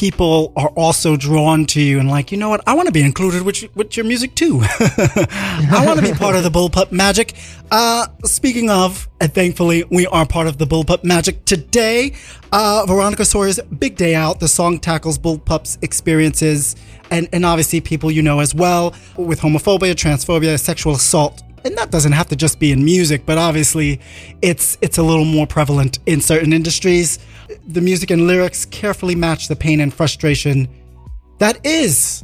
people 0.00 0.50
are 0.56 0.70
also 0.70 1.14
drawn 1.14 1.66
to 1.66 1.78
you 1.78 2.00
and 2.00 2.08
like, 2.08 2.32
you 2.32 2.38
know 2.38 2.48
what? 2.48 2.66
I 2.66 2.72
want 2.72 2.86
to 2.86 2.92
be 2.92 3.02
included 3.02 3.42
with, 3.42 3.64
with 3.76 3.98
your 3.98 4.06
music 4.06 4.34
too. 4.34 4.60
I 4.64 5.82
want 5.84 6.00
to 6.00 6.02
be 6.10 6.18
part 6.18 6.36
of 6.36 6.42
the 6.42 6.48
Bullpup 6.48 6.90
Magic. 6.90 7.34
Uh, 7.70 8.06
speaking 8.24 8.70
of, 8.70 9.10
and 9.20 9.34
thankfully 9.34 9.84
we 9.90 10.06
are 10.06 10.24
part 10.24 10.46
of 10.46 10.56
the 10.56 10.64
Bullpup 10.64 11.04
Magic 11.04 11.44
today. 11.44 12.14
Uh, 12.50 12.86
Veronica 12.88 13.26
Sawyer's 13.26 13.60
Big 13.78 13.96
Day 13.96 14.14
Out. 14.14 14.40
The 14.40 14.48
song 14.48 14.78
tackles 14.78 15.18
Bullpup's 15.18 15.76
experiences 15.82 16.76
and, 17.10 17.28
and 17.30 17.44
obviously 17.44 17.82
people 17.82 18.10
you 18.10 18.22
know 18.22 18.40
as 18.40 18.54
well 18.54 18.94
with 19.18 19.40
homophobia, 19.40 19.92
transphobia, 19.92 20.58
sexual 20.58 20.94
assault 20.94 21.42
and 21.64 21.76
that 21.76 21.90
doesn't 21.90 22.12
have 22.12 22.28
to 22.28 22.36
just 22.36 22.58
be 22.58 22.72
in 22.72 22.84
music, 22.84 23.26
but 23.26 23.38
obviously 23.38 24.00
it's 24.42 24.78
it's 24.80 24.98
a 24.98 25.02
little 25.02 25.24
more 25.24 25.46
prevalent 25.46 25.98
in 26.06 26.20
certain 26.20 26.52
industries. 26.52 27.18
The 27.66 27.80
music 27.80 28.10
and 28.10 28.26
lyrics 28.26 28.64
carefully 28.64 29.14
match 29.14 29.48
the 29.48 29.56
pain 29.56 29.80
and 29.80 29.92
frustration 29.92 30.68
that 31.38 31.64
is 31.64 32.22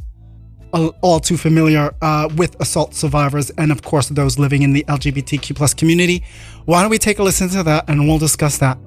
all 0.73 1.19
too 1.19 1.37
familiar 1.37 1.93
uh, 2.01 2.29
with 2.35 2.59
assault 2.59 2.93
survivors 2.93 3.49
and 3.51 3.71
of 3.71 3.81
course 3.81 4.09
those 4.09 4.37
living 4.37 4.61
in 4.61 4.73
the 4.73 4.83
LGBTQ 4.87 5.55
plus 5.55 5.73
community. 5.73 6.23
Why 6.65 6.81
don't 6.81 6.91
we 6.91 6.99
take 6.99 7.19
a 7.19 7.23
listen 7.23 7.49
to 7.49 7.63
that 7.63 7.89
and 7.89 8.07
we'll 8.07 8.19
discuss 8.19 8.59
that 8.59 8.77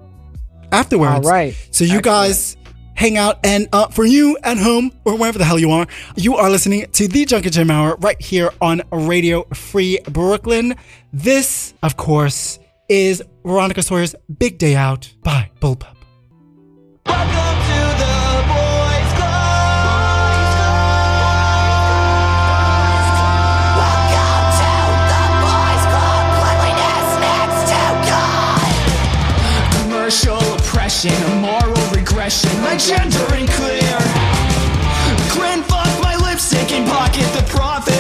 afterwards. 0.73 1.27
All 1.27 1.33
right. 1.33 1.55
So 1.73 1.85
you 1.85 2.01
guys 2.01 2.57
hang 3.01 3.17
out 3.17 3.39
and 3.45 3.67
uh, 3.73 3.89
for 3.89 4.05
you 4.05 4.37
at 4.43 4.59
home 4.59 4.93
or 5.07 5.17
wherever 5.17 5.39
the 5.39 5.45
hell 5.45 5.59
you 5.59 5.71
are, 5.71 5.87
you 6.17 6.37
are 6.37 6.51
listening 6.51 6.85
to 6.93 7.09
the 7.09 7.25
Junk 7.25 7.47
and 7.47 7.55
Jam 7.55 7.71
Hour 7.71 7.97
right 7.97 8.21
here 8.21 8.53
on 8.61 8.83
Radio 8.93 9.45
Free 9.55 9.99
Brooklyn. 10.05 10.75
This, 11.11 11.73
of 11.83 11.97
course, 11.97 12.59
is 12.91 13.23
Veronica 13.43 13.83
Sawyer's 13.83 14.15
Big 14.39 14.59
Day 14.59 14.77
Out 14.77 15.15
by 15.23 15.51
Bullpup. 15.61 15.97
Welcome 17.07 17.57
to 17.71 17.81
the 18.05 18.45
boys' 18.53 19.13
club. 19.17 20.21
Welcome 23.81 24.45
to 24.61 24.69
the 25.09 25.25
boys' 25.41 25.87
club. 25.89 26.23
Cleanliness 26.37 27.09
next 27.25 27.65
to 27.73 27.81
God. 28.13 28.69
Commercial 29.89 30.37
oppression, 30.55 31.41
a 32.31 32.61
my 32.63 32.77
gender 32.77 33.27
unclear. 33.35 33.99
Grin, 35.35 35.63
fuck 35.65 35.91
my 36.01 36.15
lipstick 36.23 36.71
and 36.71 36.87
pocket 36.89 37.27
the 37.35 37.43
profit, 37.49 38.00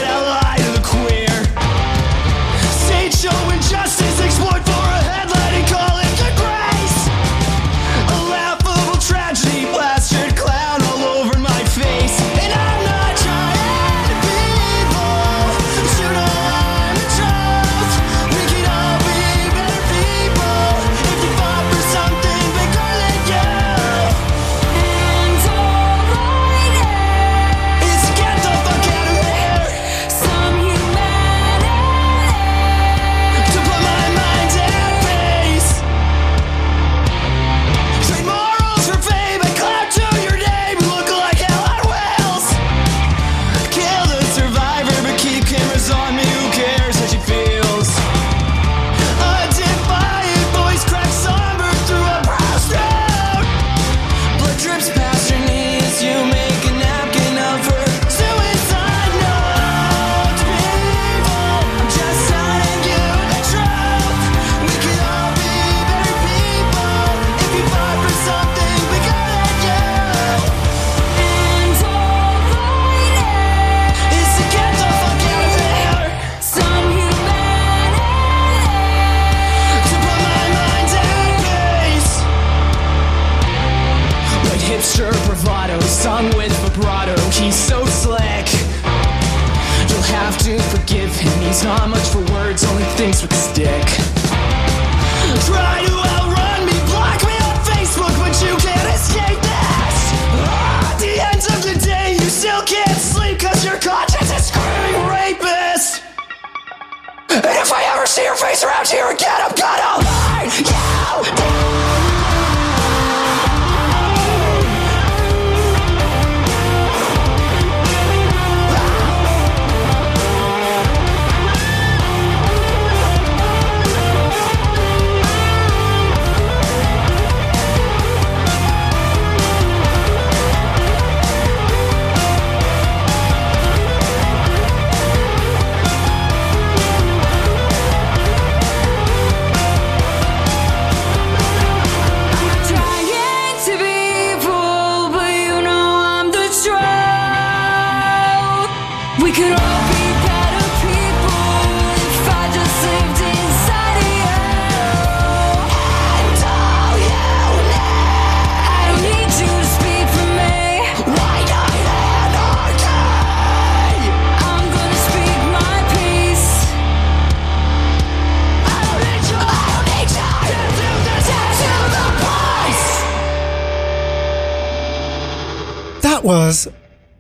That 176.03 176.23
was 176.25 176.69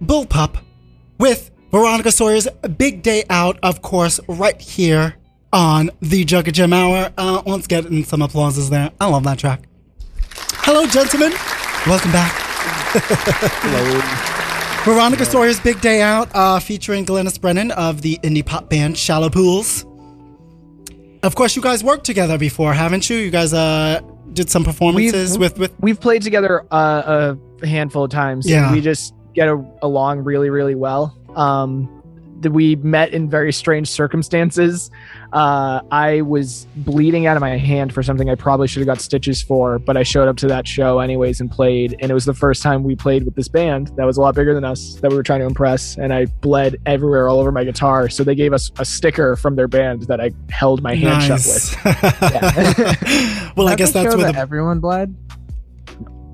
Bullpup 0.03 0.63
with 1.19 1.51
Veronica 1.71 2.11
Sawyer's 2.11 2.49
Big 2.79 3.03
Day 3.03 3.25
Out, 3.31 3.59
of 3.63 3.83
course, 3.83 4.21
right 4.29 4.61
here 4.61 5.17
on 5.53 5.91
the 6.01 6.25
Junk 6.25 6.47
and 6.47 6.55
Jam 6.55 6.73
Hour. 6.73 7.13
Uh, 7.19 7.43
let's 7.47 7.67
get 7.67 7.87
in 7.87 8.05
some 8.05 8.23
applauses 8.23 8.71
there. 8.71 8.91
I 9.01 9.07
love 9.09 9.25
that 9.25 9.39
track. 9.39 9.63
Hello, 10.63 10.87
gentlemen. 10.87 11.33
Welcome 11.87 12.13
back. 12.13 12.33
Hello. 13.63 14.01
Veronica 14.95 15.27
Sawyer's 15.27 15.61
Big 15.61 15.81
Day 15.83 16.01
Out, 16.01 16.35
uh, 16.35 16.59
featuring 16.59 17.05
Glynnis 17.05 17.39
Brennan 17.41 17.71
of 17.73 18.01
the 18.03 18.19
indie 18.23 18.45
pop 18.45 18.71
band 18.71 18.97
Shallow 18.97 19.29
Pools. 19.29 19.85
Of 21.23 21.35
course, 21.35 21.55
you 21.55 21.61
guys 21.61 21.85
worked 21.85 22.05
together 22.05 22.39
before, 22.39 22.73
haven't 22.73 23.11
you? 23.11 23.17
You 23.19 23.31
guys 23.31 23.53
uh, 23.53 24.01
did 24.33 24.49
some 24.49 24.65
performances 24.65 25.33
We've- 25.33 25.39
with 25.43 25.59
with. 25.59 25.75
We've 25.81 26.01
played 26.01 26.23
together 26.23 26.65
uh, 26.71 27.35
a 27.63 27.67
handful 27.67 28.05
of 28.05 28.11
times. 28.11 28.49
Yeah. 28.49 28.73
we 28.73 28.81
just 28.81 29.15
get 29.35 29.49
a, 29.49 29.65
along 29.83 30.21
really, 30.21 30.51
really 30.51 30.75
well. 30.75 31.17
Um, 31.37 32.01
that 32.41 32.53
we 32.53 32.77
met 32.77 33.13
in 33.13 33.29
very 33.29 33.53
strange 33.53 33.89
circumstances. 33.89 34.91
Uh, 35.33 35.83
I 35.91 36.23
was 36.23 36.67
bleeding 36.77 37.27
out 37.27 37.37
of 37.37 37.41
my 37.41 37.57
hand 37.57 37.93
for 37.93 38.03
something 38.03 38.29
I 38.31 38.35
probably 38.35 38.67
should 38.67 38.81
have 38.81 38.87
got 38.87 39.01
stitches 39.01 39.43
for, 39.43 39.79
but 39.79 39.97
I 39.97 40.03
showed 40.03 40.27
up 40.27 40.37
to 40.39 40.47
that 40.49 40.67
show 40.67 41.01
anyways 41.01 41.41
and 41.41 41.51
played. 41.51 41.97
And 42.01 42.11
it 42.11 42.15
was 42.15 42.25
the 42.25 42.35
first 42.35 42.63
time 42.63 42.83
we 42.83 42.97
played 42.97 43.25
with 43.25 43.35
this 43.35 43.49
band 43.49 43.89
that 43.97 44.07
was 44.07 44.17
a 44.17 44.23
lot 44.23 44.35
bigger 44.35 44.55
than 44.55 44.65
us 44.65 44.95
that 44.97 45.11
we 45.11 45.17
were 45.17 45.23
trying 45.23 45.41
to 45.41 45.47
impress. 45.47 45.97
And 45.99 46.13
I 46.13 46.27
bled 46.27 46.77
everywhere 46.87 47.29
all 47.29 47.41
over 47.41 47.53
my 47.53 47.65
guitar. 47.65 48.09
So 48.09 48.25
they 48.25 48.35
gave 48.35 48.53
us 48.53 48.71
a 48.79 48.85
sticker 48.85 49.37
from 49.37 49.57
their 49.57 49.69
band 49.69 50.03
that 50.03 50.21
I 50.21 50.31
held 50.49 50.83
my 50.83 50.95
hand 50.95 51.23
shut 51.23 51.41
with. 51.45 51.77
well, 53.57 53.69
I 53.69 53.77
guess 53.77 53.93
that's 53.93 54.11
show 54.11 54.17
where 54.17 54.27
that 54.27 54.35
the. 54.35 54.39
everyone 54.39 54.81
bled. 54.81 55.15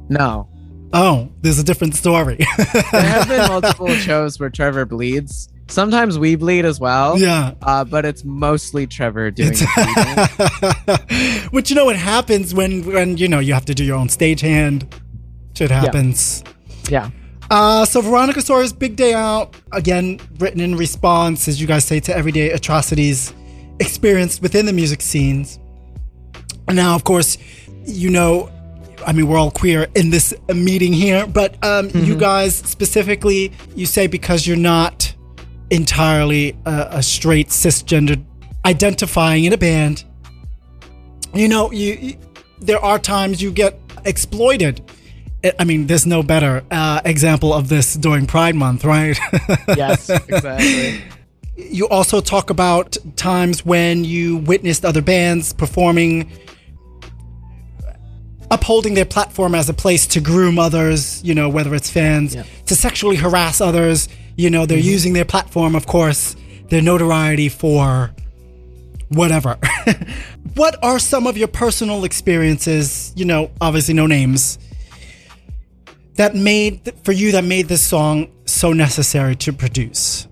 No, 0.09 0.49
Oh, 0.97 1.29
there's 1.43 1.59
a 1.59 1.65
different 1.65 1.95
story. 1.95 2.37
there 2.57 3.03
have 3.03 3.29
been 3.29 3.49
multiple 3.49 3.89
shows 3.89 4.41
where 4.41 4.51
Trevor 4.51 4.87
bleeds. 4.87 5.49
Sometimes 5.69 6.19
we 6.19 6.37
bleed 6.37 6.65
as 6.65 6.79
well. 6.79 7.19
yeah. 7.19 7.55
Uh, 7.61 7.85
but 7.85 8.05
it's 8.05 8.25
mostly 8.25 8.87
Trevor 8.87 9.31
doing 9.31 9.53
bleeding. 9.53 10.99
Which 11.51 11.71
you 11.71 11.77
know 11.77 11.85
what 11.85 11.97
happens 11.97 12.55
when 12.55 12.85
when 12.87 13.17
you 13.17 13.29
know 13.29 13.41
you 13.41 13.53
have 13.53 13.65
to 13.67 13.75
do 13.75 13.85
your 13.85 13.97
own 13.97 14.09
stagehand. 14.09 14.93
Shit 15.55 15.71
happens. 15.71 16.45
Yeah. 16.89 17.11
Uh, 17.51 17.85
so 17.85 18.01
Veronica 18.01 18.43
Sawyer's 18.43 18.73
Big 18.73 18.97
Day 18.97 19.15
Out, 19.15 19.55
again, 19.73 20.21
written 20.39 20.61
in 20.61 20.77
response, 20.77 21.47
as 21.49 21.61
you 21.61 21.67
guys 21.67 21.85
say, 21.85 22.01
to 22.01 22.17
everyday 22.17 22.51
atrocities 22.51 23.33
experienced 23.79 24.43
within 24.43 24.67
the 24.67 24.73
music 24.73 25.01
scenes. 25.01 25.59
And 26.69 26.77
now, 26.77 26.95
of 26.97 27.05
course, 27.05 27.39
you 27.85 28.11
know, 28.11 28.51
I 29.07 29.13
mean, 29.13 29.27
we're 29.29 29.39
all 29.39 29.51
queer 29.51 29.87
in 29.95 30.11
this 30.11 30.33
meeting 30.49 30.93
here, 30.93 31.27
but 31.27 31.63
um, 31.65 31.91
you 31.95 32.17
guys 32.17 32.57
specifically, 32.57 33.53
you 33.75 33.87
say 33.87 34.07
because 34.07 34.47
you're 34.47 34.57
not 34.57 35.13
entirely 35.71 36.57
a, 36.65 36.89
a 36.93 37.03
straight 37.03 37.49
cisgendered 37.49 38.25
identifying 38.65 39.45
in 39.45 39.53
a 39.53 39.57
band, 39.59 40.05
you 41.35 41.49
know, 41.49 41.71
you, 41.73 41.95
you 41.95 42.17
there 42.61 42.79
are 42.81 42.99
times 42.99 43.43
you 43.43 43.51
get 43.51 43.79
exploited. 44.05 44.83
I- 45.45 45.53
I 45.59 45.65
mean, 45.65 45.87
there's 45.87 46.07
no 46.07 46.23
better 46.23 46.65
uh, 46.71 47.01
example 47.05 47.53
of 47.53 47.69
this 47.69 47.95
during 47.95 48.27
Pride 48.27 48.55
Month, 48.55 48.85
right? 48.85 49.19
Yes. 49.77 50.09
exactly. 50.09 51.03
you 51.57 51.87
also 51.89 52.21
talk 52.21 52.51
about 52.51 52.97
times 53.17 53.65
when 53.65 54.05
you 54.05 54.39
witnessed 54.39 54.85
other 54.85 55.03
bands 55.03 55.53
performing 55.53 56.31
upholding 58.51 58.95
their 58.95 59.05
platform 59.05 59.55
as 59.55 59.69
a 59.69 59.75
place 59.75 60.07
to 60.07 60.21
groom 60.21 60.59
others 60.59 61.23
you 61.25 61.35
know 61.35 61.49
whether 61.49 61.75
it's 61.75 61.91
fans 61.91 62.35
Yeah. 62.35 62.45
to 62.67 62.75
sexually 62.75 63.17
harass 63.17 63.61
others. 63.61 64.09
You 64.37 64.51
know 64.51 64.67
they're 64.67 64.79
mm-hmm. 64.79 64.89
using 64.89 65.13
their 65.15 65.25
platform 65.25 65.75
of 65.75 65.87
course 65.87 66.37
their 66.69 66.83
notoriety 66.83 67.49
for 67.49 68.13
whatever. 69.09 69.59
What 70.55 70.83
are 70.83 70.99
some 70.99 71.27
of 71.27 71.37
your 71.37 71.49
personal 71.49 72.05
experiences 72.05 73.13
you 73.15 73.25
know 73.25 73.51
obviously 73.61 73.95
no 73.95 74.07
names 74.07 74.59
that 76.15 76.35
made 76.35 76.95
for 77.05 77.13
you 77.13 77.33
that 77.33 77.45
made 77.45 77.69
this 77.69 77.87
song 77.87 78.29
so 78.47 78.73
necessary 78.73 79.37
to 79.37 79.53
produce? 79.53 80.27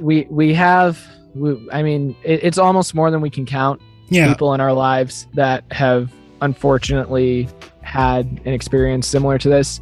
We 0.00 0.26
we 0.30 0.54
have 0.54 0.98
we, 1.34 1.68
i 1.70 1.82
mean 1.82 2.16
it, 2.22 2.42
it's 2.42 2.58
almost 2.58 2.94
more 2.94 3.10
than 3.10 3.20
we 3.20 3.30
can 3.30 3.46
count 3.46 3.80
yeah. 4.08 4.28
people 4.28 4.54
in 4.54 4.60
our 4.60 4.72
lives 4.72 5.26
that 5.34 5.64
have 5.70 6.10
unfortunately 6.40 7.48
had 7.82 8.26
an 8.44 8.52
experience 8.52 9.06
similar 9.06 9.38
to 9.38 9.48
this. 9.48 9.80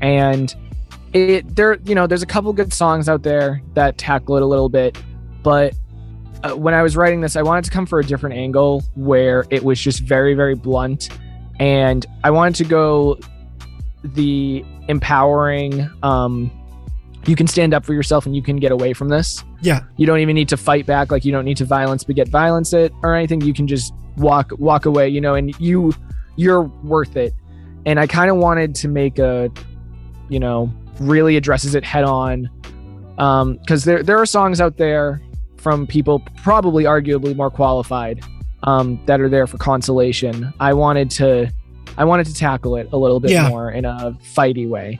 And 0.00 0.54
it 1.12 1.56
there 1.56 1.74
you 1.84 1.94
know 1.94 2.06
there's 2.06 2.22
a 2.22 2.26
couple 2.26 2.52
good 2.52 2.72
songs 2.72 3.08
out 3.08 3.22
there 3.22 3.60
that 3.74 3.98
tackle 3.98 4.36
it 4.36 4.42
a 4.42 4.46
little 4.46 4.68
bit 4.68 4.96
but 5.42 5.74
uh, 6.44 6.54
when 6.54 6.72
i 6.72 6.82
was 6.82 6.96
writing 6.96 7.20
this 7.20 7.34
i 7.34 7.42
wanted 7.42 7.64
to 7.64 7.70
come 7.70 7.84
for 7.84 7.98
a 7.98 8.04
different 8.04 8.36
angle 8.36 8.82
where 8.94 9.44
it 9.50 9.64
was 9.64 9.80
just 9.80 10.00
very 10.00 10.34
very 10.34 10.54
blunt. 10.54 11.08
And 11.58 12.06
i 12.24 12.30
wanted 12.30 12.54
to 12.56 12.64
go 12.64 13.18
the 14.04 14.64
empowering 14.88 15.90
um 16.02 16.50
you 17.26 17.36
can 17.36 17.46
stand 17.46 17.74
up 17.74 17.84
for 17.84 17.92
yourself 17.94 18.24
and 18.26 18.34
you 18.34 18.42
can 18.42 18.56
get 18.56 18.72
away 18.72 18.92
from 18.92 19.08
this. 19.08 19.44
Yeah. 19.60 19.80
You 19.96 20.06
don't 20.06 20.20
even 20.20 20.34
need 20.34 20.48
to 20.48 20.56
fight 20.56 20.86
back 20.86 21.10
like 21.10 21.24
you 21.24 21.32
don't 21.32 21.44
need 21.44 21.58
to 21.58 21.64
violence 21.64 22.02
beget 22.04 22.28
violence 22.28 22.72
it 22.72 22.92
or 23.02 23.14
anything. 23.14 23.40
You 23.42 23.52
can 23.54 23.66
just 23.66 23.92
walk 24.16 24.50
walk 24.58 24.86
away 24.86 25.08
you 25.08 25.20
know 25.20 25.34
and 25.34 25.58
you 25.60 25.92
you're 26.36 26.62
worth 26.62 27.16
it. 27.16 27.32
And 27.86 27.98
i 28.00 28.06
kind 28.06 28.30
of 28.30 28.36
wanted 28.36 28.74
to 28.76 28.88
make 28.88 29.18
a 29.18 29.50
you 30.28 30.38
know 30.40 30.72
really 30.98 31.36
addresses 31.36 31.74
it 31.74 31.84
head 31.84 32.04
on 32.04 32.48
um 33.18 33.54
because 33.58 33.84
there 33.84 34.02
there 34.02 34.18
are 34.18 34.26
songs 34.26 34.60
out 34.60 34.76
there 34.76 35.20
from 35.56 35.86
people 35.86 36.20
probably 36.42 36.84
arguably 36.84 37.34
more 37.36 37.50
qualified 37.50 38.22
um 38.64 38.98
that 39.06 39.20
are 39.20 39.28
there 39.28 39.46
for 39.46 39.58
consolation. 39.58 40.52
I 40.60 40.72
wanted 40.72 41.10
to 41.12 41.50
i 41.98 42.04
wanted 42.04 42.26
to 42.26 42.34
tackle 42.34 42.76
it 42.76 42.88
a 42.92 42.96
little 42.96 43.20
bit 43.20 43.30
Yeah. 43.32 43.48
more 43.48 43.70
in 43.70 43.84
a 43.84 44.16
fighty 44.34 44.68
way. 44.68 44.98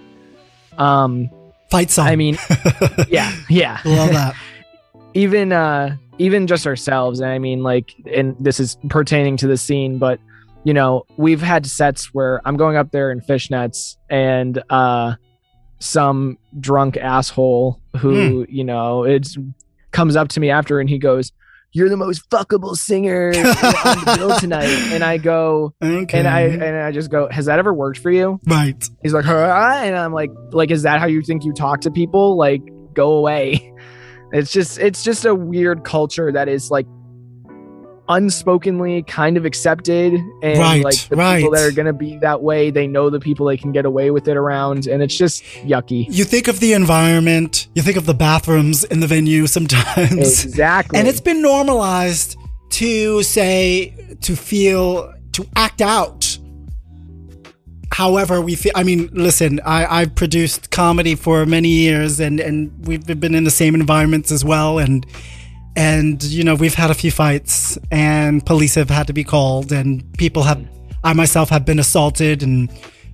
Um 0.79 1.31
fight 1.71 1.91
song 1.91 2.07
i 2.07 2.17
mean 2.17 2.37
yeah 3.09 3.33
yeah. 3.49 3.81
Love 3.85 4.11
that. 4.11 4.35
Even 5.15 5.53
uh 5.53 5.97
even 6.19 6.47
just 6.47 6.67
ourselves 6.67 7.19
and 7.21 7.31
i 7.31 7.39
mean 7.39 7.63
like 7.63 7.95
and 8.13 8.37
this 8.39 8.61
is 8.61 8.77
pertaining 8.89 9.37
to 9.39 9.47
the 9.49 9.57
scene 9.57 9.99
but 9.99 10.21
you 10.63 10.75
know 10.75 11.05
we've 11.17 11.41
had 11.41 11.67
sets 11.67 12.15
where 12.15 12.41
i'm 12.45 12.57
going 12.57 12.77
up 12.77 12.93
there 12.93 13.11
in 13.11 13.21
fishnets 13.21 13.97
and 14.09 14.63
uh 14.71 15.15
some 15.81 16.39
drunk 16.61 16.97
asshole 16.99 17.81
who 17.97 18.47
you 18.49 18.63
know 18.63 19.03
it's 19.03 19.37
comes 19.91 20.15
up 20.15 20.29
to 20.29 20.39
me 20.39 20.51
after 20.51 20.79
and 20.79 20.89
he 20.91 20.99
goes 20.99 21.33
you're 21.73 21.89
the 21.89 21.97
most 21.97 22.29
fuckable 22.31 22.77
singer 22.77 23.29
on 23.37 24.05
the 24.05 24.15
bill 24.19 24.39
tonight 24.39 24.65
and 24.65 25.05
i 25.05 25.17
go 25.17 25.73
okay 25.83 26.19
and 26.19 26.29
i 26.29 26.41
and 26.41 26.77
i 26.77 26.91
just 26.91 27.11
go 27.11 27.29
has 27.31 27.47
that 27.47 27.59
ever 27.59 27.73
worked 27.73 27.99
for 27.99 28.11
you 28.11 28.41
right 28.47 28.89
He's 29.03 29.15
like, 29.15 29.25
huh? 29.25 29.81
and 29.83 29.97
I'm 29.97 30.13
like, 30.13 30.31
like, 30.53 30.71
is 30.71 30.83
that 30.83 31.01
how 31.01 31.07
you 31.07 31.23
think 31.23 31.45
you 31.45 31.53
talk 31.53 31.81
to 31.83 31.91
people? 31.91 32.37
Like, 32.37 32.63
go 32.95 33.13
away. 33.13 33.73
It's 34.33 34.53
just, 34.53 34.79
it's 34.79 35.03
just 35.03 35.25
a 35.25 35.35
weird 35.35 35.83
culture 35.83 36.31
that 36.31 36.49
is 36.49 36.71
like 36.71 36.87
unspokenly 38.11 39.07
kind 39.07 39.37
of 39.37 39.45
accepted, 39.45 40.15
and 40.43 40.59
Right, 40.59 40.85
like 40.85 40.97
the 41.09 41.17
right. 41.17 41.39
people 41.39 41.53
that 41.53 41.63
are 41.65 41.71
gonna 41.73 41.93
be 41.93 42.19
that 42.19 42.43
way, 42.43 42.71
they 42.71 42.87
know 42.87 43.09
the 43.09 43.21
people 43.21 43.47
they 43.47 43.57
can 43.57 43.71
get 43.73 43.85
away 43.87 44.11
with 44.11 44.27
it 44.29 44.37
around, 44.37 44.87
and 44.89 45.01
it's 45.03 45.17
just 45.17 45.43
yucky. 45.65 46.07
you 46.11 46.25
think 46.25 46.49
of 46.49 46.59
the 46.61 46.73
environment 46.73 47.69
you 47.75 47.83
think 47.83 47.97
of 47.97 48.07
the 48.07 48.15
bathrooms 48.15 48.83
in 48.85 49.01
the 49.01 49.07
venue 49.07 49.47
sometimes 49.47 50.45
Exactly. 50.45 50.99
and 50.99 51.07
it's 51.09 51.21
been 51.21 51.41
normalized 51.41 52.37
to 52.71 53.23
say 53.23 53.95
to 54.23 54.35
feel 54.37 55.13
to 55.33 55.47
act 55.57 55.81
out 55.81 56.37
however 57.93 58.41
we 58.41 58.55
feel 58.55 58.73
i 58.75 58.83
mean 58.83 59.09
listen 59.13 59.61
i 59.65 60.01
i've 60.01 60.15
produced 60.15 60.71
comedy 60.71 61.15
for 61.15 61.45
many 61.45 61.69
years 61.69 62.21
and 62.21 62.39
and 62.41 62.71
we've 62.87 63.05
been 63.07 63.35
in 63.35 63.45
the 63.45 63.51
same 63.51 63.75
environments 63.75 64.31
as 64.31 64.45
well 64.45 64.79
and 64.79 65.05
and 65.81 66.23
you 66.25 66.45
know 66.45 66.55
we've 66.55 66.75
had 66.75 66.91
a 66.91 66.95
few 66.95 67.11
fights 67.11 67.79
and 67.91 68.45
police 68.45 68.75
have 68.75 68.91
had 68.91 69.07
to 69.07 69.13
be 69.13 69.25
called 69.25 69.73
and 69.73 69.91
people 70.19 70.43
have 70.43 70.61
i 71.05 71.13
myself 71.15 71.49
have 71.49 71.65
been 71.65 71.79
assaulted 71.79 72.43
and 72.43 72.71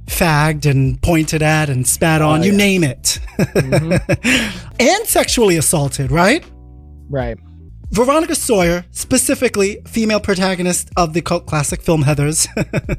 fagged 0.06 0.64
and 0.70 1.00
pointed 1.02 1.42
at 1.42 1.68
and 1.68 1.86
spat 1.86 2.20
on 2.22 2.42
you 2.42 2.50
yeah. 2.52 2.56
name 2.66 2.82
it 2.84 3.20
Mhm. 3.38 4.72
and 4.80 5.06
sexually 5.06 5.56
assaulted 5.56 6.10
right 6.10 6.44
right. 7.08 7.38
Veronica 7.92 8.34
Sawyer, 8.34 8.84
specifically 8.90 9.80
female 9.86 10.18
protagonist 10.18 10.90
of 10.96 11.12
the 11.12 11.22
cult 11.22 11.46
classic 11.46 11.80
film 11.80 12.02
Heathers. 12.02 12.48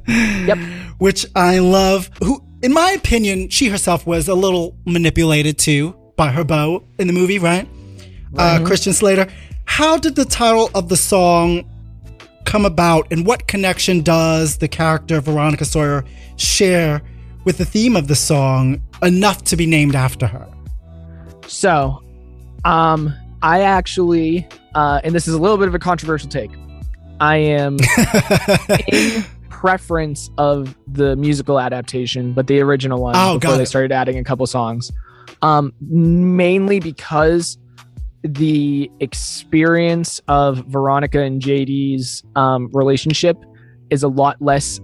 Yep. 0.47 0.58
Which 0.97 1.25
I 1.36 1.60
love. 1.60 2.10
Who, 2.23 2.41
in 2.63 2.71
my 2.71 2.91
opinion, 2.91 3.49
she 3.49 3.67
herself 3.67 4.08
was 4.08 4.30
a 4.30 4.34
little 4.34 4.77
manipulated 4.86 5.58
too 5.58 5.93
by 6.15 6.30
her 6.32 6.45
beau 6.45 6.86
in 6.97 7.08
the 7.08 7.13
movie, 7.13 7.38
right? 7.38 7.67
Uh, 8.38 8.63
Christian 8.65 8.93
Slater. 8.93 9.27
How 9.67 9.97
did 9.97 10.15
the 10.15 10.25
title 10.25 10.71
of 10.73 10.89
the 10.89 10.97
song 10.97 11.69
come 12.45 12.65
about, 12.65 13.06
and 13.12 13.25
what 13.27 13.47
connection 13.47 14.01
does 14.01 14.58
the 14.58 14.67
character 14.67 15.21
Veronica 15.21 15.65
Sawyer 15.65 16.03
share 16.38 17.03
with 17.43 17.60
the 17.60 17.65
theme 17.65 17.95
of 17.95 18.08
the 18.08 18.15
song 18.15 18.82
enough 19.03 19.43
to 19.43 19.56
be 19.56 19.67
named 19.67 19.93
after 19.93 20.25
her? 20.25 20.47
So, 21.45 22.01
um, 22.65 23.13
I 23.43 23.62
actually, 23.62 24.47
uh, 24.73 25.01
and 25.03 25.13
this 25.13 25.27
is 25.27 25.34
a 25.36 25.38
little 25.38 25.58
bit 25.58 25.67
of 25.67 25.75
a 25.75 25.80
controversial 25.80 26.30
take. 26.30 26.51
I 27.19 27.38
am 27.38 27.77
in 28.88 29.23
preference 29.49 30.30
of 30.38 30.75
the 30.88 31.15
musical 31.17 31.60
adaptation, 31.60 32.34
but 32.34 32.47
the 32.47 32.62
original 32.62 33.01
one 33.01 33.15
Oh, 33.15 33.38
before 33.38 33.58
they 33.58 33.65
started 33.65 33.91
adding 33.91 34.17
a 34.17 34.23
couple 34.23 34.47
songs. 34.47 34.91
Um, 35.41 35.73
mainly 35.82 36.80
because 36.80 37.58
the 38.23 38.91
experience 38.99 40.19
of 40.27 40.58
Veronica 40.67 41.21
and 41.21 41.41
JD's 41.41 42.23
um, 42.36 42.69
relationship 42.73 43.38
is 43.89 44.03
a 44.03 44.08
lot 44.08 44.41
less 44.41 44.80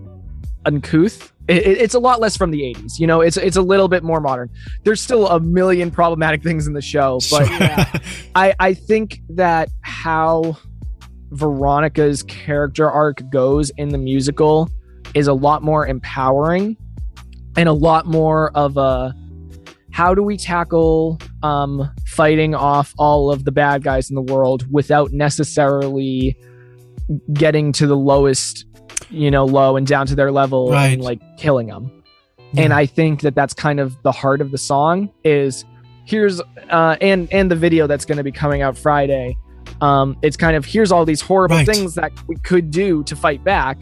uncouth. 0.65 1.32
It, 1.48 1.58
it- 1.58 1.78
it's 1.82 1.93
a 1.93 2.00
lot 2.00 2.22
less 2.22 2.38
from 2.38 2.52
the 2.52 2.62
80s. 2.62 3.00
You 3.00 3.08
know, 3.08 3.19
it's 3.22 3.36
it's 3.38 3.58
a 3.58 3.62
little 3.62 3.88
bit 3.89 4.02
more 4.04 4.22
modern. 4.22 4.50
There's 4.84 5.02
still 5.02 5.28
a 5.28 5.39
million 5.39 5.91
problematic 5.91 6.41
things 6.48 6.67
in 6.67 6.74
the 6.74 6.82
show, 6.82 7.19
but 7.30 7.46
Sure. 7.48 8.02
I, 8.36 8.54
I 8.60 8.74
think 8.74 9.19
that 9.30 9.69
how 9.82 10.58
Veronica's 11.32 12.24
character 12.24 12.89
arc 12.89 13.30
goes 13.30 13.72
in 13.72 13.89
the 13.89 13.98
musical 13.98 14.69
is 15.15 15.28
a 15.28 15.34
lot 15.34 15.63
more 15.63 15.86
empowering 15.88 16.78
and 17.58 17.67
a 17.67 17.74
lot 17.74 18.06
more 18.06 18.52
of 18.56 18.78
a 18.78 19.13
how 19.91 20.15
do 20.15 20.24
we 20.24 20.38
tackle 20.38 21.19
um, 21.43 21.89
fighting 22.13 22.54
off 22.56 22.93
all 22.97 23.32
of 23.32 23.43
the 23.45 23.52
bad 23.52 23.84
guys 23.84 24.10
in 24.10 24.15
the 24.15 24.21
world 24.21 24.65
without 24.71 25.12
necessarily 25.12 26.38
getting 27.34 27.71
to 27.73 27.88
the 27.88 27.97
lowest, 27.97 28.65
you 29.10 29.30
know, 29.32 29.45
low 29.45 29.76
and 29.76 29.86
down 29.88 30.06
to 30.08 30.15
their 30.15 30.32
level 30.32 30.69
Right. 30.71 30.93
and 30.93 31.02
like 31.02 31.19
killing 31.38 31.67
them. 31.67 31.91
And 32.56 32.71
I 32.71 32.86
think 32.86 33.21
that 33.21 33.34
that's 33.34 33.54
kind 33.54 33.80
of 33.80 33.95
the 34.04 34.12
heart 34.12 34.39
of 34.39 34.52
the 34.52 34.58
song 34.60 35.10
is 35.23 35.65
here's 36.06 36.39
uh 36.69 36.97
and 37.02 37.28
and 37.34 37.49
the 37.49 37.56
video 37.56 37.88
that's 37.88 38.06
going 38.06 38.17
to 38.19 38.23
be 38.23 38.32
coming 38.32 38.62
out 38.62 38.78
Friday. 38.78 39.36
Um 39.82 40.15
it's 40.21 40.38
kind 40.38 40.56
of 40.56 40.63
here's 40.63 40.91
all 40.91 41.04
these 41.04 41.19
horrible 41.21 41.56
Right. 41.58 41.65
things 41.65 41.95
that 41.95 42.12
we 42.28 42.36
could 42.43 42.69
do 42.69 43.04
to 43.06 43.15
fight 43.15 43.43
back. 43.43 43.80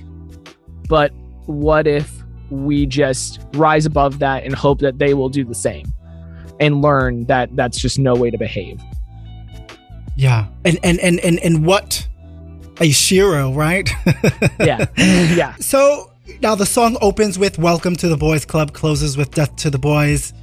But 0.87 1.11
what 1.47 1.85
if 1.85 2.23
we 2.49 2.85
just 2.85 3.41
rise 3.55 3.85
above 3.85 4.19
that 4.19 4.45
and 4.45 4.55
hope 4.55 4.79
that 4.79 4.99
they 4.99 5.13
will 5.13 5.29
do 5.29 5.43
the 5.43 5.55
same 5.55 5.85
and 6.61 6.81
learn 6.81 7.25
that 7.25 7.53
that's 7.57 7.77
just 7.77 7.99
no 7.99 8.13
way 8.15 8.29
to 8.31 8.37
behave. 8.37 8.79
yeah. 10.15 10.47
And 10.63 10.79
and 10.83 10.99
and 10.99 11.19
and 11.19 11.39
and 11.39 11.65
what 11.65 12.07
a 12.79 12.89
shero, 12.91 13.55
right? 13.55 13.89
Yeah. 14.59 14.85
yeah. 15.35 15.55
So 15.59 16.11
now 16.41 16.55
the 16.55 16.65
song 16.65 16.97
opens 17.01 17.37
with 17.39 17.57
"Welcome 17.57 17.95
to 17.97 18.07
the 18.07 18.17
Boys 18.17 18.45
Club," 18.45 18.73
closes 18.73 19.17
with 19.17 19.31
"Death 19.31 19.55
to 19.57 19.69
the 19.69 19.79
Boys." 19.79 20.33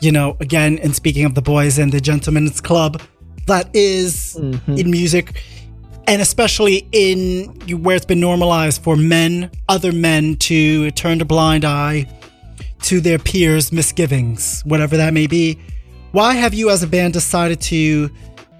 You 0.00 0.12
know, 0.12 0.36
again, 0.40 0.78
and 0.82 0.94
speaking 0.94 1.24
of 1.24 1.34
the 1.34 1.42
boys 1.42 1.78
and 1.78 1.90
the 1.92 2.00
gentlemen's 2.00 2.60
club, 2.60 3.00
that 3.46 3.68
is 3.74 4.36
Mhm. 4.38 4.78
in 4.78 4.90
music, 4.90 5.40
and 6.06 6.20
especially 6.20 6.86
in 6.92 7.46
where 7.82 7.96
it's 7.96 8.04
been 8.04 8.20
normalized 8.20 8.82
for 8.82 8.94
men, 8.96 9.50
other 9.68 9.92
men, 9.92 10.36
to 10.36 10.90
turn 10.92 11.20
a 11.22 11.24
blind 11.24 11.64
eye 11.64 12.06
to 12.82 13.00
their 13.00 13.18
peers' 13.18 13.72
misgivings, 13.72 14.62
whatever 14.64 14.96
that 14.96 15.12
may 15.12 15.26
be. 15.26 15.58
Why 16.12 16.34
have 16.34 16.54
you, 16.54 16.70
as 16.70 16.82
a 16.82 16.86
band, 16.86 17.12
decided 17.12 17.60
to 17.62 18.10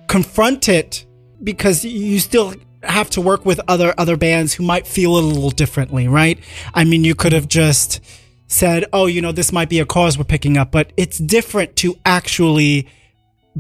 confront 0.09 0.69
it? 0.69 1.07
Because 1.43 1.85
you 1.85 2.19
still 2.19 2.55
have 2.83 3.11
to 3.11 3.21
work 3.21 3.45
with 3.45 3.61
other 3.69 3.95
other 3.99 4.17
bands 4.17 4.55
who 4.55 4.63
might 4.63 4.87
feel 4.87 5.19
a 5.19 5.21
little 5.21 5.51
differently, 5.51 6.09
right? 6.09 6.39
I 6.75 6.85
mean, 6.85 7.05
you 7.05 7.15
could 7.15 7.33
have 7.33 7.49
just 7.49 8.01
said, 8.47 8.85
"Oh, 8.93 9.07
you 9.07 9.21
know, 9.21 9.33
this 9.33 9.53
might 9.53 9.69
be 9.69 9.81
a 9.81 9.87
cause 9.87 10.17
we're 10.17 10.25
picking 10.25 10.57
up," 10.57 10.71
but 10.71 10.93
it's 10.97 11.19
different 11.19 11.77
to 11.77 11.97
actually 12.05 12.87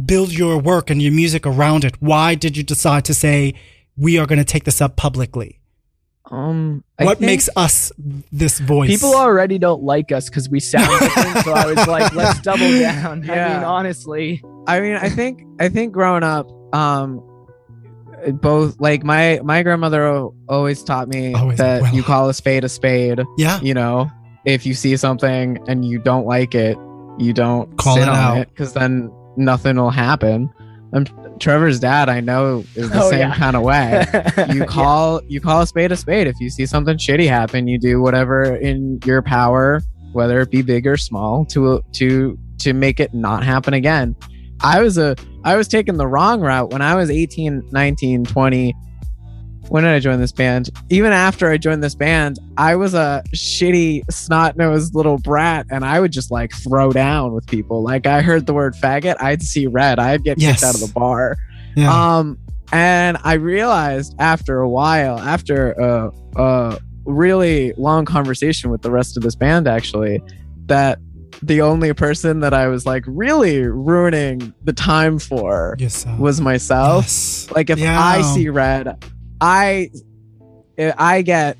build 0.04 0.32
your 0.32 0.58
work 0.58 0.90
and 0.90 1.02
your 1.02 1.12
music 1.12 1.46
around 1.46 1.84
it. 1.84 1.96
Why 2.00 2.34
did 2.34 2.56
you 2.56 2.62
decide 2.62 3.04
to 3.06 3.14
say 3.14 3.54
we 3.96 4.18
are 4.18 4.26
going 4.26 4.38
to 4.38 4.44
take 4.44 4.64
this 4.64 4.80
up 4.80 4.96
publicly? 4.96 5.58
Um, 6.30 6.82
I 6.98 7.04
what 7.04 7.18
think- 7.18 7.26
makes 7.26 7.48
us 7.56 7.92
this 8.32 8.58
voice? 8.58 8.90
People 8.90 9.14
already 9.14 9.58
don't 9.58 9.82
like 9.84 10.10
us 10.12 10.28
because 10.28 10.48
we 10.48 10.58
sound 10.60 10.88
different. 11.00 11.38
so 11.44 11.52
I 11.52 11.66
was 11.66 11.86
like, 11.86 12.12
let's 12.14 12.40
double 12.40 12.68
down. 12.80 13.30
I 13.30 13.34
mean, 13.54 13.64
honestly. 13.64 14.42
I 14.66 14.80
mean, 14.80 14.96
I 14.96 15.08
think 15.08 15.42
I 15.60 15.68
think 15.68 15.92
growing 15.92 16.24
up, 16.24 16.48
um, 16.74 17.22
both 18.40 18.80
like 18.80 19.04
my 19.04 19.38
my 19.44 19.62
grandmother 19.62 20.28
always 20.48 20.82
taught 20.82 21.08
me 21.08 21.34
Always, 21.34 21.58
that 21.58 21.82
well. 21.82 21.94
you 21.94 22.02
call 22.02 22.28
a 22.28 22.34
spade 22.34 22.64
a 22.64 22.68
spade. 22.68 23.20
yeah, 23.38 23.60
You 23.60 23.74
know, 23.74 24.10
if 24.44 24.66
you 24.66 24.74
see 24.74 24.96
something 24.96 25.58
and 25.68 25.84
you 25.84 25.98
don't 26.00 26.26
like 26.26 26.54
it, 26.54 26.76
you 27.18 27.32
don't 27.32 27.76
Call 27.78 27.94
sit 27.94 28.02
it 28.02 28.08
on 28.08 28.16
out. 28.38 28.48
because 28.48 28.72
then 28.72 29.10
nothing 29.36 29.76
will 29.76 29.90
happen. 29.90 30.50
And 30.92 31.08
Trevor's 31.40 31.78
dad, 31.80 32.08
I 32.08 32.20
know, 32.20 32.64
is 32.74 32.90
the 32.90 33.02
Oh, 33.02 33.10
same 33.10 33.20
yeah. 33.20 33.34
kind 33.36 33.56
of 33.56 33.62
way. 33.62 34.04
you 34.52 34.60
Yeah. 34.60 34.64
call 34.66 35.20
you 35.28 35.40
call 35.40 35.62
a 35.62 35.66
spade 35.66 35.92
a 35.92 35.96
spade. 35.96 36.26
If 36.26 36.36
you 36.40 36.50
see 36.50 36.66
something 36.66 36.96
shitty 36.96 37.28
happen, 37.28 37.68
you 37.68 37.78
do 37.78 38.00
whatever 38.00 38.56
in 38.56 38.98
your 39.04 39.22
power, 39.22 39.80
whether 40.12 40.40
it 40.40 40.50
be 40.50 40.62
big 40.62 40.86
or 40.86 40.96
small, 40.96 41.44
to 41.46 41.82
to 41.94 42.38
to 42.60 42.72
make 42.72 43.00
it 43.00 43.12
not 43.14 43.44
happen 43.44 43.74
again. 43.74 44.16
I 44.62 44.80
was 44.82 44.96
a 44.98 45.14
I 45.44 45.56
was 45.56 45.68
taking 45.68 45.96
the 45.96 46.06
wrong 46.06 46.40
route 46.40 46.70
when 46.72 46.80
I 46.82 46.94
was 46.94 47.10
18, 47.10 47.68
19, 47.70 48.24
20. 48.24 48.74
When 49.68 49.82
did 49.84 49.92
I 49.92 49.98
join 49.98 50.20
this 50.20 50.32
band? 50.32 50.70
Even 50.90 51.12
after 51.12 51.50
I 51.50 51.56
joined 51.56 51.82
this 51.82 51.94
band, 51.94 52.38
I 52.56 52.76
was 52.76 52.94
a 52.94 53.22
shitty, 53.34 54.02
snot 54.10 54.56
nosed 54.56 54.94
little 54.94 55.18
brat, 55.18 55.66
and 55.70 55.84
I 55.84 56.00
would 56.00 56.12
just 56.12 56.30
like 56.30 56.52
throw 56.52 56.92
down 56.92 57.32
with 57.34 57.46
people. 57.46 57.82
Like 57.82 58.06
I 58.06 58.22
heard 58.22 58.46
the 58.46 58.54
word 58.54 58.74
faggot, 58.74 59.16
I'd 59.20 59.42
see 59.42 59.66
red, 59.66 59.98
I'd 59.98 60.22
get 60.24 60.38
Yes. 60.38 60.60
kicked 60.60 60.64
out 60.68 60.74
of 60.74 60.80
the 60.86 60.92
bar. 60.92 61.36
yeah. 61.76 62.16
Um, 62.18 62.38
and 62.72 63.16
I 63.22 63.34
realized 63.34 64.14
after 64.18 64.60
a 64.60 64.68
while, 64.68 65.18
after 65.18 65.72
a, 65.72 66.10
a 66.36 66.78
really 67.04 67.72
long 67.76 68.04
conversation 68.04 68.70
with 68.70 68.82
the 68.82 68.90
rest 68.90 69.16
of 69.16 69.22
this 69.22 69.34
band, 69.36 69.68
actually, 69.68 70.20
that 70.66 70.98
the 71.42 71.60
only 71.60 71.92
person 71.92 72.40
that 72.40 72.54
I 72.54 72.66
was 72.68 72.86
like 72.86 73.04
really 73.06 73.62
ruining 73.66 74.52
the 74.64 74.72
time 74.72 75.18
for 75.18 75.76
Yourself. 75.78 76.18
was 76.18 76.40
myself. 76.40 77.04
Yes. 77.04 77.48
Like 77.54 77.68
if 77.70 77.78
Yeah. 77.78 78.00
I 78.02 78.22
see 78.22 78.48
red, 78.48 79.04
I 79.40 79.90
I 80.98 81.22
get 81.22 81.56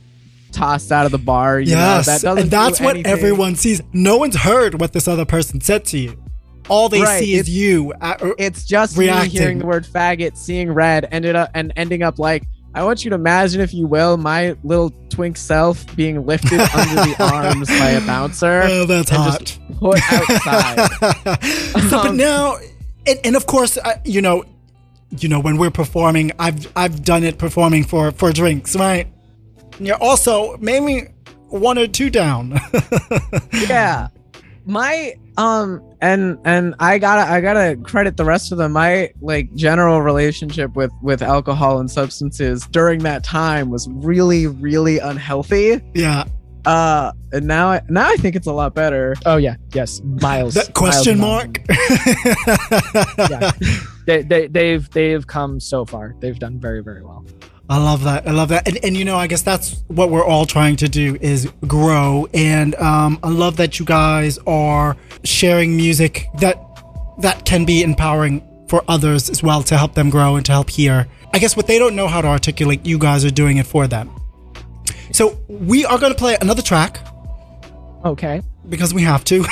tossed 0.53 0.91
out 0.93 1.07
of 1.07 1.13
the 1.13 1.19
bar. 1.19 1.61
You 1.61 1.71
yes, 1.77 2.07
know, 2.23 2.35
that 2.35 2.43
and 2.43 2.51
that's 2.51 2.81
what 2.81 2.97
anything. 2.97 3.13
everyone 3.13 3.57
sees. 3.57 3.83
No 3.93 4.17
one's 4.19 4.37
heard 4.37 4.81
what 4.81 4.93
this 4.93 5.07
other 5.09 5.25
person 5.25 5.61
said 5.61 5.85
to 5.87 5.99
you. 5.99 6.23
All 6.69 6.89
they 6.89 7.01
Right, 7.01 7.21
see 7.23 7.35
is 7.35 7.41
it's- 7.43 7.55
you. 7.55 7.93
uh, 8.01 8.15
or- 8.21 8.35
it's 8.39 8.65
just 8.65 8.97
reacting. 8.97 9.33
me 9.33 9.39
hearing 9.39 9.59
the 9.61 9.67
word 9.67 9.87
faggot, 9.87 10.37
seeing 10.37 10.73
red, 10.73 11.07
ended 11.13 11.37
up 11.37 11.51
and 11.55 11.73
ending 11.77 12.03
up 12.03 12.19
like 12.19 12.45
I 12.75 12.83
want 12.85 13.05
you 13.05 13.11
to 13.11 13.15
imagine, 13.15 13.63
if 13.63 13.73
you 13.73 13.87
will, 13.87 14.19
my 14.19 14.55
little 14.63 14.93
twink 15.09 15.37
self 15.39 15.87
being 15.97 16.27
lifted 16.27 16.61
under 16.75 16.95
the 16.95 17.17
arms 17.21 17.69
by 17.69 17.91
a 17.91 18.01
bouncer, 18.03 18.63
oh, 18.65 18.85
that's 18.85 19.11
and 19.11 19.19
hot. 19.19 19.41
just 19.41 19.61
put 19.79 19.99
outside. 20.13 21.43
so, 21.89 21.91
but 21.91 22.07
Um, 22.09 22.17
now, 22.19 22.57
and, 23.07 23.19
and 23.25 23.35
of 23.37 23.47
course, 23.47 23.79
uh, 23.79 23.95
you 24.05 24.21
know, 24.21 24.45
you 25.11 25.29
know, 25.29 25.41
when 25.41 25.57
we're 25.57 25.71
performing, 25.71 26.33
I've 26.39 26.71
I've 26.77 27.05
done 27.05 27.25
it 27.25 27.39
performing 27.39 27.85
for 27.85 28.13
for 28.13 28.33
drinks, 28.33 28.77
right? 28.77 29.07
And 29.79 29.87
you're 29.87 30.03
also 30.03 30.57
maybe 30.59 31.09
one 31.49 31.79
or 31.79 31.87
two 31.87 32.11
down. 32.11 32.59
yeah, 33.69 34.09
my 34.65 35.15
um, 35.37 35.83
and 36.01 36.39
and 36.45 36.75
I 36.81 36.99
gotta 36.99 37.31
I 37.31 37.41
gotta 37.41 37.77
credit 37.77 38.17
the 38.17 38.25
rest 38.25 38.53
of 38.53 38.59
them. 38.59 38.73
My 38.73 39.13
like 39.21 39.53
general 39.55 40.03
relationship 40.03 40.75
with 40.75 40.91
with 41.03 41.23
alcohol 41.23 41.79
and 41.79 41.91
substances 41.91 42.67
during 42.67 43.01
that 43.01 43.23
time 43.23 43.71
was 43.71 43.89
really 43.91 44.47
really 44.47 44.99
unhealthy. 44.99 45.81
yeah. 45.95 46.25
Uh, 46.67 47.13
and 47.33 47.47
now 47.47 47.69
I, 47.71 47.81
now 47.89 48.09
I 48.09 48.17
think 48.17 48.35
it's 48.35 48.49
a 48.49 48.53
lot 48.53 48.75
better. 48.75 49.15
Oh 49.25 49.37
yeah, 49.37 49.55
yes, 49.73 50.03
miles. 50.03 50.55
That 50.55 50.75
question 50.75 51.19
miles 51.19 51.47
mark. 51.47 51.59
Yeah. 53.31 53.53
They, 54.07 54.23
they 54.23 54.47
they've 54.47 54.89
they've 54.91 55.27
come 55.27 55.59
so 55.61 55.85
far. 55.85 56.15
They've 56.21 56.39
done 56.39 56.61
very 56.61 56.83
very 56.83 57.03
well. 57.03 57.25
I 57.69 57.79
love 57.79 58.05
that. 58.05 58.29
I 58.29 58.31
love 58.31 58.51
that. 58.51 58.69
And, 58.69 58.79
and 58.85 58.97
you 58.97 59.05
know, 59.05 59.17
I 59.17 59.27
guess 59.27 59.43
that's 59.43 59.83
what 59.89 60.11
we're 60.11 60.25
all 60.25 60.47
trying 60.47 60.77
to 60.77 60.89
do 60.89 61.17
is 61.21 61.51
grow. 61.67 62.29
And 62.33 62.77
um, 62.77 63.19
I 63.25 63.31
love 63.31 63.57
that 63.57 63.81
you 63.81 63.85
guys 63.85 64.39
are 64.47 64.97
sharing 65.25 65.77
music 65.77 66.27
that 66.39 66.63
that 67.19 67.45
can 67.45 67.65
be 67.65 67.83
empowering 67.83 68.47
for 68.69 68.85
others 68.89 69.31
as 69.31 69.43
well 69.43 69.63
to 69.65 69.77
help 69.77 69.95
them 69.95 70.11
grow 70.11 70.37
and 70.37 70.47
to 70.47 70.53
help 70.53 70.71
hear. 70.71 71.09
I 71.33 71.39
guess 71.39 71.57
what 71.57 71.67
they 71.67 71.79
don't 71.79 71.97
know 71.97 72.07
how 72.07 72.21
to 72.21 72.29
articulate, 72.29 72.87
you 72.87 72.99
guys 72.99 73.25
are 73.25 73.31
doing 73.31 73.57
it 73.59 73.67
for 73.67 73.87
them. 73.87 74.11
So 75.17 75.39
we 75.49 75.87
are 75.87 75.99
going 75.99 76.13
to 76.13 76.19
play 76.19 76.37
another 76.43 76.61
track 76.61 77.01
Okay. 78.05 78.43
because 78.69 78.93
we 78.93 79.01
have 79.01 79.25
to. 79.25 79.47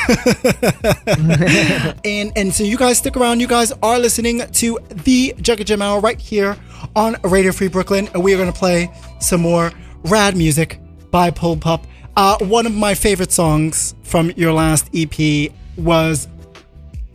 and 2.05 2.33
and 2.37 2.53
so 2.53 2.65
you 2.65 2.77
guys 2.77 2.99
stick 2.99 3.17
around. 3.17 3.41
You 3.41 3.47
guys 3.47 3.73
are 3.83 3.99
listening 3.99 4.43
to 4.47 4.79
the 4.91 5.35
Junk 5.41 5.61
and 5.61 5.67
Jam 5.67 5.81
Hour 5.81 6.01
right 6.01 6.21
here 6.21 6.55
on 6.95 7.17
Radio 7.25 7.51
Free 7.51 7.69
Brooklyn, 7.69 8.11
and 8.13 8.23
we 8.23 8.35
are 8.35 8.37
going 8.37 8.53
to 8.53 8.59
play 8.59 8.91
some 9.21 9.41
more 9.41 9.73
rad 10.05 10.37
music 10.37 10.81
by 11.11 11.31
Bullpup. 11.31 11.85
Uh, 12.15 12.37
one 12.43 12.67
of 12.67 12.75
my 12.75 12.95
favorite 12.95 13.33
songs 13.33 13.95
from 14.03 14.33
your 14.33 14.53
last 14.53 14.91
EP 14.93 15.51
was 15.79 16.29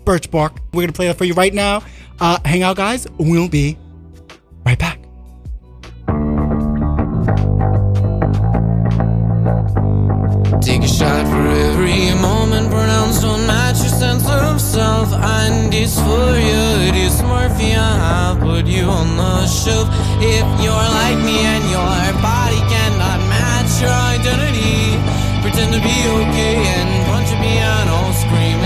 Birch 0.06 0.32
Bark. 0.32 0.54
We're 0.74 0.82
going 0.82 0.88
to 0.88 0.94
play 0.94 1.06
that 1.06 1.20
for 1.20 1.26
you 1.26 1.36
right 1.36 1.54
now. 1.54 1.84
Uh, 2.20 2.40
hang 2.44 2.64
out, 2.64 2.78
guys. 2.78 3.06
We'll 3.20 3.48
be 3.48 3.78
right 4.66 4.80
back. 4.80 4.99
Take 10.62 10.84
a 10.84 10.88
shot 10.88 11.26
for 11.28 11.48
every 11.48 12.14
moment 12.20 12.70
pronounced 12.70 13.24
on 13.24 13.48
match 13.48 13.80
your 13.80 13.88
sense 13.88 14.28
of 14.30 14.60
self. 14.60 15.14
I 15.14 15.50
need 15.70 15.84
It's 15.84 15.96
dysmorphia. 15.96 17.80
I 17.80 18.38
put 18.40 18.68
you 18.68 18.84
on 18.84 19.16
the 19.16 19.48
shelf. 19.48 19.88
If 20.20 20.48
you're 20.62 20.90
like 21.00 21.18
me 21.24 21.40
and 21.40 21.64
your 21.72 22.22
body 22.22 22.60
cannot 22.68 23.20
match 23.32 23.72
your 23.80 23.96
identity, 24.16 25.00
pretend 25.42 25.72
to 25.74 25.80
be 25.80 25.98
okay 26.20 26.58
and 26.76 27.06
punch 27.08 27.32
a 27.32 27.38
piano, 27.40 28.12
scream. 28.12 28.59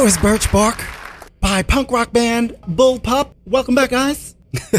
That 0.00 0.04
was 0.04 0.16
Birch 0.16 0.50
Bark 0.50 0.82
by 1.40 1.62
punk 1.62 1.92
rock 1.92 2.10
band 2.10 2.56
Bullpup. 2.66 3.34
Welcome 3.44 3.74
back, 3.74 3.90
guys. 3.90 4.34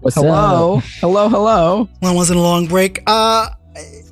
What's 0.00 0.16
Hello, 0.16 0.78
up? 0.78 0.84
hello, 0.84 1.28
hello. 1.28 1.88
Well, 2.00 2.12
it 2.14 2.16
wasn't 2.16 2.38
a 2.38 2.42
long 2.42 2.66
break. 2.66 3.02
Uh, 3.06 3.50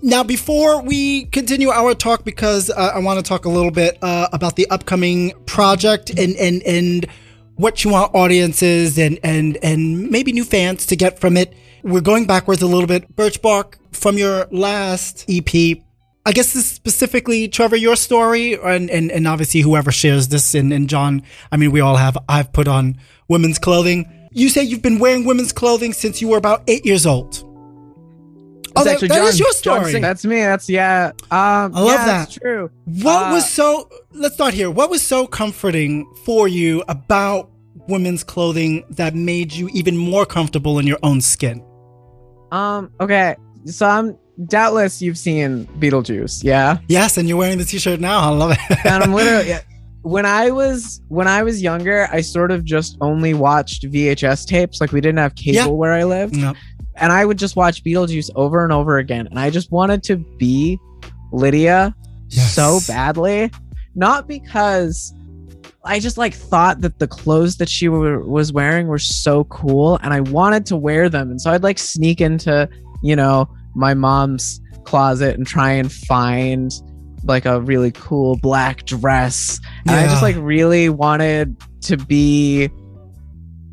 now, 0.02 0.22
before 0.22 0.82
we 0.82 1.24
continue 1.24 1.70
our 1.70 1.94
talk, 1.94 2.26
because 2.26 2.68
uh, 2.68 2.92
I 2.94 2.98
want 2.98 3.18
to 3.18 3.26
talk 3.26 3.46
a 3.46 3.48
little 3.48 3.70
bit 3.70 3.96
uh, 4.02 4.28
about 4.34 4.56
the 4.56 4.68
upcoming 4.68 5.32
project 5.46 6.10
and 6.10 6.36
and 6.36 6.62
and 6.64 7.06
what 7.54 7.82
you 7.82 7.90
want 7.90 8.14
audiences 8.14 8.98
and 8.98 9.18
and 9.24 9.56
and 9.62 10.10
maybe 10.10 10.32
new 10.32 10.44
fans 10.44 10.84
to 10.88 10.96
get 10.96 11.18
from 11.18 11.38
it. 11.38 11.54
We're 11.82 12.02
going 12.02 12.26
backwards 12.26 12.60
a 12.60 12.66
little 12.66 12.86
bit. 12.86 13.16
Birch 13.16 13.40
Bark 13.40 13.78
from 13.92 14.18
your 14.18 14.48
last 14.50 15.24
EP. 15.30 15.78
I 16.24 16.32
guess 16.32 16.52
this 16.52 16.64
is 16.64 16.70
specifically 16.70 17.48
Trevor, 17.48 17.76
your 17.76 17.96
story, 17.96 18.54
and 18.54 18.88
and, 18.90 19.10
and 19.10 19.26
obviously 19.26 19.60
whoever 19.60 19.90
shares 19.90 20.28
this, 20.28 20.54
and, 20.54 20.72
and 20.72 20.88
Jon. 20.88 21.22
I 21.50 21.56
mean, 21.56 21.72
we 21.72 21.80
all 21.80 21.96
have. 21.96 22.16
I've 22.28 22.52
put 22.52 22.68
on 22.68 22.96
women's 23.28 23.58
clothing. 23.58 24.06
You 24.30 24.48
say 24.48 24.62
you've 24.62 24.82
been 24.82 24.98
wearing 24.98 25.24
women's 25.24 25.52
clothing 25.52 25.92
since 25.92 26.22
you 26.22 26.28
were 26.28 26.38
about 26.38 26.62
eight 26.68 26.86
years 26.86 27.06
old. 27.06 27.42
Oh, 28.74 28.84
that, 28.84 28.94
actually 28.94 29.08
that 29.08 29.22
is 29.24 29.36
Jon- 29.36 29.44
your 29.44 29.52
story. 29.52 30.00
That's 30.00 30.24
me. 30.24 30.36
That's 30.36 30.68
yeah. 30.70 31.10
Um, 31.30 31.30
I 31.30 31.66
love 31.80 31.86
yeah, 31.88 32.04
That's 32.06 32.34
that. 32.34 32.40
true. 32.40 32.70
What 32.86 33.26
Uh, 33.26 33.34
was 33.34 33.50
so? 33.50 33.88
Let's 34.12 34.34
start 34.34 34.54
here. 34.54 34.70
What 34.70 34.90
was 34.90 35.02
so 35.02 35.26
comforting 35.26 36.06
for 36.24 36.46
you 36.48 36.82
about 36.88 37.50
women's 37.88 38.22
clothing 38.24 38.84
that 38.90 39.14
made 39.14 39.52
you 39.52 39.68
even 39.74 39.96
more 39.96 40.24
comfortable 40.24 40.78
in 40.78 40.86
your 40.86 40.98
own 41.02 41.20
skin? 41.20 41.62
Um. 42.52 42.90
Okay. 43.00 43.34
So 43.66 43.86
I'm 43.86 44.16
doubtless 44.46 45.00
you've 45.02 45.18
seen 45.18 45.66
Beetlejuice. 45.78 46.42
Yeah. 46.44 46.78
Yes, 46.88 47.16
and 47.18 47.28
you're 47.28 47.38
wearing 47.38 47.58
the 47.58 47.64
t-shirt 47.64 48.00
now. 48.00 48.20
I 48.20 48.28
love 48.28 48.52
it. 48.52 48.58
and 48.86 49.02
I'm 49.04 49.12
literally 49.14 49.48
yeah. 49.48 49.60
when 50.02 50.26
I 50.26 50.50
was 50.50 51.00
when 51.08 51.28
I 51.28 51.42
was 51.42 51.62
younger, 51.62 52.08
I 52.10 52.20
sort 52.22 52.50
of 52.50 52.64
just 52.64 52.96
only 53.00 53.34
watched 53.34 53.84
VHS 53.84 54.46
tapes. 54.46 54.80
Like 54.80 54.92
we 54.92 55.00
didn't 55.00 55.18
have 55.18 55.34
cable 55.34 55.54
Yeah. 55.56 55.66
where 55.66 55.92
I 55.92 56.04
lived, 56.04 56.36
No. 56.36 56.54
and 56.96 57.12
I 57.12 57.24
would 57.24 57.38
just 57.38 57.56
watch 57.56 57.84
Beetlejuice 57.84 58.30
over 58.34 58.64
and 58.64 58.72
over 58.72 58.98
again. 58.98 59.26
And 59.28 59.38
I 59.38 59.50
just 59.50 59.70
wanted 59.70 60.02
to 60.04 60.16
be 60.16 60.78
Lydia 61.32 61.94
Yes. 62.28 62.54
so 62.54 62.80
badly, 62.88 63.50
not 63.94 64.26
because 64.26 65.12
I 65.84 65.98
just 66.00 66.16
like 66.16 66.32
thought 66.34 66.80
that 66.80 66.98
the 66.98 67.06
clothes 67.08 67.56
that 67.56 67.68
she 67.68 67.88
were, 67.88 68.20
was 68.24 68.52
wearing 68.52 68.86
were 68.86 68.98
so 68.98 69.44
cool, 69.44 69.98
and 70.02 70.14
I 70.14 70.20
wanted 70.20 70.64
to 70.66 70.76
wear 70.76 71.08
them. 71.08 71.30
And 71.30 71.40
so 71.40 71.50
I'd 71.50 71.62
like 71.62 71.78
sneak 71.78 72.20
into 72.20 72.68
you 73.02 73.14
know 73.16 73.48
my 73.74 73.94
mom's 73.94 74.60
closet 74.84 75.36
and 75.36 75.46
try 75.46 75.72
and 75.72 75.92
find 75.92 76.72
like 77.24 77.44
a 77.44 77.60
really 77.60 77.92
cool 77.92 78.36
black 78.36 78.84
dress. 78.84 79.60
And 79.86 79.96
I 79.96 80.06
just 80.06 80.22
like 80.22 80.36
really 80.38 80.88
wanted 80.88 81.56
to 81.82 81.96
be 81.96 82.70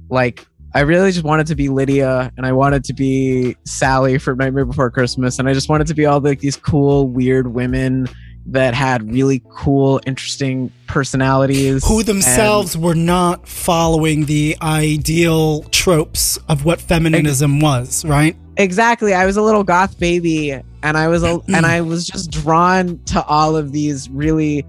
like 0.10 0.46
I 0.76 0.82
really 0.82 1.12
just 1.12 1.26
wanted 1.26 1.48
to 1.48 1.56
be 1.56 1.68
Lydia 1.68 2.32
and 2.38 2.46
I 2.46 2.52
wanted 2.52 2.84
to 2.86 2.94
be 2.94 3.56
Sally 3.66 4.20
for 4.20 4.36
Nightmare 4.36 4.66
Before 4.66 4.92
Christmas. 4.92 5.40
And 5.40 5.50
I 5.50 5.54
just 5.54 5.68
wanted 5.68 5.88
to 5.88 5.96
be 5.96 6.06
all 6.06 6.20
like 6.20 6.42
these 6.42 6.56
cool 6.56 7.08
weird 7.08 7.54
women 7.56 8.08
that 8.48 8.74
had 8.74 9.12
really 9.12 9.44
cool 9.52 10.02
interesting 10.08 10.72
personalities 10.88 11.86
Who 11.88 12.00
and- 12.00 12.08
themselves 12.08 12.76
were 12.78 12.96
not 12.96 13.48
following 13.48 14.26
the 14.26 14.58
ideal 14.62 15.64
tropes 15.64 16.38
of 16.50 16.66
what 16.66 16.82
feminism 16.82 17.60
was, 17.60 18.04
right? 18.06 18.36
exactly 18.58 19.14
I 19.14 19.26
was 19.26 19.38
a 19.38 19.42
little 19.42 19.64
goth 19.64 19.98
baby 20.00 20.52
and 20.52 20.98
I 20.98 21.08
was 21.08 21.24
a, 21.24 21.40
and 21.48 21.66
I 21.66 21.80
was 21.82 22.06
just 22.06 22.30
drawn 22.32 23.00
to 23.06 23.24
all 23.24 23.56
of 23.56 23.72
these 23.72 24.10
really 24.10 24.66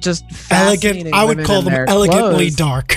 just 0.00 0.24
Elegant. 0.50 1.14
I 1.14 1.24
would 1.24 1.44
call 1.44 1.62
them 1.62 1.84
elegantly 1.88 2.50
clothes. 2.50 2.56
dark. 2.56 2.94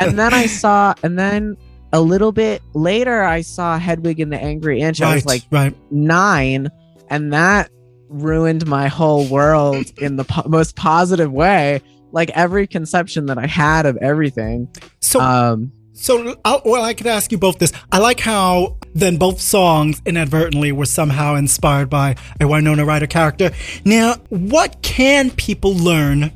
and 0.00 0.18
then 0.18 0.34
I 0.34 0.46
saw, 0.46 0.94
and 1.02 1.16
then 1.18 1.56
a 1.92 2.00
little 2.00 2.32
bit 2.32 2.60
later, 2.74 3.22
I 3.22 3.42
saw 3.42 3.78
Hedwig 3.78 4.18
and 4.18 4.32
the 4.32 4.38
Angry 4.42 4.80
Inch. 4.80 5.00
I 5.00 5.14
was 5.14 5.26
like 5.26 5.42
right. 5.52 5.76
nine, 5.92 6.68
and 7.08 7.32
that 7.32 7.70
ruined 8.12 8.66
my 8.66 8.88
whole 8.88 9.26
world 9.26 9.86
in 9.98 10.16
the 10.16 10.24
po- 10.24 10.48
most 10.48 10.76
positive 10.76 11.32
way. 11.32 11.80
Like 12.12 12.30
every 12.30 12.66
conception 12.66 13.26
that 13.26 13.38
I 13.38 13.46
had 13.46 13.86
of 13.86 13.96
everything. 13.98 14.68
So, 15.00 15.20
Um, 15.20 15.72
So, 15.94 16.36
i 16.44 16.60
well, 16.64 16.82
I 16.82 16.94
could 16.94 17.06
ask 17.06 17.30
you 17.32 17.38
both 17.38 17.58
this. 17.58 17.72
I 17.92 17.98
like 17.98 18.18
how 18.20 18.78
then 18.94 19.18
both 19.18 19.40
songs 19.40 20.02
inadvertently 20.06 20.72
were 20.72 20.86
somehow 20.86 21.34
inspired 21.36 21.88
by 21.90 22.16
a 22.40 22.48
Winona 22.48 22.84
Ryder 22.84 23.06
character. 23.06 23.50
Now, 23.84 24.16
what 24.30 24.80
can 24.82 25.30
people 25.30 25.74
learn 25.74 26.32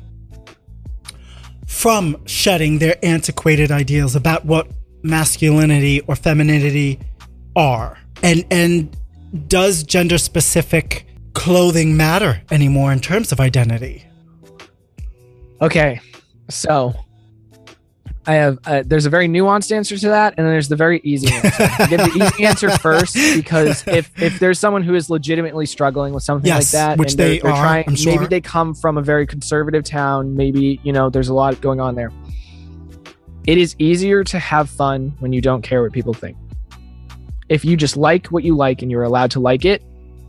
from 1.65 2.17
shedding 2.25 2.79
their 2.79 2.95
antiquated 3.03 3.71
ideals 3.71 4.15
about 4.15 4.45
what 4.45 4.67
masculinity 5.03 6.01
or 6.01 6.15
femininity 6.15 6.99
are? 7.55 7.97
And 8.23 8.45
and 8.49 8.95
does 9.47 9.83
gender 9.83 10.17
specific 10.17 11.06
clothing 11.37 11.95
matter 11.95 12.41
anymore 12.51 12.91
in 12.91 12.99
terms 12.99 13.31
of 13.31 13.39
identity? 13.39 14.03
Okay, 15.61 15.99
so 16.49 16.93
I 18.25 18.33
have 18.33 18.57
uh, 18.65 18.83
there's 18.85 19.05
a 19.05 19.09
very 19.09 19.27
nuanced 19.27 19.71
answer 19.71 19.97
to 19.97 20.07
that, 20.09 20.33
and 20.37 20.45
then 20.45 20.53
there's 20.53 20.67
the 20.67 20.75
very 20.75 20.99
easy 21.03 21.33
answer. 21.33 21.67
Give 21.89 21.99
the 21.99 22.11
easy 22.33 22.45
answer 22.45 22.69
first 22.77 23.15
because 23.35 23.83
if 23.87 24.11
if 24.21 24.39
there's 24.39 24.59
someone 24.59 24.83
who 24.83 24.95
is 24.95 25.09
legitimately 25.09 25.65
struggling 25.65 26.13
with 26.13 26.23
something 26.23 26.47
Yes, 26.47 26.73
like 26.73 26.79
that, 26.79 26.97
which 26.97 27.11
and 27.11 27.19
they're- 27.19 27.27
they 27.29 27.39
they're 27.39 27.51
are, 27.51 27.61
trying, 27.63 27.85
I'm 27.87 27.95
sure. 27.95 28.13
maybe 28.13 28.25
they 28.27 28.41
come 28.41 28.73
from 28.75 28.97
a 28.97 29.01
very 29.01 29.25
conservative 29.25 29.83
town, 29.83 30.35
maybe 30.35 30.79
you 30.83 30.91
know 30.91 31.09
there's 31.09 31.29
a 31.29 31.33
lot 31.33 31.59
going 31.61 31.79
on 31.79 31.95
there. 31.95 32.11
It 33.47 33.57
is 33.57 33.75
easier 33.79 34.23
to 34.25 34.39
have 34.39 34.69
fun 34.69 35.15
when 35.19 35.31
you 35.33 35.41
don't 35.41 35.61
care 35.61 35.81
what 35.81 35.93
people 35.93 36.13
think. 36.13 36.35
If 37.47 37.63
you 37.63 37.77
just 37.77 37.95
like 37.95 38.27
what 38.27 38.43
you 38.43 38.55
like 38.57 38.81
and 38.81 38.91
you're 38.91 39.03
allowed 39.03 39.31
to 39.31 39.39
like 39.39 39.63
it, 39.63 39.81